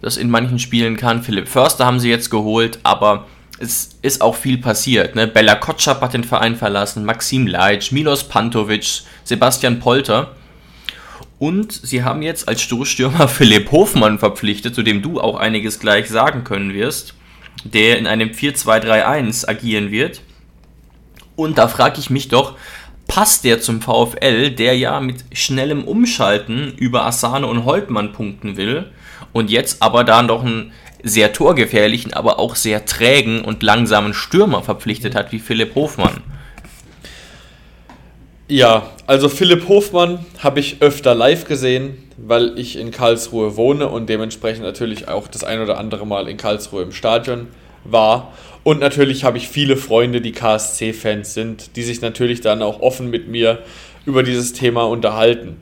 das 0.00 0.16
in 0.16 0.30
manchen 0.30 0.60
Spielen 0.60 0.96
kann. 0.96 1.24
Philipp 1.24 1.48
Förster 1.48 1.84
haben 1.84 1.98
sie 1.98 2.10
jetzt 2.10 2.30
geholt, 2.30 2.78
aber 2.84 3.26
es 3.58 3.98
ist 4.02 4.22
auch 4.22 4.36
viel 4.36 4.58
passiert. 4.58 5.16
Ne? 5.16 5.26
Bella 5.26 5.56
Kotschap 5.56 6.00
hat 6.00 6.14
den 6.14 6.22
Verein 6.22 6.54
verlassen, 6.54 7.04
Maxim 7.04 7.48
Leitsch, 7.48 7.90
Milos 7.90 8.22
Pantovic, 8.22 9.02
Sebastian 9.24 9.80
Polter. 9.80 10.30
Und 11.38 11.72
sie 11.72 12.02
haben 12.02 12.22
jetzt 12.22 12.48
als 12.48 12.62
Stoßstürmer 12.62 13.28
Philipp 13.28 13.70
Hofmann 13.70 14.18
verpflichtet, 14.18 14.74
zu 14.74 14.82
dem 14.82 15.02
du 15.02 15.20
auch 15.20 15.36
einiges 15.36 15.78
gleich 15.78 16.08
sagen 16.08 16.44
können 16.44 16.74
wirst, 16.74 17.14
der 17.64 17.98
in 17.98 18.06
einem 18.06 18.30
4-2-3-1 18.30 19.48
agieren 19.48 19.90
wird. 19.90 20.22
Und 21.36 21.58
da 21.58 21.68
frage 21.68 22.00
ich 22.00 22.10
mich 22.10 22.28
doch, 22.28 22.56
passt 23.06 23.44
der 23.44 23.60
zum 23.60 23.80
VfL, 23.80 24.50
der 24.50 24.76
ja 24.76 25.00
mit 25.00 25.24
schnellem 25.32 25.84
Umschalten 25.84 26.74
über 26.76 27.06
Asane 27.06 27.46
und 27.46 27.64
Holtmann 27.64 28.12
punkten 28.12 28.56
will 28.56 28.86
und 29.32 29.50
jetzt 29.50 29.82
aber 29.82 30.04
da 30.04 30.22
noch 30.22 30.44
einen 30.44 30.72
sehr 31.02 31.32
torgefährlichen, 31.32 32.12
aber 32.12 32.38
auch 32.38 32.56
sehr 32.56 32.84
trägen 32.84 33.42
und 33.42 33.62
langsamen 33.62 34.14
Stürmer 34.14 34.62
verpflichtet 34.62 35.14
hat 35.14 35.32
wie 35.32 35.38
Philipp 35.38 35.74
Hofmann? 35.74 36.22
Ja, 38.50 38.90
also 39.06 39.28
Philipp 39.28 39.68
Hofmann 39.68 40.24
habe 40.38 40.60
ich 40.60 40.80
öfter 40.80 41.14
live 41.14 41.44
gesehen, 41.44 41.98
weil 42.16 42.58
ich 42.58 42.76
in 42.76 42.90
Karlsruhe 42.90 43.56
wohne 43.56 43.88
und 43.88 44.08
dementsprechend 44.08 44.64
natürlich 44.64 45.06
auch 45.06 45.28
das 45.28 45.44
ein 45.44 45.60
oder 45.60 45.76
andere 45.76 46.06
Mal 46.06 46.28
in 46.28 46.38
Karlsruhe 46.38 46.82
im 46.82 46.92
Stadion 46.92 47.48
war. 47.84 48.32
Und 48.64 48.80
natürlich 48.80 49.22
habe 49.24 49.36
ich 49.36 49.48
viele 49.48 49.76
Freunde, 49.76 50.22
die 50.22 50.32
KSC-Fans 50.32 51.34
sind, 51.34 51.76
die 51.76 51.82
sich 51.82 52.00
natürlich 52.00 52.40
dann 52.40 52.62
auch 52.62 52.80
offen 52.80 53.10
mit 53.10 53.28
mir 53.28 53.58
über 54.06 54.22
dieses 54.22 54.54
Thema 54.54 54.84
unterhalten. 54.84 55.56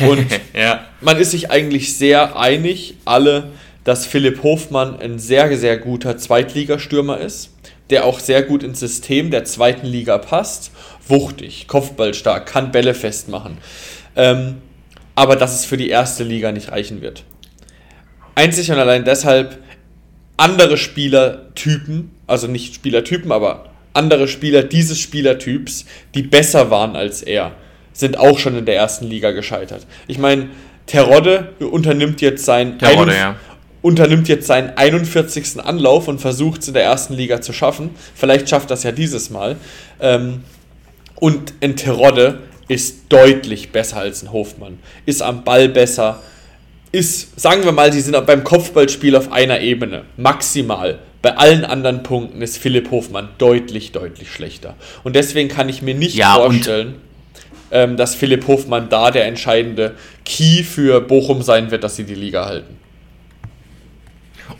Und 0.00 0.26
ja. 0.54 0.84
man 1.00 1.18
ist 1.18 1.30
sich 1.30 1.52
eigentlich 1.52 1.96
sehr 1.96 2.36
einig, 2.36 2.96
alle, 3.04 3.50
dass 3.84 4.04
Philipp 4.04 4.42
Hofmann 4.42 4.98
ein 4.98 5.20
sehr, 5.20 5.56
sehr 5.56 5.78
guter 5.78 6.18
Zweitligastürmer 6.18 7.18
ist, 7.18 7.51
der 7.92 8.04
auch 8.04 8.18
sehr 8.18 8.42
gut 8.42 8.64
ins 8.64 8.80
System 8.80 9.30
der 9.30 9.44
zweiten 9.44 9.86
Liga 9.86 10.18
passt 10.18 10.72
wuchtig, 11.06 11.68
kopfballstark, 11.68 12.46
kann 12.46 12.72
Bälle 12.72 12.94
festmachen. 12.94 13.58
Ähm, 14.16 14.56
aber 15.14 15.36
dass 15.36 15.54
es 15.54 15.64
für 15.64 15.76
die 15.76 15.88
erste 15.88 16.24
Liga 16.24 16.52
nicht 16.52 16.72
reichen 16.72 17.02
wird. 17.02 17.24
Einzig 18.34 18.70
und 18.70 18.78
allein 18.78 19.04
deshalb 19.04 19.58
andere 20.36 20.76
Spielertypen, 20.76 22.10
also 22.26 22.46
nicht 22.46 22.74
Spielertypen, 22.74 23.30
aber 23.30 23.70
andere 23.92 24.26
Spieler 24.26 24.62
dieses 24.62 24.98
Spielertyps, 24.98 25.84
die 26.14 26.22
besser 26.22 26.70
waren 26.70 26.96
als 26.96 27.22
er, 27.22 27.52
sind 27.92 28.18
auch 28.18 28.38
schon 28.38 28.56
in 28.56 28.64
der 28.64 28.76
ersten 28.76 29.06
Liga 29.06 29.32
gescheitert. 29.32 29.86
Ich 30.06 30.18
meine, 30.18 30.48
Terodde 30.86 31.52
unternimmt 31.60 32.20
jetzt 32.22 32.44
sein 32.44 32.78
Terodde, 32.78 33.14
ja. 33.14 33.36
Unternimmt 33.82 34.28
jetzt 34.28 34.46
seinen 34.46 34.76
41. 34.76 35.60
Anlauf 35.60 36.08
und 36.08 36.20
versucht 36.20 36.62
es 36.62 36.68
in 36.68 36.74
der 36.74 36.84
ersten 36.84 37.14
Liga 37.14 37.40
zu 37.40 37.52
schaffen. 37.52 37.90
Vielleicht 38.14 38.48
schafft 38.48 38.70
das 38.70 38.84
ja 38.84 38.92
dieses 38.92 39.28
Mal. 39.30 39.56
Ähm, 40.00 40.44
und 41.16 41.54
ein 41.60 41.76
Terodde 41.76 42.40
ist 42.68 43.04
deutlich 43.10 43.70
besser 43.70 43.98
als 43.98 44.22
ein 44.22 44.32
Hofmann. 44.32 44.78
Ist 45.04 45.22
am 45.22 45.44
Ball 45.44 45.68
besser. 45.68 46.22
Ist, 46.92 47.38
sagen 47.38 47.64
wir 47.64 47.72
mal, 47.72 47.92
sie 47.92 48.00
sind 48.00 48.24
beim 48.26 48.44
Kopfballspiel 48.44 49.16
auf 49.16 49.32
einer 49.32 49.60
Ebene. 49.60 50.04
Maximal. 50.16 51.00
Bei 51.20 51.36
allen 51.36 51.64
anderen 51.64 52.02
Punkten 52.02 52.42
ist 52.42 52.58
Philipp 52.58 52.90
Hofmann 52.90 53.28
deutlich, 53.38 53.92
deutlich 53.92 54.30
schlechter. 54.30 54.74
Und 55.04 55.14
deswegen 55.14 55.48
kann 55.48 55.68
ich 55.68 55.82
mir 55.82 55.94
nicht 55.94 56.16
ja, 56.16 56.34
vorstellen, 56.34 56.96
ähm, 57.70 57.96
dass 57.96 58.14
Philipp 58.14 58.46
Hofmann 58.48 58.88
da 58.88 59.10
der 59.10 59.26
entscheidende 59.26 59.94
Key 60.24 60.64
für 60.64 61.00
Bochum 61.00 61.42
sein 61.42 61.70
wird, 61.70 61.84
dass 61.84 61.96
sie 61.96 62.04
die 62.04 62.16
Liga 62.16 62.46
halten. 62.46 62.81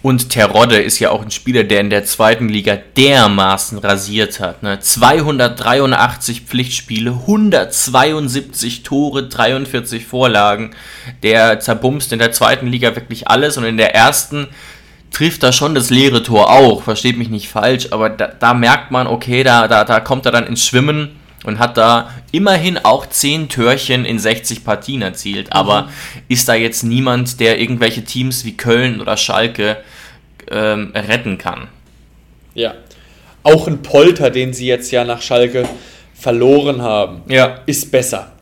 Und 0.03 0.31
Terodde 0.31 0.79
ist 0.79 0.99
ja 0.99 1.11
auch 1.11 1.23
ein 1.23 1.31
Spieler, 1.31 1.63
der 1.63 1.81
in 1.81 1.91
der 1.91 2.05
zweiten 2.05 2.49
Liga 2.49 2.77
dermaßen 2.97 3.79
rasiert 3.79 4.41
hat. 4.41 4.65
Ne? 4.65 4.81
283 4.81 6.41
Pflichtspiele, 6.41 7.13
172 7.13 8.83
Tore, 8.83 9.29
43 9.29 10.05
Vorlagen. 10.05 10.75
Der 11.23 11.61
zerbumst 11.61 12.13
in 12.13 12.19
der 12.19 12.33
zweiten 12.33 12.67
Liga 12.67 12.97
wirklich 12.97 13.29
alles 13.29 13.57
und 13.57 13.65
in 13.65 13.77
der 13.77 13.95
ersten 13.95 14.49
trifft 15.13 15.45
er 15.45 15.53
schon 15.53 15.77
das 15.77 15.91
leere 15.91 16.25
Tor 16.25 16.51
auch. 16.51 16.83
Versteht 16.83 17.17
mich 17.17 17.29
nicht 17.29 17.49
falsch, 17.49 17.89
aber 17.93 18.11
da, 18.11 18.27
da 18.27 18.55
merkt 18.55 18.91
man, 18.91 19.07
okay, 19.07 19.45
da, 19.45 19.69
da, 19.69 19.85
da 19.85 20.01
kommt 20.01 20.27
er 20.27 20.33
dann 20.33 20.47
ins 20.49 20.67
Schwimmen 20.67 21.22
und 21.45 21.59
hat 21.59 21.77
da 21.77 22.11
immerhin 22.31 22.79
auch 22.79 23.07
10 23.07 23.49
Törchen 23.49 24.05
in 24.05 24.19
60 24.19 24.65
Partien 24.65 25.03
erzielt. 25.03 25.49
Mhm. 25.49 25.53
Aber 25.53 25.89
ist 26.29 26.49
da 26.49 26.55
jetzt 26.55 26.83
niemand, 26.83 27.41
der 27.41 27.61
irgendwelche 27.61 28.05
Teams 28.05 28.45
wie 28.45 28.57
Köln 28.57 29.01
oder 29.01 29.17
Schalke 29.17 29.79
ähm, 30.51 30.93
retten 30.95 31.39
kann? 31.39 31.69
Ja. 32.55 32.75
Auch 33.43 33.67
ein 33.67 33.83
Polter, 33.83 34.31
den 34.31 34.53
sie 34.53 34.67
jetzt 34.67 34.93
ja 34.93 35.05
nach 35.05 35.21
Schalke 35.21 35.69
verloren 36.15 36.83
haben, 36.83 37.23
ja. 37.29 37.61
ist 37.67 37.91
besser. 37.91 38.33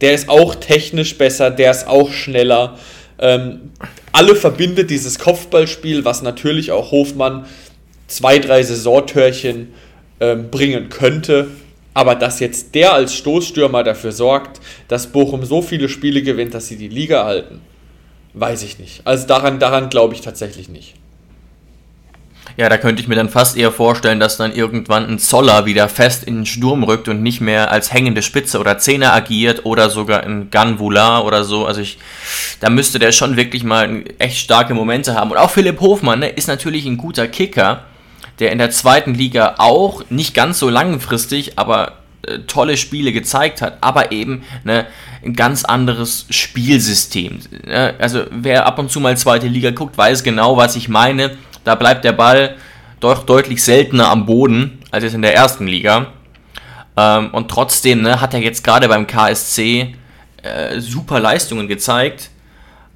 Der 0.00 0.12
ist 0.12 0.28
auch 0.28 0.54
technisch 0.54 1.16
besser, 1.16 1.50
der 1.50 1.70
ist 1.70 1.86
auch 1.86 2.12
schneller. 2.12 2.76
Ähm, 3.18 3.72
alle 4.12 4.36
verbindet 4.36 4.90
dieses 4.90 5.18
Kopfballspiel, 5.18 6.04
was 6.04 6.20
natürlich 6.20 6.72
auch 6.72 6.90
Hofmann 6.90 7.46
zwei, 8.06 8.38
drei 8.38 8.62
Saisontörchen 8.62 9.72
ähm, 10.20 10.50
bringen 10.50 10.90
könnte. 10.90 11.48
Aber 11.94 12.16
dass 12.16 12.40
jetzt 12.40 12.74
der 12.74 12.92
als 12.92 13.14
Stoßstürmer 13.14 13.84
dafür 13.84 14.10
sorgt, 14.10 14.60
dass 14.88 15.06
Bochum 15.06 15.44
so 15.44 15.62
viele 15.62 15.88
Spiele 15.88 16.22
gewinnt, 16.22 16.52
dass 16.52 16.66
sie 16.66 16.76
die 16.76 16.88
Liga 16.88 17.24
halten, 17.24 17.60
weiß 18.34 18.64
ich 18.64 18.80
nicht. 18.80 19.02
Also 19.04 19.26
daran, 19.28 19.60
daran 19.60 19.90
glaube 19.90 20.14
ich 20.14 20.20
tatsächlich 20.20 20.68
nicht. 20.68 20.94
Ja, 22.56 22.68
da 22.68 22.78
könnte 22.78 23.02
ich 23.02 23.08
mir 23.08 23.16
dann 23.16 23.28
fast 23.28 23.56
eher 23.56 23.72
vorstellen, 23.72 24.20
dass 24.20 24.36
dann 24.36 24.54
irgendwann 24.54 25.06
ein 25.06 25.18
Zoller 25.18 25.66
wieder 25.66 25.88
fest 25.88 26.22
in 26.22 26.36
den 26.36 26.46
Sturm 26.46 26.84
rückt 26.84 27.08
und 27.08 27.20
nicht 27.20 27.40
mehr 27.40 27.72
als 27.72 27.92
hängende 27.92 28.22
Spitze 28.22 28.60
oder 28.60 28.78
Zehner 28.78 29.12
agiert 29.12 29.64
oder 29.64 29.90
sogar 29.90 30.22
ein 30.22 30.50
Ganvula 30.50 31.20
oder 31.22 31.42
so. 31.42 31.66
Also 31.66 31.80
ich, 31.80 31.98
da 32.60 32.70
müsste 32.70 33.00
der 33.00 33.10
schon 33.10 33.36
wirklich 33.36 33.64
mal 33.64 34.04
echt 34.18 34.38
starke 34.38 34.72
Momente 34.74 35.14
haben. 35.14 35.32
Und 35.32 35.36
auch 35.36 35.50
Philipp 35.50 35.80
Hofmann 35.80 36.20
ne, 36.20 36.28
ist 36.28 36.46
natürlich 36.46 36.86
ein 36.86 36.96
guter 36.96 37.26
Kicker 37.26 37.84
der 38.38 38.52
in 38.52 38.58
der 38.58 38.70
zweiten 38.70 39.14
Liga 39.14 39.56
auch 39.58 40.02
nicht 40.10 40.34
ganz 40.34 40.58
so 40.58 40.68
langfristig, 40.68 41.58
aber 41.58 41.98
äh, 42.26 42.40
tolle 42.40 42.76
Spiele 42.76 43.12
gezeigt 43.12 43.62
hat, 43.62 43.78
aber 43.80 44.12
eben 44.12 44.44
ne, 44.64 44.86
ein 45.24 45.34
ganz 45.34 45.64
anderes 45.64 46.26
Spielsystem. 46.30 47.40
Ne? 47.66 47.94
Also 47.98 48.24
wer 48.30 48.66
ab 48.66 48.78
und 48.78 48.90
zu 48.90 49.00
mal 49.00 49.16
zweite 49.16 49.46
Liga 49.46 49.70
guckt, 49.70 49.96
weiß 49.96 50.22
genau, 50.22 50.56
was 50.56 50.76
ich 50.76 50.88
meine. 50.88 51.32
Da 51.64 51.74
bleibt 51.74 52.04
der 52.04 52.12
Ball 52.12 52.56
doch 53.00 53.24
deutlich 53.24 53.62
seltener 53.62 54.10
am 54.10 54.26
Boden 54.26 54.78
als 54.90 55.04
jetzt 55.04 55.14
in 55.14 55.22
der 55.22 55.34
ersten 55.34 55.66
Liga. 55.66 56.12
Ähm, 56.96 57.30
und 57.32 57.50
trotzdem 57.50 58.02
ne, 58.02 58.20
hat 58.20 58.34
er 58.34 58.40
jetzt 58.40 58.64
gerade 58.64 58.88
beim 58.88 59.06
KSC 59.06 59.94
äh, 60.42 60.80
super 60.80 61.20
Leistungen 61.20 61.68
gezeigt, 61.68 62.30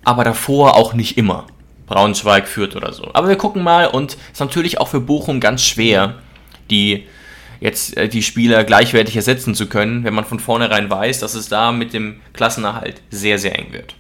aber 0.05 0.25
davor 0.25 0.77
auch 0.77 0.95
nicht 0.95 1.19
immer. 1.19 1.47
Braunschweig 1.89 2.47
führt 2.47 2.77
oder 2.77 2.93
so. 2.93 3.11
Aber 3.15 3.29
wir 3.29 3.37
gucken 3.37 3.63
mal 3.63 3.87
und 3.87 4.13
es 4.13 4.35
ist 4.35 4.41
natürlich 4.41 4.79
auch 4.79 4.89
für 4.89 5.01
Bochum 5.01 5.41
ganz 5.41 5.63
schwer, 5.63 6.15
die 6.71 7.05
jetzt 7.61 7.97
äh, 7.97 8.09
die 8.09 8.23
Spieler 8.23 8.65
gleichwertig 8.65 9.17
ersetzen 9.17 9.55
zu 9.55 9.67
können, 9.67 10.05
wenn 10.05 10.15
man 10.15 10.25
von 10.25 10.39
vornherein 10.39 10.91
weiß, 10.91 11.21
dass 11.21 11.35
es 11.35 11.49
da 11.49 11.73
mit 11.73 11.93
dem 11.93 12.21
Klassenerhalt 12.33 13.03
sehr, 13.11 13.39
sehr 13.39 13.59
eng 13.59 13.73
wird. 13.73 13.95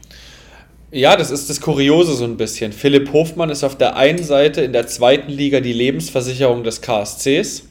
Ja, 0.90 1.16
das 1.16 1.30
ist 1.30 1.50
das 1.50 1.60
Kuriose 1.60 2.14
so 2.14 2.24
ein 2.24 2.38
bisschen. 2.38 2.72
Philipp 2.72 3.12
Hofmann 3.12 3.50
ist 3.50 3.62
auf 3.62 3.76
der 3.76 3.96
einen 3.96 4.22
Seite 4.22 4.62
in 4.62 4.72
der 4.72 4.86
zweiten 4.86 5.30
Liga 5.30 5.60
die 5.60 5.74
Lebensversicherung 5.74 6.64
des 6.64 6.80
KSCs. 6.80 7.64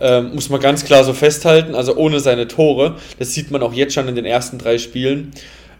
Ähm, 0.00 0.34
muss 0.34 0.48
man 0.48 0.60
ganz 0.60 0.84
klar 0.84 1.04
so 1.04 1.12
festhalten, 1.12 1.74
also 1.74 1.94
ohne 1.94 2.20
seine 2.20 2.48
Tore. 2.48 2.96
Das 3.18 3.34
sieht 3.34 3.50
man 3.50 3.62
auch 3.62 3.74
jetzt 3.74 3.92
schon 3.92 4.08
in 4.08 4.14
den 4.14 4.24
ersten 4.24 4.58
drei 4.58 4.78
Spielen. 4.78 5.32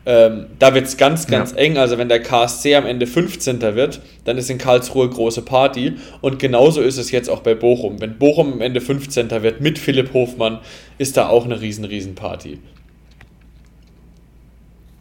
Ähm, 0.04 0.46
da 0.58 0.74
wird 0.74 0.86
es 0.86 0.96
ganz, 0.96 1.26
ganz 1.26 1.52
ja. 1.52 1.58
eng. 1.58 1.78
Also 1.78 1.96
wenn 1.96 2.08
der 2.08 2.20
KSC 2.20 2.74
am 2.74 2.86
Ende 2.86 3.06
15. 3.06 3.60
wird, 3.60 4.00
dann 4.24 4.36
ist 4.36 4.50
in 4.50 4.58
Karlsruhe 4.58 5.08
große 5.08 5.42
Party. 5.42 5.94
Und 6.20 6.38
genauso 6.38 6.80
ist 6.80 6.98
es 6.98 7.10
jetzt 7.10 7.28
auch 7.28 7.40
bei 7.40 7.54
Bochum. 7.54 8.00
Wenn 8.00 8.18
Bochum 8.18 8.54
am 8.54 8.60
Ende 8.60 8.80
15. 8.80 9.30
wird 9.30 9.60
mit 9.60 9.78
Philipp 9.78 10.12
Hofmann, 10.12 10.58
ist 10.98 11.16
da 11.16 11.28
auch 11.28 11.44
eine 11.44 11.60
riesen, 11.60 11.84
riesen 11.84 12.14
Party. 12.14 12.58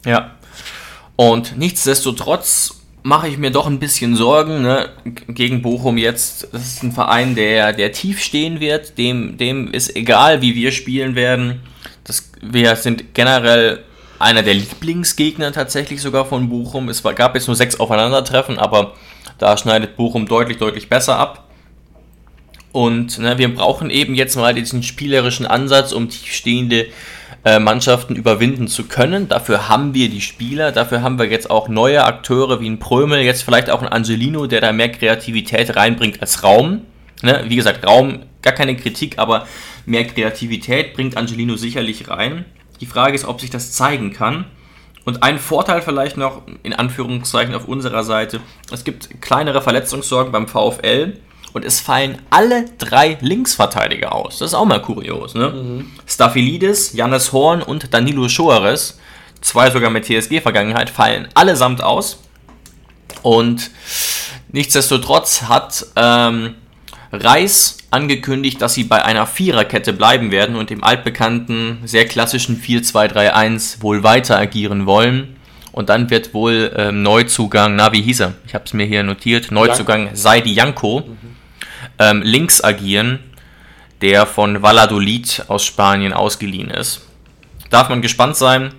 Ja. 0.06 0.36
Und 1.16 1.58
nichtsdestotrotz 1.58 2.82
mache 3.04 3.28
ich 3.28 3.38
mir 3.38 3.52
doch 3.52 3.66
ein 3.68 3.80
bisschen 3.80 4.16
Sorgen 4.16 4.62
ne? 4.62 4.90
gegen 5.28 5.64
Bochum 5.64 5.98
jetzt. 5.98 6.48
Das 6.52 6.62
ist 6.62 6.84
ein 6.84 6.92
Verein, 6.92 7.34
der, 7.34 7.74
der 7.74 7.92
tief 7.92 8.22
stehen 8.22 8.60
wird. 8.60 8.98
Dem, 9.00 9.38
dem 9.38 9.74
ist 9.74 9.96
egal, 9.96 10.42
wie 10.42 10.56
wir 10.56 10.72
spielen 10.72 11.16
werden. 11.16 11.62
Das, 12.04 12.32
wir 12.42 12.76
sind 12.76 13.14
generell 13.14 13.84
einer 14.22 14.44
der 14.44 14.54
Lieblingsgegner 14.54 15.52
tatsächlich 15.52 16.02
sogar 16.02 16.26
von 16.26 16.50
Bochum. 16.50 16.90
Es 16.90 17.04
gab 17.04 17.36
jetzt 17.36 17.48
nur 17.48 17.56
sechs 17.56 17.80
Aufeinandertreffen, 17.80 18.60
aber 18.60 18.94
da 19.38 19.58
schneidet 19.58 19.96
Bochum 19.98 20.28
deutlich, 20.28 20.58
deutlich 20.58 20.90
besser 20.90 21.18
ab. 21.18 21.48
Und 22.72 23.20
ne, 23.20 23.38
wir 23.38 23.54
brauchen 23.54 23.90
eben 23.90 24.16
jetzt 24.16 24.36
mal 24.36 24.54
diesen 24.54 24.84
spielerischen 24.84 25.46
Ansatz, 25.46 25.92
um 25.92 26.10
tiefstehende 26.10 26.88
äh, 27.44 27.60
Mannschaften 27.60 28.16
überwinden 28.16 28.68
zu 28.68 28.86
können. 28.86 29.28
Dafür 29.28 29.68
haben 29.68 29.94
wir 29.94 30.10
die 30.10 30.22
Spieler, 30.22 30.72
dafür 30.72 31.02
haben 31.02 31.20
wir 31.20 31.26
jetzt 31.26 31.50
auch 31.50 31.68
neue 31.68 32.06
Akteure 32.06 32.62
wie 32.62 32.70
ein 32.70 32.80
Prömel, 32.80 33.22
jetzt 33.22 33.44
vielleicht 33.44 33.70
auch 33.70 33.82
ein 33.82 33.88
Angelino, 33.88 34.48
der 34.48 34.62
da 34.62 34.72
mehr 34.72 34.92
Kreativität 34.92 35.76
reinbringt 35.76 36.22
als 36.22 36.44
Raum. 36.44 36.82
Ne? 37.22 37.44
Wie 37.48 37.56
gesagt, 37.56 37.86
Raum, 37.86 38.20
gar 38.42 38.54
keine 38.54 38.76
Kritik, 38.78 39.20
aber 39.20 39.48
mehr 39.86 40.06
Kreativität 40.06 40.94
bringt 40.94 41.18
Angelino 41.18 41.56
sicherlich 41.56 42.10
rein. 42.10 42.46
Die 42.82 42.86
Frage 42.86 43.16
ist, 43.16 43.26
ob 43.26 43.40
sich 43.40 43.50
das 43.50 43.72
zeigen 43.72 44.12
kann. 44.12 44.46
Und 45.06 45.24
ein 45.24 45.40
Vorteil 45.40 45.82
vielleicht 45.82 46.18
noch, 46.18 46.42
in 46.62 46.74
Anführungszeichen 46.74 47.56
auf 47.56 47.68
unserer 47.68 48.04
Seite, 48.04 48.40
es 48.72 48.84
gibt 48.84 49.22
kleinere 49.22 49.62
Verletzungssorgen 49.62 50.32
beim 50.32 50.48
VfL 50.48 51.18
und 51.54 51.66
es 51.66 51.80
fallen 51.80 52.20
alle 52.30 52.66
drei 52.78 53.18
Linksverteidiger 53.22 54.14
aus. 54.14 54.40
Das 54.40 54.50
ist 54.50 54.54
auch 54.54 54.66
mal 54.66 54.82
kurios. 54.82 55.34
Ne? 55.34 55.50
Mhm. 55.50 55.92
Staphylidis, 56.06 56.94
Jannis 56.94 57.32
Horn 57.32 57.62
und 57.62 57.94
Danilo 57.94 58.30
Schoares, 58.30 59.00
zwei 59.42 59.72
sogar 59.72 59.90
mit 59.90 60.06
TSG-Vergangenheit, 60.06 60.90
fallen 60.90 61.28
allesamt 61.34 61.84
aus. 61.84 62.20
Und 63.24 63.72
nichtsdestotrotz 64.50 65.44
hat 65.44 65.86
ähm, 65.96 66.56
Reis 67.12 67.78
angekündigt, 67.92 68.62
dass 68.62 68.74
sie 68.74 68.86
bei 68.86 69.04
einer 69.04 69.28
Viererkette 69.28 69.94
bleiben 69.94 70.32
werden 70.32 70.56
und 70.56 70.72
im 70.72 70.84
altbekannten, 70.84 71.80
sehr 71.86 72.06
klassischen 72.06 72.60
4-2-3-1 72.62 73.82
wohl 73.82 74.04
weiter 74.04 74.40
agieren 74.40 74.86
wollen. 74.86 75.36
Und 75.74 75.90
dann 75.90 76.10
wird 76.10 76.34
wohl 76.34 76.74
ähm, 76.76 77.04
Neuzugang, 77.04 77.76
na 77.76 77.92
wie 77.94 78.02
hieß 78.02 78.22
er? 78.22 78.34
Ich 78.46 78.56
habe 78.56 78.66
es 78.66 78.74
mir 78.74 78.86
hier 78.86 79.04
notiert. 79.04 79.52
Neuzugang 79.52 80.10
Seidi 80.14 80.54
Janko 80.54 81.02
mhm. 81.02 81.36
ähm, 82.00 82.22
links 82.24 82.64
agieren, 82.64 83.20
der 84.02 84.26
von 84.26 84.62
Valladolid 84.62 85.46
aus 85.48 85.66
Spanien 85.66 86.12
ausgeliehen 86.12 86.70
ist. 86.70 87.08
Darf 87.70 87.88
man 87.90 88.02
gespannt 88.02 88.36
sein. 88.36 88.74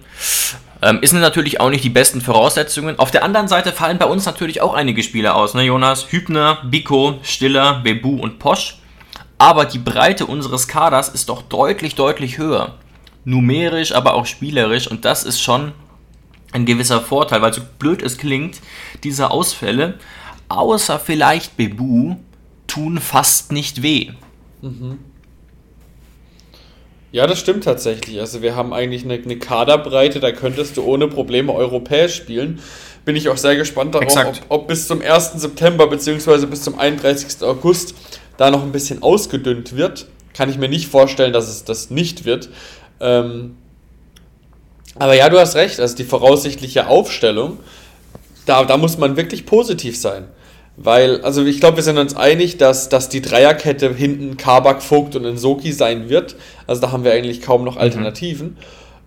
Ähm, 0.82 0.98
ist 1.00 1.12
natürlich 1.12 1.60
auch 1.60 1.70
nicht 1.70 1.84
die 1.84 1.90
besten 1.90 2.20
Voraussetzungen. 2.20 2.98
Auf 2.98 3.10
der 3.10 3.24
anderen 3.24 3.48
Seite 3.48 3.72
fallen 3.72 3.98
bei 3.98 4.06
uns 4.06 4.26
natürlich 4.26 4.60
auch 4.60 4.74
einige 4.74 5.02
Spieler 5.02 5.36
aus, 5.36 5.54
ne 5.54 5.62
Jonas? 5.62 6.10
Hübner, 6.10 6.58
Biko, 6.64 7.20
Stiller, 7.22 7.80
Bebu 7.84 8.16
und 8.16 8.38
Posch. 8.38 8.81
Aber 9.42 9.64
die 9.64 9.80
Breite 9.80 10.26
unseres 10.26 10.68
Kaders 10.68 11.08
ist 11.08 11.28
doch 11.28 11.42
deutlich, 11.42 11.96
deutlich 11.96 12.38
höher. 12.38 12.74
Numerisch, 13.24 13.90
aber 13.90 14.14
auch 14.14 14.26
spielerisch. 14.26 14.86
Und 14.86 15.04
das 15.04 15.24
ist 15.24 15.42
schon 15.42 15.72
ein 16.52 16.64
gewisser 16.64 17.00
Vorteil, 17.00 17.42
weil 17.42 17.52
so 17.52 17.60
blöd 17.80 18.02
es 18.02 18.18
klingt, 18.18 18.60
diese 19.02 19.32
Ausfälle, 19.32 19.94
außer 20.48 21.00
vielleicht 21.00 21.56
Bebu, 21.56 22.14
tun 22.68 23.00
fast 23.00 23.50
nicht 23.50 23.82
weh. 23.82 24.10
Mhm. 24.60 24.98
Ja, 27.10 27.26
das 27.26 27.40
stimmt 27.40 27.64
tatsächlich. 27.64 28.20
Also 28.20 28.42
wir 28.42 28.54
haben 28.54 28.72
eigentlich 28.72 29.02
eine, 29.02 29.14
eine 29.14 29.38
Kaderbreite, 29.38 30.20
da 30.20 30.30
könntest 30.30 30.76
du 30.76 30.84
ohne 30.84 31.08
Probleme 31.08 31.52
europäisch 31.52 32.14
spielen. 32.14 32.60
Bin 33.04 33.16
ich 33.16 33.28
auch 33.28 33.36
sehr 33.36 33.56
gespannt 33.56 33.96
darauf, 33.96 34.16
ob, 34.16 34.40
ob, 34.50 34.68
bis 34.68 34.86
zum 34.86 35.02
1. 35.02 35.32
September 35.32 35.88
bzw. 35.88 36.46
bis 36.46 36.62
zum 36.62 36.78
31. 36.78 37.42
August 37.42 37.96
da 38.42 38.50
noch 38.50 38.64
ein 38.64 38.72
bisschen 38.72 39.04
ausgedünnt 39.04 39.76
wird. 39.76 40.06
Kann 40.34 40.50
ich 40.50 40.58
mir 40.58 40.68
nicht 40.68 40.88
vorstellen, 40.88 41.32
dass 41.32 41.48
es 41.48 41.62
das 41.62 41.90
nicht 41.90 42.24
wird. 42.24 42.48
Ähm, 42.98 43.56
aber 44.96 45.14
ja, 45.14 45.28
du 45.28 45.38
hast 45.38 45.54
recht, 45.54 45.78
also 45.78 45.94
die 45.94 46.02
voraussichtliche 46.02 46.88
Aufstellung, 46.88 47.58
da, 48.44 48.64
da 48.64 48.76
muss 48.78 48.98
man 48.98 49.16
wirklich 49.16 49.46
positiv 49.46 49.96
sein. 49.96 50.24
Weil, 50.76 51.20
also 51.20 51.44
ich 51.44 51.60
glaube, 51.60 51.76
wir 51.76 51.84
sind 51.84 51.98
uns 51.98 52.16
einig, 52.16 52.56
dass, 52.56 52.88
dass 52.88 53.08
die 53.08 53.22
Dreierkette 53.22 53.94
hinten 53.94 54.36
Kabak, 54.38 54.82
Vogt 54.82 55.14
und 55.14 55.24
Nsoki 55.24 55.70
sein 55.70 56.08
wird. 56.08 56.34
Also 56.66 56.80
da 56.80 56.90
haben 56.90 57.04
wir 57.04 57.12
eigentlich 57.12 57.42
kaum 57.42 57.62
noch 57.62 57.76
mhm. 57.76 57.82
Alternativen. 57.82 58.46
Mhm. 58.48 58.56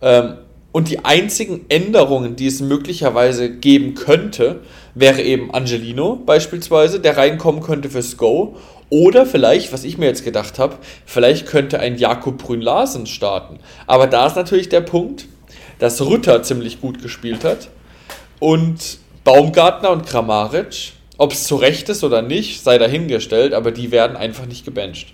Ähm, 0.02 0.34
und 0.72 0.90
die 0.90 1.04
einzigen 1.04 1.66
Änderungen, 1.68 2.38
die 2.38 2.48
es 2.48 2.62
möglicherweise 2.62 3.50
geben 3.50 3.96
könnte, 3.96 4.62
wäre 4.96 5.22
eben 5.22 5.54
Angelino 5.54 6.16
beispielsweise, 6.16 7.00
der 7.00 7.18
reinkommen 7.18 7.62
könnte 7.62 7.90
fürs 7.90 8.18
Go. 8.18 8.56
Oder 8.90 9.26
vielleicht, 9.26 9.74
was 9.74 9.84
ich 9.84 9.98
mir 9.98 10.06
jetzt 10.06 10.24
gedacht 10.24 10.60
habe, 10.60 10.78
vielleicht 11.06 11.46
könnte 11.48 11.80
ein 11.80 11.98
Jakob 11.98 12.38
Brünn-Larsen 12.38 13.06
starten. 13.06 13.60
Aber 13.88 14.08
da 14.08 14.28
ist 14.28 14.36
natürlich 14.36 14.70
der 14.70 14.82
Punkt, 14.82 15.28
dass 15.80 16.02
Rütter 16.02 16.44
ziemlich 16.44 16.82
gut 16.82 17.02
gespielt 17.02 17.44
hat 17.44 17.70
und 18.40 19.00
Baumgartner 19.24 19.90
und 19.90 20.06
Kramaric 20.06 20.94
ob 21.18 21.32
es 21.32 21.46
zu 21.46 21.56
Recht 21.56 21.90
ist 21.90 22.04
oder 22.04 22.22
nicht, 22.22 22.62
sei 22.64 22.78
dahingestellt, 22.78 23.54
aber 23.54 23.72
die 23.72 23.92
werden 23.92 24.18
einfach 24.18 24.46
nicht 24.46 24.66
gebencht. 24.66 25.14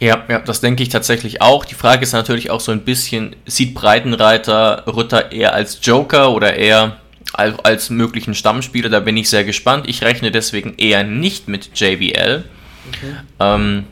Ja, 0.00 0.24
ja, 0.28 0.38
das 0.40 0.60
denke 0.60 0.82
ich 0.82 0.88
tatsächlich 0.88 1.42
auch. 1.42 1.64
Die 1.64 1.74
Frage 1.74 2.02
ist 2.02 2.12
natürlich 2.12 2.50
auch 2.50 2.60
so 2.60 2.72
ein 2.72 2.80
bisschen, 2.80 3.36
sieht 3.46 3.74
Breitenreiter 3.74 4.84
Rütter 4.86 5.32
eher 5.32 5.54
als 5.54 5.78
Joker 5.82 6.32
oder 6.32 6.54
eher 6.54 6.96
als, 7.32 7.58
als 7.60 7.90
möglichen 7.90 8.34
Stammspieler? 8.34 8.88
Da 8.88 9.00
bin 9.00 9.16
ich 9.16 9.28
sehr 9.28 9.44
gespannt. 9.44 9.88
Ich 9.88 10.02
rechne 10.02 10.30
deswegen 10.30 10.74
eher 10.76 11.04
nicht 11.04 11.48
mit 11.48 11.70
JBL, 11.78 12.44
okay. 12.88 13.14
ähm, 13.40 13.84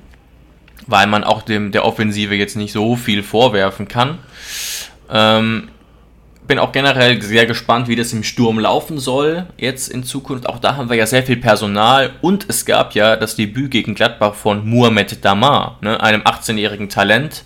weil 0.87 1.07
man 1.07 1.25
auch 1.25 1.43
dem, 1.43 1.73
der 1.73 1.85
Offensive 1.85 2.35
jetzt 2.35 2.57
nicht 2.57 2.73
so 2.73 2.97
viel 2.97 3.23
vorwerfen 3.23 3.89
kann. 3.89 4.19
Ähm, 5.11 5.69
bin 6.47 6.59
auch 6.59 6.73
generell 6.73 7.21
sehr 7.23 7.47
gespannt, 7.47 7.89
wie 7.89 7.97
das 7.97 8.13
im 8.13 8.23
Sturm 8.23 8.59
laufen 8.59 8.99
soll 8.99 9.47
jetzt 9.57 9.89
in 9.89 10.05
Zukunft. 10.05 10.49
Auch 10.49 10.59
da 10.59 10.77
haben 10.77 10.91
wir 10.91 10.97
ja 10.97 11.07
sehr 11.07 11.23
viel 11.23 11.39
Personal 11.39 12.11
und 12.21 12.47
es 12.49 12.67
gab 12.67 12.95
ja 12.95 13.17
das 13.17 13.37
Debüt 13.37 13.71
gegen 13.71 13.95
Gladbach 13.95 14.35
von 14.35 14.69
Mohamed 14.69 15.25
Damar, 15.25 15.79
ne, 15.81 16.01
einem 16.01 16.23
18-jährigen 16.23 16.89
Talent, 16.89 17.45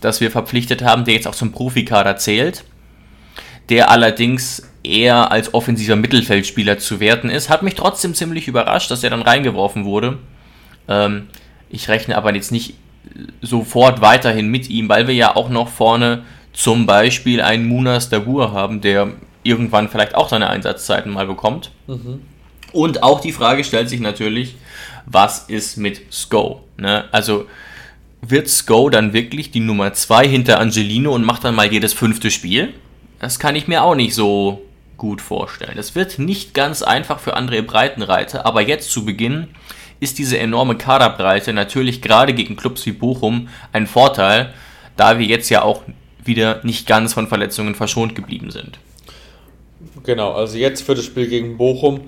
das 0.00 0.20
wir 0.20 0.30
verpflichtet 0.30 0.82
haben, 0.82 1.04
der 1.04 1.14
jetzt 1.14 1.26
auch 1.26 1.34
zum 1.34 1.52
Profikader 1.52 2.16
zählt, 2.16 2.64
der 3.70 3.90
allerdings 3.90 4.70
eher 4.82 5.32
als 5.32 5.54
offensiver 5.54 5.96
Mittelfeldspieler 5.96 6.78
zu 6.78 7.00
werten 7.00 7.30
ist. 7.30 7.48
Hat 7.48 7.62
mich 7.62 7.74
trotzdem 7.74 8.14
ziemlich 8.14 8.48
überrascht, 8.48 8.90
dass 8.90 9.02
er 9.02 9.10
dann 9.10 9.22
reingeworfen 9.22 9.84
wurde. 9.84 10.18
Ähm, 10.88 11.28
ich 11.70 11.88
rechne 11.88 12.16
aber 12.16 12.34
jetzt 12.34 12.52
nicht 12.52 12.74
sofort 13.40 14.00
weiterhin 14.00 14.48
mit 14.48 14.68
ihm, 14.68 14.88
weil 14.88 15.06
wir 15.06 15.14
ja 15.14 15.34
auch 15.34 15.48
noch 15.48 15.68
vorne 15.68 16.24
zum 16.56 16.86
Beispiel 16.86 17.42
einen 17.42 17.68
Munas 17.68 18.08
Dabur 18.08 18.52
haben, 18.52 18.80
der 18.80 19.12
irgendwann 19.42 19.90
vielleicht 19.90 20.14
auch 20.14 20.30
seine 20.30 20.48
Einsatzzeiten 20.48 21.12
mal 21.12 21.26
bekommt. 21.26 21.70
Mhm. 21.86 22.22
Und 22.72 23.02
auch 23.02 23.20
die 23.20 23.32
Frage 23.32 23.62
stellt 23.62 23.90
sich 23.90 24.00
natürlich, 24.00 24.56
was 25.04 25.44
ist 25.48 25.76
mit 25.76 26.12
Sko? 26.12 26.64
Ne? 26.78 27.04
Also 27.12 27.44
wird 28.22 28.48
Sko 28.48 28.88
dann 28.88 29.12
wirklich 29.12 29.50
die 29.50 29.60
Nummer 29.60 29.92
2 29.92 30.26
hinter 30.26 30.58
Angelino 30.58 31.14
und 31.14 31.24
macht 31.24 31.44
dann 31.44 31.54
mal 31.54 31.70
jedes 31.70 31.92
fünfte 31.92 32.30
Spiel? 32.30 32.72
Das 33.18 33.38
kann 33.38 33.54
ich 33.54 33.68
mir 33.68 33.82
auch 33.82 33.94
nicht 33.94 34.14
so 34.14 34.62
gut 34.96 35.20
vorstellen. 35.20 35.76
Es 35.76 35.94
wird 35.94 36.18
nicht 36.18 36.54
ganz 36.54 36.80
einfach 36.82 37.20
für 37.20 37.36
André 37.36 37.60
Breitenreiter, 37.60 38.46
aber 38.46 38.62
jetzt 38.62 38.90
zu 38.90 39.04
Beginn 39.04 39.48
ist 40.00 40.18
diese 40.18 40.38
enorme 40.38 40.76
Kaderbreite 40.76 41.52
natürlich 41.52 42.00
gerade 42.00 42.32
gegen 42.32 42.56
Clubs 42.56 42.86
wie 42.86 42.92
Bochum 42.92 43.48
ein 43.72 43.86
Vorteil, 43.86 44.54
da 44.96 45.18
wir 45.18 45.26
jetzt 45.26 45.50
ja 45.50 45.60
auch 45.62 45.82
wieder 46.26 46.60
nicht 46.64 46.86
ganz 46.86 47.14
von 47.14 47.28
Verletzungen 47.28 47.74
verschont 47.74 48.14
geblieben 48.14 48.50
sind. 48.50 48.78
Genau, 50.04 50.32
also 50.32 50.56
jetzt 50.56 50.82
für 50.82 50.94
das 50.94 51.04
Spiel 51.04 51.28
gegen 51.28 51.56
Bochum 51.56 52.02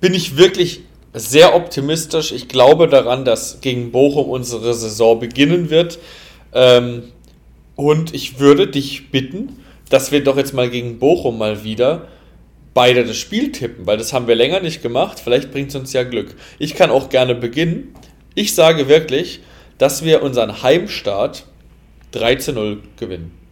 bin 0.00 0.14
ich 0.14 0.36
wirklich 0.36 0.80
sehr 1.12 1.54
optimistisch. 1.54 2.32
Ich 2.32 2.48
glaube 2.48 2.88
daran, 2.88 3.24
dass 3.24 3.60
gegen 3.60 3.92
Bochum 3.92 4.28
unsere 4.28 4.72
Saison 4.74 5.20
beginnen 5.20 5.70
wird. 5.70 5.98
Ähm, 6.54 7.04
und 7.76 8.14
ich 8.14 8.38
würde 8.38 8.68
dich 8.68 9.10
bitten, 9.10 9.60
dass 9.90 10.12
wir 10.12 10.24
doch 10.24 10.36
jetzt 10.36 10.54
mal 10.54 10.70
gegen 10.70 10.98
Bochum 10.98 11.38
mal 11.38 11.64
wieder 11.64 12.08
beide 12.74 13.04
das 13.04 13.16
Spiel 13.16 13.52
tippen, 13.52 13.86
weil 13.86 13.98
das 13.98 14.12
haben 14.12 14.26
wir 14.26 14.34
länger 14.34 14.60
nicht 14.60 14.82
gemacht. 14.82 15.20
Vielleicht 15.22 15.52
bringt 15.52 15.70
es 15.70 15.76
uns 15.76 15.92
ja 15.92 16.04
Glück. 16.04 16.34
Ich 16.58 16.74
kann 16.74 16.90
auch 16.90 17.08
gerne 17.10 17.34
beginnen. 17.34 17.94
Ich 18.34 18.54
sage 18.54 18.88
wirklich, 18.88 19.40
dass 19.78 20.04
wir 20.04 20.22
unseren 20.22 20.62
Heimstart 20.62 21.44
3 22.12 22.36
zu 22.36 22.52
0 22.52 22.82
gewinnen. 22.98 23.42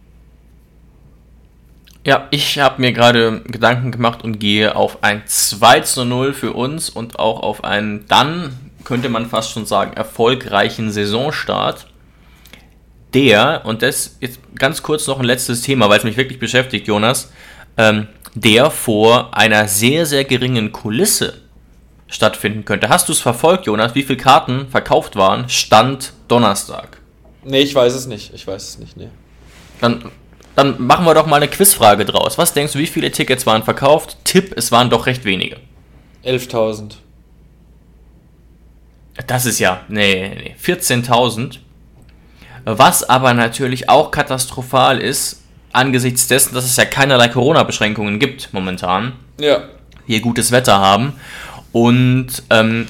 Ja, 2.03 2.27
ich 2.31 2.57
habe 2.57 2.81
mir 2.81 2.93
gerade 2.93 3.41
Gedanken 3.41 3.91
gemacht 3.91 4.23
und 4.23 4.39
gehe 4.39 4.75
auf 4.75 5.03
ein 5.03 5.21
2 5.25 5.81
zu 5.81 6.03
0 6.03 6.33
für 6.33 6.53
uns 6.53 6.89
und 6.89 7.19
auch 7.19 7.43
auf 7.43 7.63
einen 7.63 8.07
dann, 8.07 8.57
könnte 8.83 9.07
man 9.07 9.27
fast 9.27 9.51
schon 9.51 9.67
sagen, 9.67 9.93
erfolgreichen 9.93 10.91
Saisonstart. 10.91 11.85
Der, 13.13 13.61
und 13.65 13.83
das 13.83 14.17
jetzt 14.19 14.39
ganz 14.55 14.81
kurz 14.81 15.05
noch 15.05 15.19
ein 15.19 15.25
letztes 15.25 15.61
Thema, 15.61 15.89
weil 15.89 15.99
es 15.99 16.03
mich 16.03 16.17
wirklich 16.17 16.39
beschäftigt, 16.39 16.87
Jonas, 16.87 17.31
ähm, 17.77 18.07
der 18.33 18.71
vor 18.71 19.37
einer 19.37 19.67
sehr, 19.67 20.05
sehr 20.05 20.23
geringen 20.23 20.71
Kulisse 20.71 21.41
stattfinden 22.07 22.65
könnte. 22.65 22.89
Hast 22.89 23.09
du 23.09 23.13
es 23.13 23.19
verfolgt, 23.19 23.67
Jonas, 23.67 23.93
wie 23.93 24.03
viele 24.03 24.17
Karten 24.17 24.67
verkauft 24.69 25.15
waren? 25.17 25.49
Stand 25.49 26.13
Donnerstag. 26.27 27.00
Nee, 27.43 27.61
ich 27.61 27.73
weiß 27.73 27.93
es 27.93 28.07
nicht. 28.07 28.33
Ich 28.33 28.45
weiß 28.45 28.69
es 28.69 28.77
nicht, 28.79 28.97
nee. 28.97 29.09
Dann, 29.79 30.11
dann 30.55 30.81
machen 30.81 31.05
wir 31.05 31.13
doch 31.13 31.25
mal 31.25 31.37
eine 31.37 31.47
Quizfrage 31.47 32.05
draus. 32.05 32.37
Was 32.37 32.53
denkst 32.53 32.73
du, 32.73 32.79
wie 32.79 32.87
viele 32.87 33.11
Tickets 33.11 33.45
waren 33.45 33.63
verkauft? 33.63 34.17
Tipp, 34.23 34.53
es 34.55 34.71
waren 34.71 34.89
doch 34.89 35.05
recht 35.07 35.25
wenige. 35.25 35.57
11.000. 36.23 36.93
Das 39.27 39.45
ist 39.45 39.59
ja, 39.59 39.81
nee, 39.87 40.29
nee, 40.35 40.55
14.000. 40.63 41.59
Was 42.65 43.03
aber 43.03 43.33
natürlich 43.33 43.89
auch 43.89 44.11
katastrophal 44.11 44.99
ist, 44.99 45.41
angesichts 45.73 46.27
dessen, 46.27 46.53
dass 46.53 46.65
es 46.65 46.75
ja 46.75 46.85
keinerlei 46.85 47.27
Corona-Beschränkungen 47.27 48.19
gibt 48.19 48.53
momentan. 48.53 49.13
Ja. 49.39 49.63
Wir 50.05 50.21
gutes 50.21 50.51
Wetter 50.51 50.79
haben 50.79 51.13
Und 51.71 52.43
ähm, 52.49 52.87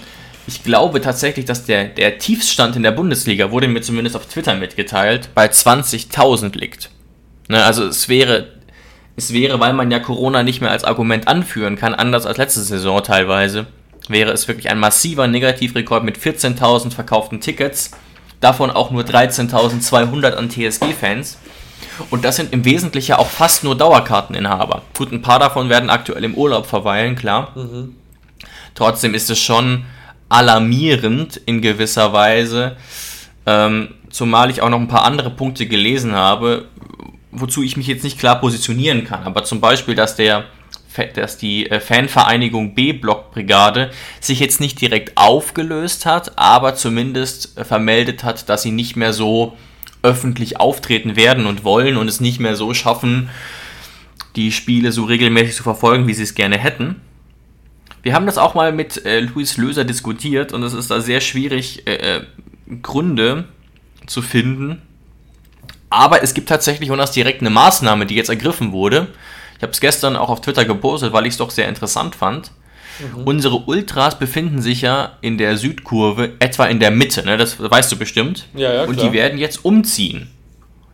ich 0.52 0.64
glaube 0.64 1.02
tatsächlich, 1.02 1.46
dass 1.46 1.66
der, 1.66 1.86
der 1.86 2.18
Tiefstand 2.18 2.76
in 2.76 2.84
der 2.84 2.92
Bundesliga, 2.92 3.52
wurde 3.52 3.68
mir 3.68 3.82
zumindest 3.82 4.16
auf 4.16 4.26
Twitter 4.26 4.56
mitgeteilt, 4.56 5.30
bei 5.34 5.46
20.000 5.48 6.58
liegt. 6.58 6.90
Ne, 7.48 7.64
also 7.64 7.86
es 7.86 8.10
wäre, 8.10 8.48
es 9.16 9.34
wäre, 9.34 9.60
weil 9.60 9.74
man 9.74 9.92
ja 9.92 10.00
Corona 10.00 10.44
nicht 10.44 10.62
mehr 10.62 10.72
als 10.72 10.84
Argument 10.84 11.28
anführen 11.28 11.76
kann, 11.78 11.96
anders 11.96 12.26
als 12.26 12.38
letzte 12.38 12.62
Saison 12.62 13.02
teilweise, 13.02 13.68
wäre 14.10 14.32
es 14.32 14.48
wirklich 14.48 14.70
ein 14.70 14.80
massiver 14.80 15.28
Negativrekord 15.28 16.04
mit 16.04 16.18
14.000 16.18 16.92
verkauften 16.92 17.40
Tickets, 17.40 17.92
davon 18.42 18.72
auch 18.72 18.92
nur 18.92 19.04
13.200 19.04 20.34
an 20.34 20.50
TSG-Fans. 20.50 21.38
Und 22.10 22.26
das 22.26 22.36
sind 22.36 22.52
im 22.52 22.66
Wesentlichen 22.66 23.14
auch 23.14 23.28
fast 23.28 23.64
nur 23.64 23.78
Dauerkarteninhaber. 23.78 24.82
Gut, 24.98 25.12
ein 25.12 25.22
paar 25.22 25.40
davon 25.40 25.70
werden 25.70 25.90
aktuell 25.90 26.24
im 26.24 26.36
Urlaub 26.36 26.66
verweilen, 26.66 27.16
klar. 27.16 27.52
Mhm. 27.56 27.96
Trotzdem 28.76 29.14
ist 29.14 29.30
es 29.30 29.40
schon 29.40 29.86
alarmierend 30.32 31.38
in 31.46 31.62
gewisser 31.62 32.14
Weise, 32.14 32.78
ähm, 33.46 33.90
zumal 34.10 34.50
ich 34.50 34.62
auch 34.62 34.70
noch 34.70 34.80
ein 34.80 34.88
paar 34.88 35.04
andere 35.04 35.30
Punkte 35.30 35.68
gelesen 35.68 36.14
habe, 36.14 36.66
wozu 37.32 37.64
ich 37.64 37.78
mich 37.78 37.88
jetzt 37.88 38.04
nicht 38.04 38.20
klar 38.20 38.40
positionieren 38.40 39.04
kann. 39.04 39.24
Aber 39.24 39.44
zum 39.44 39.62
Beispiel, 39.62 39.96
dass 39.96 40.16
der 40.16 40.46
dass 41.16 41.38
die 41.38 41.72
äh, 41.72 41.80
Fanvereinigung 41.80 42.76
B-Block-Brigade 42.76 43.92
sich 44.20 44.42
jetzt 44.42 44.60
nicht 44.60 44.82
direkt 44.82 45.16
aufgelöst 45.16 46.06
hat, 46.06 46.38
aber 46.38 46.76
zumindest 46.76 47.58
äh, 47.58 47.64
vermeldet 47.64 48.26
hat, 48.26 48.50
dass 48.50 48.64
sie 48.64 48.72
nicht 48.72 48.98
mehr 48.98 49.14
so 49.14 49.58
öffentlich 50.04 50.60
auftreten 50.60 51.16
werden 51.16 51.46
und 51.46 51.64
wollen 51.64 51.96
und 51.96 52.10
es 52.10 52.20
nicht 52.20 52.42
mehr 52.42 52.58
so 52.58 52.74
schaffen, 52.74 53.30
die 54.36 54.52
Spiele 54.52 54.92
so 54.92 55.06
regelmäßig 55.06 55.56
zu 55.56 55.64
verfolgen, 55.64 56.08
wie 56.08 56.14
sie 56.14 56.24
es 56.24 56.36
gerne 56.36 56.58
hätten. 56.58 57.00
Wir 58.04 58.14
haben 58.14 58.26
das 58.26 58.38
auch 58.38 58.56
mal 58.56 58.72
mit 58.72 59.06
äh, 59.06 59.20
Luis 59.20 59.58
Löser 59.58 59.86
diskutiert 59.86 60.54
und 60.54 60.64
es 60.64 60.74
ist 60.74 60.90
da 60.90 61.02
sehr 61.02 61.22
schwierig, 61.22 61.88
äh, 61.88 62.18
äh 62.18 62.22
Gründe 62.82 63.46
zu 64.08 64.22
finden. 64.22 64.82
Aber 65.90 66.24
es 66.24 66.34
gibt 66.34 66.48
tatsächlich 66.48 66.90
und 66.90 67.00
das 67.00 67.12
direkt 67.12 67.42
eine 67.42 67.50
Maßnahme, 67.50 68.06
die 68.06 68.16
jetzt 68.16 68.30
ergriffen 68.30 68.72
wurde. 68.72 69.08
Ich 69.58 69.64
habe 69.64 69.74
es 69.74 69.82
gestern 69.82 70.16
auch 70.16 70.30
auf 70.30 70.40
Twitter 70.40 70.64
gepostet, 70.64 71.12
weil 71.12 71.26
ich 71.26 71.34
es 71.34 71.38
doch 71.38 71.52
sehr 71.52 71.68
interessant 71.68 72.16
fand. 72.16 72.52
Mhm. 73.00 73.24
Unsere 73.24 73.58
Ultras 73.58 74.18
befinden 74.18 74.62
sich 74.62 74.82
ja 74.82 75.18
in 75.22 75.38
der 75.38 75.58
Südkurve, 75.58 76.32
etwa 76.40 76.66
in 76.66 76.80
der 76.80 76.92
Mitte, 76.92 77.26
ne? 77.26 77.38
das 77.38 77.60
weißt 77.60 77.92
du 77.92 77.98
bestimmt. 77.98 78.48
Ja, 78.56 78.74
ja, 78.74 78.84
Und 78.86 78.96
klar. 78.96 79.08
die 79.08 79.14
werden 79.14 79.38
jetzt 79.38 79.66
umziehen. 79.66 80.30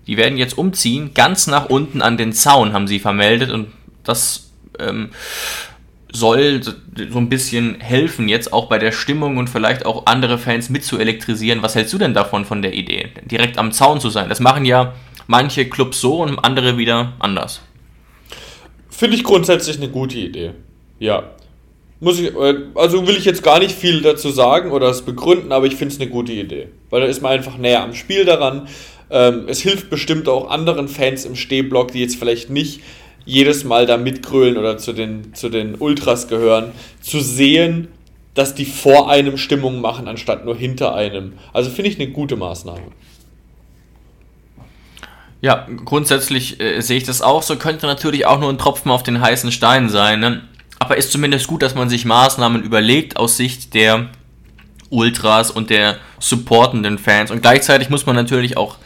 Die 0.08 0.18
werden 0.18 0.38
jetzt 0.38 0.58
umziehen, 0.58 1.14
ganz 1.14 1.48
nach 1.48 1.68
unten 1.70 2.02
an 2.02 2.18
den 2.18 2.34
Zaun, 2.34 2.74
haben 2.74 2.88
sie 2.88 3.00
vermeldet. 3.00 3.52
Und 3.52 3.68
das 4.04 4.52
ähm, 4.80 5.12
soll 6.18 6.62
so 6.64 6.74
ein 7.18 7.30
bisschen 7.30 7.80
helfen, 7.80 8.28
jetzt 8.28 8.52
auch 8.52 8.68
bei 8.68 8.80
der 8.80 8.92
Stimmung 8.92 9.38
und 9.38 9.50
vielleicht 9.50 9.86
auch 9.86 10.06
andere 10.06 10.38
Fans 10.38 10.70
mit 10.70 10.84
zu 10.84 10.98
elektrisieren. 10.98 11.62
Was 11.62 11.76
hältst 11.76 11.94
du 11.94 11.98
denn 11.98 12.14
davon, 12.14 12.46
von 12.46 12.62
der 12.62 12.74
Idee, 12.74 13.10
direkt 13.26 13.58
am 13.58 13.72
Zaun 13.72 14.00
zu 14.00 14.10
sein? 14.10 14.30
Das 14.30 14.40
machen 14.40 14.66
ja 14.66 14.94
manche 15.28 15.70
Clubs 15.70 16.02
so 16.02 16.22
und 16.22 16.40
andere 16.40 16.78
wieder 16.78 17.14
anders. 17.20 17.62
Finde 18.90 19.16
ich 19.16 19.24
grundsätzlich 19.24 19.78
eine 19.78 19.90
gute 19.90 20.18
Idee. 20.18 20.52
Ja. 21.00 21.32
Muss 22.00 22.20
ich, 22.20 22.36
äh, 22.36 22.56
also 22.76 23.08
will 23.08 23.18
ich 23.18 23.26
jetzt 23.26 23.44
gar 23.44 23.60
nicht 23.60 23.72
viel 23.72 24.02
dazu 24.02 24.30
sagen 24.30 24.72
oder 24.72 24.90
es 24.90 25.04
begründen, 25.04 25.52
aber 25.52 25.66
ich 25.66 25.76
finde 25.76 25.94
es 25.94 26.02
eine 26.02 26.10
gute 26.10 26.32
Idee. 26.32 26.70
Weil 26.90 27.02
da 27.02 27.08
ist 27.08 27.22
man 27.22 27.32
einfach 27.32 27.58
näher 27.58 27.84
am 27.84 27.94
Spiel 27.94 28.26
daran. 28.26 28.68
Ähm, 29.10 29.46
es 29.48 29.62
hilft 29.62 29.90
bestimmt 29.90 30.28
auch 30.28 30.50
anderen 30.50 30.88
Fans 30.88 31.26
im 31.26 31.36
Stehblock, 31.36 31.92
die 31.92 32.00
jetzt 32.00 32.18
vielleicht 32.18 32.50
nicht 32.50 32.82
jedes 33.28 33.66
Mal 33.66 33.86
da 33.86 33.98
mitgrölen 33.98 34.58
oder 34.58 34.78
zu 34.78 34.94
den, 34.94 35.34
zu 35.36 35.50
den 35.50 35.76
Ultras 35.76 36.28
gehören, 36.28 36.72
zu 37.02 37.20
sehen, 37.20 37.90
dass 38.34 38.56
die 38.56 38.66
vor 38.66 39.10
einem 39.10 39.38
Stimmung 39.38 39.82
machen, 39.82 40.08
anstatt 40.08 40.46
nur 40.46 40.56
hinter 40.56 40.96
einem. 40.96 41.34
Also 41.54 41.70
finde 41.70 41.92
ich 41.92 42.00
eine 42.00 42.10
gute 42.10 42.38
Maßnahme. 42.38 42.82
Ja, 45.42 45.68
grundsätzlich 45.86 46.60
äh, 46.60 46.82
sehe 46.82 46.98
ich 46.98 47.04
das 47.04 47.22
auch 47.22 47.44
so. 47.44 47.58
Könnte 47.58 47.86
natürlich 47.86 48.26
auch 48.26 48.40
nur 48.40 48.50
ein 48.50 48.58
Tropfen 48.58 48.92
auf 48.92 49.04
den 49.04 49.22
heißen 49.22 49.52
Stein 49.52 49.90
sein. 49.90 50.20
Ne? 50.20 50.42
Aber 50.80 50.98
ist 50.98 51.12
zumindest 51.12 51.48
gut, 51.48 51.62
dass 51.62 51.76
man 51.76 51.90
sich 51.90 52.06
Maßnahmen 52.06 52.64
überlegt 52.64 53.18
aus 53.18 53.38
Sicht 53.38 53.74
der 53.74 54.08
Ultras 54.90 55.52
und 55.52 55.70
der 55.70 55.98
supportenden 56.20 56.98
Fans. 56.98 57.30
Und 57.30 57.42
gleichzeitig 57.42 57.90
muss 57.90 58.06
man 58.06 58.16
natürlich 58.16 58.56
auch 58.56 58.78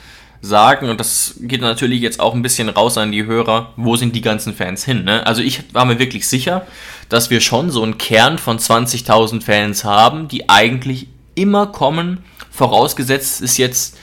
sagen, 0.42 0.90
und 0.90 1.00
das 1.00 1.36
geht 1.42 1.62
natürlich 1.62 2.02
jetzt 2.02 2.20
auch 2.20 2.34
ein 2.34 2.42
bisschen 2.42 2.70
raus 2.70 2.98
an 2.98 3.12
die 3.12 3.26
Hörer, 3.26 3.74
wo 3.76 3.96
sind 3.96 4.16
die 4.16 4.22
ganzen 4.22 4.54
Fans 4.54 4.84
hin? 4.84 5.04
Ne? 5.04 5.26
Also 5.26 5.42
ich 5.42 5.74
war 5.74 5.86
mir 5.86 6.00
wirklich 6.00 6.28
sicher, 6.28 6.66
dass 7.10 7.30
wir 7.30 7.42
schon 7.42 7.70
so 7.70 7.84
einen 7.84 7.98
Kern 7.98 8.38
von 8.38 8.58
20.000 8.58 9.42
Fans 9.44 9.84
haben, 9.84 10.28
die 10.28 10.50
eigentlich 10.50 11.08
immer 11.36 11.68
kommen, 11.68 12.24
vorausgesetzt 12.50 13.42
ist 13.42 13.58
jetzt 13.58 13.98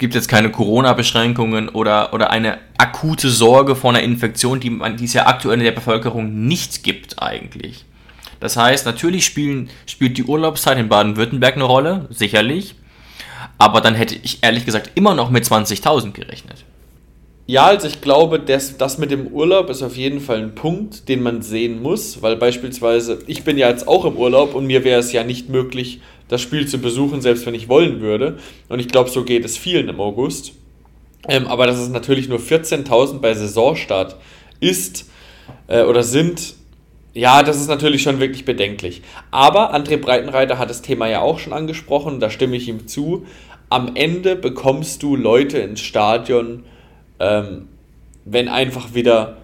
gibt 0.00 0.14
jetzt 0.14 0.28
keine 0.28 0.50
Corona-Beschränkungen 0.50 1.68
oder, 1.68 2.12
oder 2.14 2.30
eine 2.30 2.58
akute 2.78 3.28
Sorge 3.28 3.76
vor 3.76 3.90
einer 3.90 4.02
Infektion, 4.02 4.58
die, 4.58 4.70
man, 4.70 4.96
die 4.96 5.04
es 5.04 5.12
ja 5.12 5.26
aktuell 5.26 5.58
in 5.58 5.64
der 5.64 5.72
Bevölkerung 5.72 6.46
nicht 6.46 6.82
gibt 6.82 7.22
eigentlich. 7.22 7.84
Das 8.40 8.56
heißt, 8.56 8.86
natürlich 8.86 9.26
spielen, 9.26 9.68
spielt 9.84 10.16
die 10.16 10.24
Urlaubszeit 10.24 10.78
in 10.78 10.88
Baden-Württemberg 10.88 11.54
eine 11.54 11.64
Rolle, 11.64 12.06
sicherlich. 12.08 12.74
Aber 13.60 13.82
dann 13.82 13.94
hätte 13.94 14.16
ich 14.22 14.38
ehrlich 14.40 14.64
gesagt 14.64 14.92
immer 14.94 15.14
noch 15.14 15.28
mit 15.28 15.44
20.000 15.44 16.12
gerechnet. 16.12 16.64
Ja, 17.46 17.66
also 17.66 17.88
ich 17.88 18.00
glaube, 18.00 18.40
das, 18.40 18.78
das 18.78 18.96
mit 18.96 19.10
dem 19.10 19.26
Urlaub 19.26 19.68
ist 19.68 19.82
auf 19.82 19.98
jeden 19.98 20.20
Fall 20.20 20.38
ein 20.38 20.54
Punkt, 20.54 21.10
den 21.10 21.22
man 21.22 21.42
sehen 21.42 21.82
muss, 21.82 22.22
weil 22.22 22.36
beispielsweise, 22.36 23.18
ich 23.26 23.44
bin 23.44 23.58
ja 23.58 23.68
jetzt 23.68 23.86
auch 23.86 24.06
im 24.06 24.16
Urlaub 24.16 24.54
und 24.54 24.66
mir 24.66 24.82
wäre 24.82 25.00
es 25.00 25.12
ja 25.12 25.24
nicht 25.24 25.50
möglich, 25.50 26.00
das 26.28 26.40
Spiel 26.40 26.66
zu 26.68 26.78
besuchen, 26.78 27.20
selbst 27.20 27.44
wenn 27.44 27.54
ich 27.54 27.68
wollen 27.68 28.00
würde. 28.00 28.38
Und 28.70 28.78
ich 28.78 28.88
glaube, 28.88 29.10
so 29.10 29.24
geht 29.24 29.44
es 29.44 29.58
vielen 29.58 29.90
im 29.90 30.00
August. 30.00 30.52
Ähm, 31.28 31.46
aber 31.46 31.66
dass 31.66 31.78
es 31.78 31.90
natürlich 31.90 32.30
nur 32.30 32.38
14.000 32.38 33.18
bei 33.18 33.34
Saisonstart 33.34 34.16
ist 34.60 35.10
äh, 35.66 35.82
oder 35.82 36.02
sind, 36.02 36.54
ja, 37.12 37.42
das 37.42 37.60
ist 37.60 37.68
natürlich 37.68 38.02
schon 38.02 38.20
wirklich 38.20 38.44
bedenklich. 38.44 39.02
Aber 39.32 39.74
André 39.74 39.96
Breitenreiter 39.96 40.58
hat 40.58 40.70
das 40.70 40.82
Thema 40.82 41.08
ja 41.08 41.20
auch 41.20 41.40
schon 41.40 41.52
angesprochen, 41.52 42.20
da 42.20 42.30
stimme 42.30 42.56
ich 42.56 42.68
ihm 42.68 42.86
zu. 42.86 43.26
Am 43.70 43.94
Ende 43.94 44.34
bekommst 44.34 45.02
du 45.02 45.14
Leute 45.14 45.58
ins 45.58 45.80
Stadion, 45.80 46.64
ähm, 47.20 47.68
wenn 48.24 48.48
einfach 48.48 48.94
wieder 48.94 49.36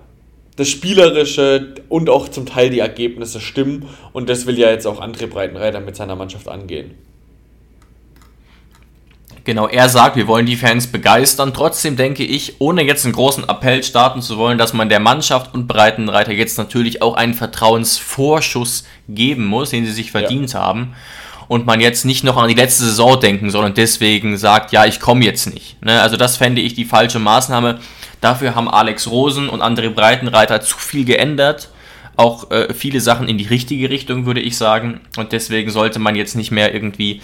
das 0.56 0.68
Spielerische 0.68 1.74
und 1.88 2.10
auch 2.10 2.28
zum 2.28 2.44
Teil 2.44 2.70
die 2.70 2.80
Ergebnisse 2.80 3.40
stimmen. 3.40 3.88
Und 4.12 4.28
das 4.28 4.46
will 4.46 4.58
ja 4.58 4.70
jetzt 4.70 4.86
auch 4.86 5.00
André 5.00 5.28
Breitenreiter 5.28 5.80
mit 5.80 5.94
seiner 5.94 6.16
Mannschaft 6.16 6.48
angehen. 6.48 6.94
Genau, 9.44 9.68
er 9.68 9.88
sagt, 9.88 10.16
wir 10.16 10.26
wollen 10.26 10.46
die 10.46 10.56
Fans 10.56 10.88
begeistern. 10.88 11.54
Trotzdem 11.54 11.94
denke 11.94 12.24
ich, 12.24 12.60
ohne 12.60 12.82
jetzt 12.82 13.04
einen 13.04 13.14
großen 13.14 13.48
Appell 13.48 13.84
starten 13.84 14.20
zu 14.20 14.38
wollen, 14.38 14.58
dass 14.58 14.72
man 14.72 14.88
der 14.88 14.98
Mannschaft 14.98 15.54
und 15.54 15.68
Breitenreiter 15.68 16.32
jetzt 16.32 16.58
natürlich 16.58 17.00
auch 17.00 17.14
einen 17.14 17.32
Vertrauensvorschuss 17.32 18.88
geben 19.08 19.46
muss, 19.46 19.70
den 19.70 19.86
sie 19.86 19.92
sich 19.92 20.10
verdient 20.10 20.52
ja. 20.52 20.62
haben. 20.62 20.94
Und 21.49 21.66
man 21.66 21.80
jetzt 21.80 22.05
nicht 22.05 22.24
noch 22.24 22.36
an 22.36 22.49
die 22.49 22.55
letzte 22.55 22.84
Saison 22.84 23.20
denken 23.20 23.51
soll 23.51 23.64
und 23.64 23.76
deswegen 23.76 24.36
sagt, 24.36 24.72
ja, 24.72 24.84
ich 24.84 24.99
komme 24.99 25.24
jetzt 25.24 25.53
nicht. 25.53 25.82
Ne? 25.82 26.01
Also 26.03 26.16
das 26.16 26.36
fände 26.36 26.61
ich 26.61 26.74
die 26.74 26.84
falsche 26.84 27.20
Maßnahme. 27.20 27.78
Dafür 28.20 28.55
haben 28.55 28.68
Alex 28.68 29.09
Rosen 29.09 29.49
und 29.49 29.62
André 29.62 29.90
Breitenreiter 29.90 30.61
zu 30.61 30.76
viel 30.76 31.05
geändert. 31.05 31.68
Auch 32.16 32.51
äh, 32.51 32.72
viele 32.74 33.01
Sachen 33.01 33.28
in 33.28 33.38
die 33.38 33.47
richtige 33.47 33.90
Richtung, 33.90 34.26
würde 34.26 34.40
ich 34.40 34.57
sagen. 34.57 35.01
Und 35.16 35.32
deswegen 35.32 35.70
sollte 35.70 35.99
man 35.99 36.16
jetzt 36.16 36.34
nicht 36.34 36.51
mehr 36.51 36.74
irgendwie 36.74 37.20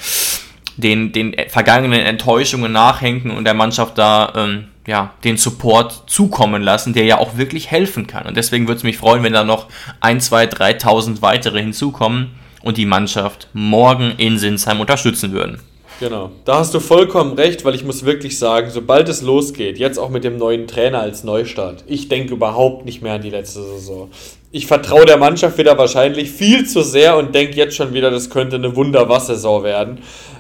den, 0.76 1.12
den 1.12 1.34
vergangenen 1.48 2.00
Enttäuschungen 2.00 2.72
nachhängen 2.72 3.30
und 3.30 3.44
der 3.44 3.54
Mannschaft 3.54 3.98
da 3.98 4.32
ähm, 4.36 4.68
ja, 4.86 5.12
den 5.24 5.36
Support 5.36 6.04
zukommen 6.06 6.62
lassen, 6.62 6.92
der 6.92 7.04
ja 7.04 7.18
auch 7.18 7.36
wirklich 7.36 7.70
helfen 7.70 8.06
kann. 8.06 8.26
Und 8.26 8.36
deswegen 8.36 8.66
würde 8.66 8.78
es 8.78 8.84
mich 8.84 8.98
freuen, 8.98 9.22
wenn 9.22 9.32
da 9.32 9.44
noch 9.44 9.68
1, 10.00 10.26
2, 10.26 10.44
3.000 10.46 11.22
weitere 11.22 11.60
hinzukommen 11.60 12.30
und 12.62 12.76
die 12.76 12.86
Mannschaft 12.86 13.48
morgen 13.52 14.12
in 14.18 14.38
Sinsheim 14.38 14.80
unterstützen 14.80 15.32
würden. 15.32 15.58
Genau, 16.00 16.32
da 16.44 16.58
hast 16.58 16.74
du 16.74 16.80
vollkommen 16.80 17.34
recht, 17.34 17.64
weil 17.64 17.76
ich 17.76 17.84
muss 17.84 18.04
wirklich 18.04 18.36
sagen, 18.36 18.70
sobald 18.70 19.08
es 19.08 19.22
losgeht, 19.22 19.78
jetzt 19.78 19.98
auch 19.98 20.10
mit 20.10 20.24
dem 20.24 20.36
neuen 20.36 20.66
Trainer 20.66 21.00
als 21.00 21.22
Neustart, 21.22 21.84
ich 21.86 22.08
denke 22.08 22.34
überhaupt 22.34 22.84
nicht 22.84 23.02
mehr 23.02 23.12
an 23.12 23.22
die 23.22 23.30
letzte 23.30 23.62
Saison. 23.62 24.10
Ich 24.50 24.66
vertraue 24.66 25.06
der 25.06 25.16
Mannschaft 25.16 25.58
wieder 25.58 25.78
wahrscheinlich 25.78 26.30
viel 26.30 26.66
zu 26.66 26.82
sehr 26.82 27.16
und 27.16 27.34
denke 27.34 27.56
jetzt 27.56 27.76
schon 27.76 27.94
wieder, 27.94 28.10
das 28.10 28.30
könnte 28.30 28.56
eine 28.56 28.74
Wunderwassersaison 28.74 29.62
werden. 29.62 29.98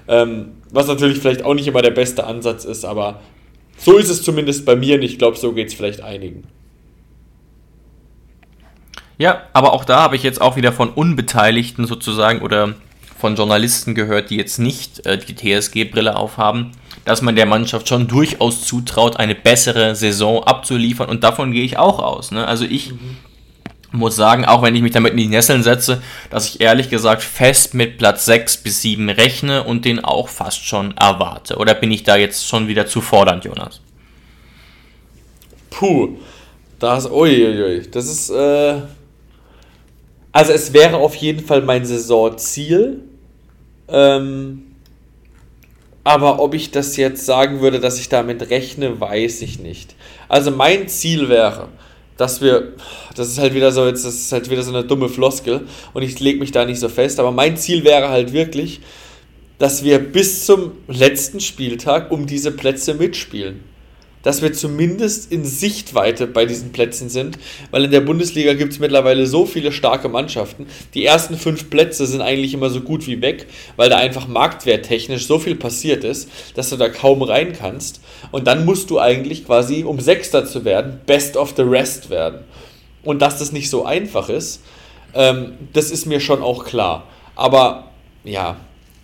Ähm, 0.08 0.52
was 0.72 0.88
natürlich 0.88 1.18
vielleicht 1.18 1.44
auch 1.44 1.54
nicht 1.54 1.68
immer 1.68 1.82
der 1.82 1.92
beste 1.92 2.24
Ansatz 2.24 2.64
ist, 2.64 2.84
aber 2.84 3.20
so 3.76 3.96
ist 3.98 4.10
es 4.10 4.22
zumindest 4.22 4.64
bei 4.64 4.74
mir 4.74 4.96
und 4.96 5.02
ich 5.02 5.18
glaube, 5.18 5.36
so 5.36 5.52
geht 5.52 5.68
es 5.68 5.74
vielleicht 5.74 6.00
einigen. 6.00 6.44
Ja, 9.22 9.42
aber 9.52 9.72
auch 9.72 9.84
da 9.84 10.00
habe 10.00 10.16
ich 10.16 10.24
jetzt 10.24 10.40
auch 10.40 10.56
wieder 10.56 10.72
von 10.72 10.90
Unbeteiligten 10.90 11.86
sozusagen 11.86 12.42
oder 12.42 12.74
von 13.16 13.36
Journalisten 13.36 13.94
gehört, 13.94 14.30
die 14.30 14.36
jetzt 14.36 14.58
nicht 14.58 15.06
äh, 15.06 15.16
die 15.16 15.36
TSG-Brille 15.36 16.16
aufhaben, 16.16 16.72
dass 17.04 17.22
man 17.22 17.36
der 17.36 17.46
Mannschaft 17.46 17.88
schon 17.88 18.08
durchaus 18.08 18.62
zutraut, 18.62 19.18
eine 19.18 19.36
bessere 19.36 19.94
Saison 19.94 20.42
abzuliefern. 20.42 21.08
Und 21.08 21.22
davon 21.22 21.52
gehe 21.52 21.62
ich 21.62 21.78
auch 21.78 22.00
aus. 22.00 22.32
Ne? 22.32 22.44
Also 22.48 22.64
ich 22.64 22.94
mhm. 22.94 23.18
muss 23.92 24.16
sagen, 24.16 24.44
auch 24.44 24.60
wenn 24.60 24.74
ich 24.74 24.82
mich 24.82 24.90
damit 24.90 25.12
in 25.12 25.18
die 25.18 25.28
Nesseln 25.28 25.62
setze, 25.62 26.02
dass 26.30 26.48
ich 26.48 26.60
ehrlich 26.60 26.90
gesagt 26.90 27.22
fest 27.22 27.74
mit 27.74 27.98
Platz 27.98 28.24
6 28.24 28.56
bis 28.56 28.82
7 28.82 29.08
rechne 29.08 29.62
und 29.62 29.84
den 29.84 30.04
auch 30.04 30.28
fast 30.30 30.66
schon 30.66 30.96
erwarte. 30.96 31.58
Oder 31.58 31.74
bin 31.74 31.92
ich 31.92 32.02
da 32.02 32.16
jetzt 32.16 32.48
schon 32.48 32.66
wieder 32.66 32.88
zu 32.88 33.00
fordernd, 33.00 33.44
Jonas? 33.44 33.82
Puh, 35.70 36.16
das, 36.80 37.08
uiuiui, 37.08 37.88
das 37.88 38.06
ist, 38.06 38.30
äh, 38.30 38.80
also 40.32 40.52
es 40.52 40.72
wäre 40.72 40.96
auf 40.96 41.14
jeden 41.14 41.44
Fall 41.44 41.62
mein 41.62 41.84
Saisonziel, 41.84 43.00
ähm, 43.88 44.62
aber 46.04 46.40
ob 46.40 46.54
ich 46.54 46.70
das 46.70 46.96
jetzt 46.96 47.26
sagen 47.26 47.60
würde, 47.60 47.78
dass 47.78 47.98
ich 48.00 48.08
damit 48.08 48.50
rechne, 48.50 49.00
weiß 49.00 49.42
ich 49.42 49.60
nicht. 49.60 49.94
Also 50.28 50.50
mein 50.50 50.88
Ziel 50.88 51.28
wäre, 51.28 51.68
dass 52.16 52.40
wir, 52.40 52.72
das 53.14 53.28
ist 53.28 53.38
halt 53.38 53.54
wieder 53.54 53.70
so, 53.70 53.86
jetzt 53.86 54.04
das 54.04 54.14
ist 54.14 54.32
halt 54.32 54.50
wieder 54.50 54.62
so 54.62 54.72
eine 54.72 54.84
dumme 54.84 55.08
Floskel 55.08 55.66
und 55.92 56.02
ich 56.02 56.18
lege 56.18 56.40
mich 56.40 56.50
da 56.50 56.64
nicht 56.64 56.80
so 56.80 56.88
fest, 56.88 57.20
aber 57.20 57.30
mein 57.30 57.56
Ziel 57.56 57.84
wäre 57.84 58.08
halt 58.08 58.32
wirklich, 58.32 58.80
dass 59.58 59.84
wir 59.84 59.98
bis 59.98 60.44
zum 60.46 60.72
letzten 60.88 61.38
Spieltag 61.38 62.10
um 62.10 62.26
diese 62.26 62.50
Plätze 62.50 62.94
mitspielen 62.94 63.71
dass 64.22 64.42
wir 64.42 64.52
zumindest 64.52 65.30
in 65.32 65.44
Sichtweite 65.44 66.26
bei 66.26 66.46
diesen 66.46 66.72
Plätzen 66.72 67.08
sind, 67.08 67.38
weil 67.70 67.84
in 67.84 67.90
der 67.90 68.00
Bundesliga 68.00 68.54
gibt 68.54 68.72
es 68.72 68.78
mittlerweile 68.78 69.26
so 69.26 69.46
viele 69.46 69.72
starke 69.72 70.08
Mannschaften. 70.08 70.66
Die 70.94 71.04
ersten 71.04 71.36
fünf 71.36 71.70
Plätze 71.70 72.06
sind 72.06 72.20
eigentlich 72.20 72.54
immer 72.54 72.70
so 72.70 72.80
gut 72.80 73.06
wie 73.06 73.20
weg, 73.20 73.46
weil 73.76 73.90
da 73.90 73.96
einfach 73.98 74.28
marktwerttechnisch 74.28 75.26
so 75.26 75.38
viel 75.38 75.56
passiert 75.56 76.04
ist, 76.04 76.28
dass 76.54 76.70
du 76.70 76.76
da 76.76 76.88
kaum 76.88 77.22
rein 77.22 77.52
kannst. 77.52 78.00
Und 78.30 78.46
dann 78.46 78.64
musst 78.64 78.90
du 78.90 78.98
eigentlich 78.98 79.46
quasi, 79.46 79.84
um 79.84 80.00
Sechster 80.00 80.46
zu 80.46 80.64
werden, 80.64 81.00
Best 81.06 81.36
of 81.36 81.54
the 81.56 81.62
Rest 81.62 82.10
werden. 82.10 82.40
Und 83.02 83.20
dass 83.20 83.38
das 83.38 83.52
nicht 83.52 83.68
so 83.68 83.84
einfach 83.84 84.28
ist, 84.28 84.62
ähm, 85.14 85.54
das 85.72 85.90
ist 85.90 86.06
mir 86.06 86.20
schon 86.20 86.42
auch 86.42 86.64
klar. 86.64 87.08
Aber 87.34 87.88
ja, 88.24 88.56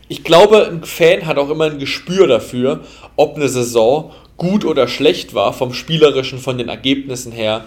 ich 0.08 0.24
glaube, 0.24 0.66
ein 0.66 0.84
Fan 0.84 1.26
hat 1.26 1.38
auch 1.38 1.50
immer 1.50 1.66
ein 1.66 1.78
Gespür 1.78 2.26
dafür, 2.26 2.80
ob 3.16 3.36
eine 3.36 3.48
Saison 3.48 4.10
gut 4.36 4.64
oder 4.64 4.88
schlecht 4.88 5.34
war, 5.34 5.52
vom 5.52 5.74
Spielerischen, 5.74 6.38
von 6.38 6.56
den 6.56 6.68
Ergebnissen 6.68 7.32
her. 7.32 7.64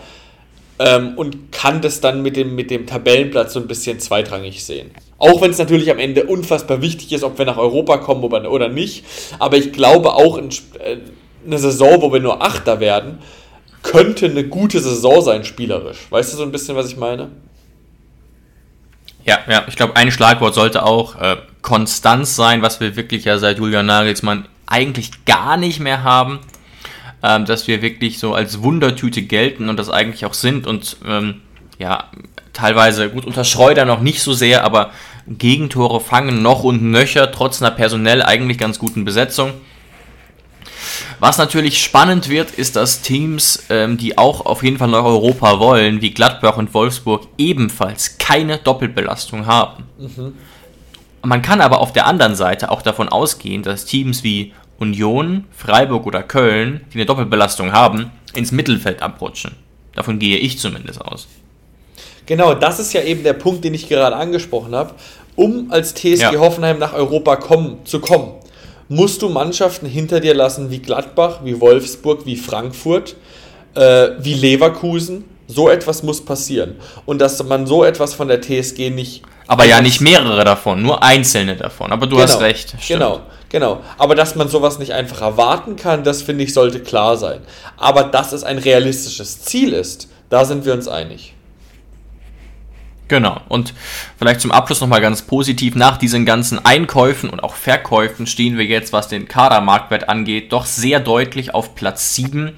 Ähm, 0.79 1.13
und 1.15 1.51
kann 1.51 1.81
das 1.81 2.01
dann 2.01 2.23
mit 2.23 2.35
dem, 2.35 2.55
mit 2.55 2.71
dem 2.71 2.87
Tabellenplatz 2.87 3.53
so 3.53 3.59
ein 3.59 3.67
bisschen 3.67 3.99
zweitrangig 3.99 4.63
sehen. 4.65 4.89
Auch 5.19 5.41
wenn 5.41 5.51
es 5.51 5.59
natürlich 5.59 5.91
am 5.91 5.99
Ende 5.99 6.23
unfassbar 6.23 6.81
wichtig 6.81 7.11
ist, 7.11 7.23
ob 7.23 7.37
wir 7.37 7.45
nach 7.45 7.57
Europa 7.57 7.97
kommen 7.97 8.23
oder 8.23 8.69
nicht. 8.69 9.05
Aber 9.37 9.57
ich 9.57 9.71
glaube 9.73 10.13
auch 10.13 10.37
in, 10.37 10.49
äh, 10.79 10.97
eine 11.45 11.59
Saison, 11.59 12.01
wo 12.01 12.11
wir 12.11 12.19
nur 12.19 12.41
Achter 12.41 12.79
werden, 12.79 13.19
könnte 13.83 14.25
eine 14.25 14.47
gute 14.47 14.79
Saison 14.79 15.21
sein, 15.21 15.43
spielerisch. 15.43 15.99
Weißt 16.09 16.33
du 16.33 16.37
so 16.37 16.43
ein 16.43 16.51
bisschen, 16.51 16.75
was 16.75 16.87
ich 16.87 16.97
meine? 16.97 17.29
Ja, 19.25 19.39
ja, 19.47 19.65
ich 19.67 19.75
glaube, 19.75 19.95
ein 19.95 20.11
Schlagwort 20.11 20.55
sollte 20.55 20.83
auch 20.83 21.19
äh, 21.21 21.37
Konstanz 21.62 22.36
sein, 22.36 22.62
was 22.62 22.80
wir 22.80 22.95
wirklich 22.95 23.26
ja 23.26 23.38
seit 23.38 23.59
Julian 23.59 23.86
Nagelsmann 23.86 24.47
eigentlich 24.66 25.26
gar 25.26 25.57
nicht 25.57 25.80
mehr 25.80 26.03
haben 26.03 26.39
ähm, 27.24 27.45
dass 27.45 27.68
wir 27.68 27.82
wirklich 27.82 28.20
so 28.20 28.34
als 28.34 28.62
Wundertüte 28.62 29.22
gelten 29.22 29.70
und 29.70 29.78
das 29.78 29.89
eigentlich 29.89 30.26
auch 30.26 30.34
sind 30.34 30.68
und 30.68 30.97
ähm, 31.05 31.41
ja, 31.78 32.05
teilweise 32.53 33.09
gut 33.09 33.26
unter 33.26 33.43
Schreuder 33.43 33.86
noch 33.86 34.01
nicht 34.01 34.22
so 34.22 34.34
sehr, 34.34 34.64
aber 34.64 34.91
Gegentore 35.28 35.99
fangen 36.01 36.41
noch 36.41 36.64
und 36.64 36.82
nöcher, 36.82 37.32
trotz 37.32 37.62
einer 37.62 37.72
personell 37.72 38.24
eigentlich 38.24 38.57
ganz 38.57 38.80
guten 38.80 39.05
Besetzung. 39.05 39.53
Was 41.20 41.38
natürlich 41.38 41.82
spannend 41.84 42.30
wird, 42.30 42.49
ist, 42.51 42.76
dass 42.76 43.03
Teams, 43.03 43.66
ähm, 43.70 43.97
die 43.97 44.18
auch 44.18 44.45
auf 44.47 44.64
jeden 44.64 44.80
Fall 44.80 44.88
nach 44.88 45.03
Europa 45.03 45.59
wollen, 45.59 46.01
wie 46.01 46.12
Gladbach 46.12 46.57
und 46.57 46.74
Wolfsburg, 46.74 47.28
ebenfalls 47.38 48.18
keine 48.18 48.57
Doppelbelastung 48.57 49.45
haben. 49.45 49.84
Mhm. 49.99 50.34
Man 51.24 51.41
kann 51.41 51.61
aber 51.61 51.80
auf 51.80 51.93
der 51.93 52.07
anderen 52.07 52.36
Seite 52.36 52.72
auch 52.72 52.82
davon 52.82 53.09
ausgehen, 53.09 53.63
dass 53.63 53.86
Teams 53.86 54.24
wie 54.24 54.53
Union, 54.80 55.45
Freiburg 55.51 56.07
oder 56.07 56.24
Köln, 56.24 56.82
die 56.91 56.97
eine 56.97 57.05
Doppelbelastung 57.05 57.72
haben, 57.72 58.11
ins 58.34 58.51
Mittelfeld 58.51 59.01
abrutschen. 59.01 59.55
Davon 59.93 60.17
gehe 60.17 60.38
ich 60.38 60.57
zumindest 60.57 61.01
aus. 61.01 61.28
Genau, 62.26 62.53
das 62.53 62.80
ist 62.80 62.93
ja 62.93 63.03
eben 63.03 63.24
der 63.24 63.34
Punkt, 63.34 63.63
den 63.63 63.74
ich 63.74 63.89
gerade 63.89 64.15
angesprochen 64.15 64.74
habe. 64.74 64.95
Um 65.36 65.72
als 65.72 65.93
TSG 65.93 66.22
ja. 66.22 66.36
Hoffenheim 66.36 66.80
nach 66.80 66.93
Europa 66.93 67.36
kommen, 67.36 67.80
zu 67.86 67.99
kommen, 67.99 68.32
musst 68.89 69.22
du 69.22 69.30
Mannschaften 69.30 69.86
hinter 69.86 70.19
dir 70.19 70.34
lassen 70.34 70.72
wie 70.72 70.80
Gladbach, 70.80 71.41
wie 71.43 71.59
Wolfsburg, 71.61 72.26
wie 72.26 72.36
Frankfurt, 72.36 73.15
äh, 73.76 74.09
wie 74.19 74.34
Leverkusen. 74.34 75.26
So 75.52 75.70
etwas 75.70 76.02
muss 76.02 76.24
passieren. 76.24 76.76
Und 77.06 77.20
dass 77.20 77.43
man 77.43 77.68
so 77.68 77.84
etwas 77.84 78.14
von 78.14 78.28
der 78.28 78.41
TSG 78.41 78.89
nicht. 78.89 79.24
Aber 79.47 79.66
ja 79.66 79.82
nicht 79.82 79.99
mehrere 79.99 80.45
davon, 80.45 80.82
nur 80.82 81.04
einzelne 81.04 81.58
davon. 81.58 81.91
Aber 81.91 82.08
du 82.08 82.16
genau, 82.16 82.28
hast 82.28 82.39
recht. 82.39 82.70
Stimmt. 82.80 82.88
Genau. 82.88 83.22
Genau. 83.49 83.82
Aber 83.97 84.16
dass 84.16 84.36
man 84.36 84.47
sowas 84.47 84.80
nicht 84.80 84.93
einfach 84.93 85.22
erwarten 85.22 85.76
kann, 85.76 86.06
das 86.06 86.22
finde 86.22 86.45
ich, 86.45 86.54
sollte 86.54 86.80
klar 86.80 87.18
sein. 87.18 87.41
Aber 87.76 88.04
dass 88.04 88.32
es 88.32 88.45
ein 88.45 88.58
realistisches 88.58 89.41
Ziel 89.41 89.74
ist, 89.74 90.08
da 90.30 90.45
sind 90.45 90.66
wir 90.66 90.74
uns 90.74 90.88
einig. 90.88 91.34
Genau. 93.10 93.41
Und 93.49 93.74
vielleicht 94.18 94.39
zum 94.39 94.54
Abschluss 94.54 94.80
nochmal 94.80 95.02
ganz 95.02 95.24
positiv. 95.24 95.76
Nach 95.76 95.97
diesen 95.97 96.26
ganzen 96.26 96.64
Einkäufen 96.66 97.30
und 97.30 97.43
auch 97.43 97.56
Verkäufen 97.56 98.26
stehen 98.26 98.58
wir 98.58 98.64
jetzt, 98.64 98.93
was 98.93 99.10
den 99.10 99.28
Kadermarktwert 99.28 100.08
angeht, 100.08 100.54
doch 100.54 100.66
sehr 100.66 101.02
deutlich 101.02 101.54
auf 101.54 101.76
Platz 101.76 102.16
7. 102.16 102.58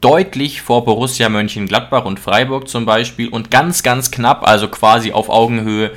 Deutlich 0.00 0.60
vor 0.60 0.84
Borussia 0.84 1.28
Mönchengladbach 1.28 2.04
und 2.04 2.20
Freiburg 2.20 2.68
zum 2.68 2.84
Beispiel 2.84 3.28
und 3.28 3.50
ganz, 3.50 3.82
ganz 3.82 4.10
knapp, 4.10 4.46
also 4.46 4.68
quasi 4.68 5.12
auf 5.12 5.28
Augenhöhe 5.30 5.92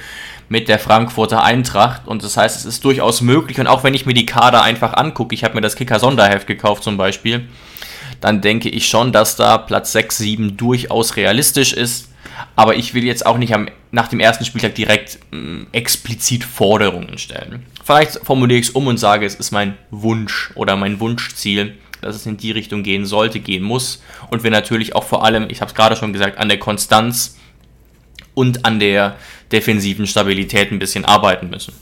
mit 0.50 0.68
der 0.68 0.80
Frankfurter 0.80 1.44
Eintracht. 1.44 2.08
Und 2.08 2.24
das 2.24 2.36
heißt, 2.36 2.58
es 2.58 2.66
ist 2.66 2.84
durchaus 2.84 3.22
möglich. 3.22 3.60
Und 3.60 3.68
auch 3.68 3.84
wenn 3.84 3.94
ich 3.94 4.06
mir 4.06 4.14
die 4.14 4.26
Kader 4.26 4.64
einfach 4.64 4.94
angucke, 4.94 5.36
ich 5.36 5.44
habe 5.44 5.56
mir 5.56 5.62
das 5.62 5.76
Kicker-Sonderheft 5.76 6.48
gekauft 6.48 6.84
zum 6.84 6.98
Beispiel, 6.98 7.48
dann 8.20 8.42
denke 8.42 8.70
ich 8.70 8.88
schon, 8.88 9.12
dass 9.12 9.36
da 9.36 9.58
Platz 9.58 9.92
6, 9.94 10.18
7 10.18 10.58
durchaus 10.58 11.16
realistisch 11.16 11.74
ist. 11.74 12.10
Aber 12.56 12.76
ich 12.76 12.94
will 12.94 13.04
jetzt 13.04 13.26
auch 13.26 13.38
nicht 13.38 13.54
am, 13.54 13.70
nach 13.92 14.08
dem 14.08 14.20
ersten 14.20 14.46
Spieltag 14.46 14.76
direkt 14.76 15.20
mh, 15.32 15.68
explizit 15.72 16.44
Forderungen 16.44 17.18
stellen. 17.18 17.66
Vielleicht 17.84 18.20
formuliere 18.24 18.60
ich 18.60 18.68
es 18.68 18.72
um 18.72 18.88
und 18.88 18.98
sage, 18.98 19.26
es 19.26 19.36
ist 19.36 19.52
mein 19.52 19.78
Wunsch 19.92 20.52
oder 20.56 20.76
mein 20.76 21.00
Wunschziel, 21.00 21.76
dass 22.02 22.16
es 22.16 22.26
in 22.26 22.38
die 22.38 22.52
Richtung 22.52 22.84
gehen 22.84 23.06
sollte, 23.06 23.40
gehen 23.40 23.64
muss. 23.64 24.02
Und 24.30 24.44
wir 24.44 24.52
natürlich 24.52 24.96
auch 24.96 25.04
vor 25.04 25.24
allem, 25.24 25.48
ich 25.50 25.62
habe 25.62 25.70
es 25.70 25.76
gerade 25.76 25.96
schon 25.96 26.14
gesagt, 26.14 26.38
an 26.38 26.50
der 26.50 26.60
Konstanz 26.60 27.38
und 28.34 28.66
an 28.66 28.80
der 28.80 29.16
defensiven 29.52 30.08
Stabilität 30.08 30.72
ein 30.72 30.80
bisschen 30.80 31.06
arbeiten 31.06 31.50
müssen. 31.50 31.74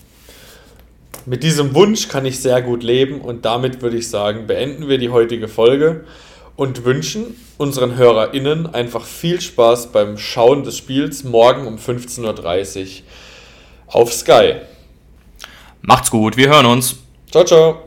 Mit 1.25 1.43
diesem 1.43 1.75
Wunsch 1.75 2.07
kann 2.07 2.25
ich 2.25 2.39
sehr 2.39 2.61
gut 2.61 2.83
leben 2.83 3.19
und 3.19 3.43
damit 3.43 3.81
würde 3.81 3.97
ich 3.97 4.09
sagen, 4.09 4.47
beenden 4.47 4.87
wir 4.87 4.97
die 4.97 5.09
heutige 5.09 5.47
Folge 5.49 6.05
und 6.55 6.85
wünschen 6.85 7.35
unseren 7.57 7.97
HörerInnen 7.97 8.73
einfach 8.73 9.05
viel 9.05 9.41
Spaß 9.41 9.91
beim 9.91 10.17
Schauen 10.17 10.63
des 10.63 10.77
Spiels 10.77 11.23
morgen 11.23 11.67
um 11.67 11.75
15.30 11.77 12.81
Uhr 12.81 12.87
auf 13.87 14.13
Sky. 14.13 14.55
Macht's 15.81 16.11
gut, 16.11 16.37
wir 16.37 16.49
hören 16.49 16.65
uns. 16.65 16.95
Ciao, 17.31 17.43
ciao. 17.43 17.86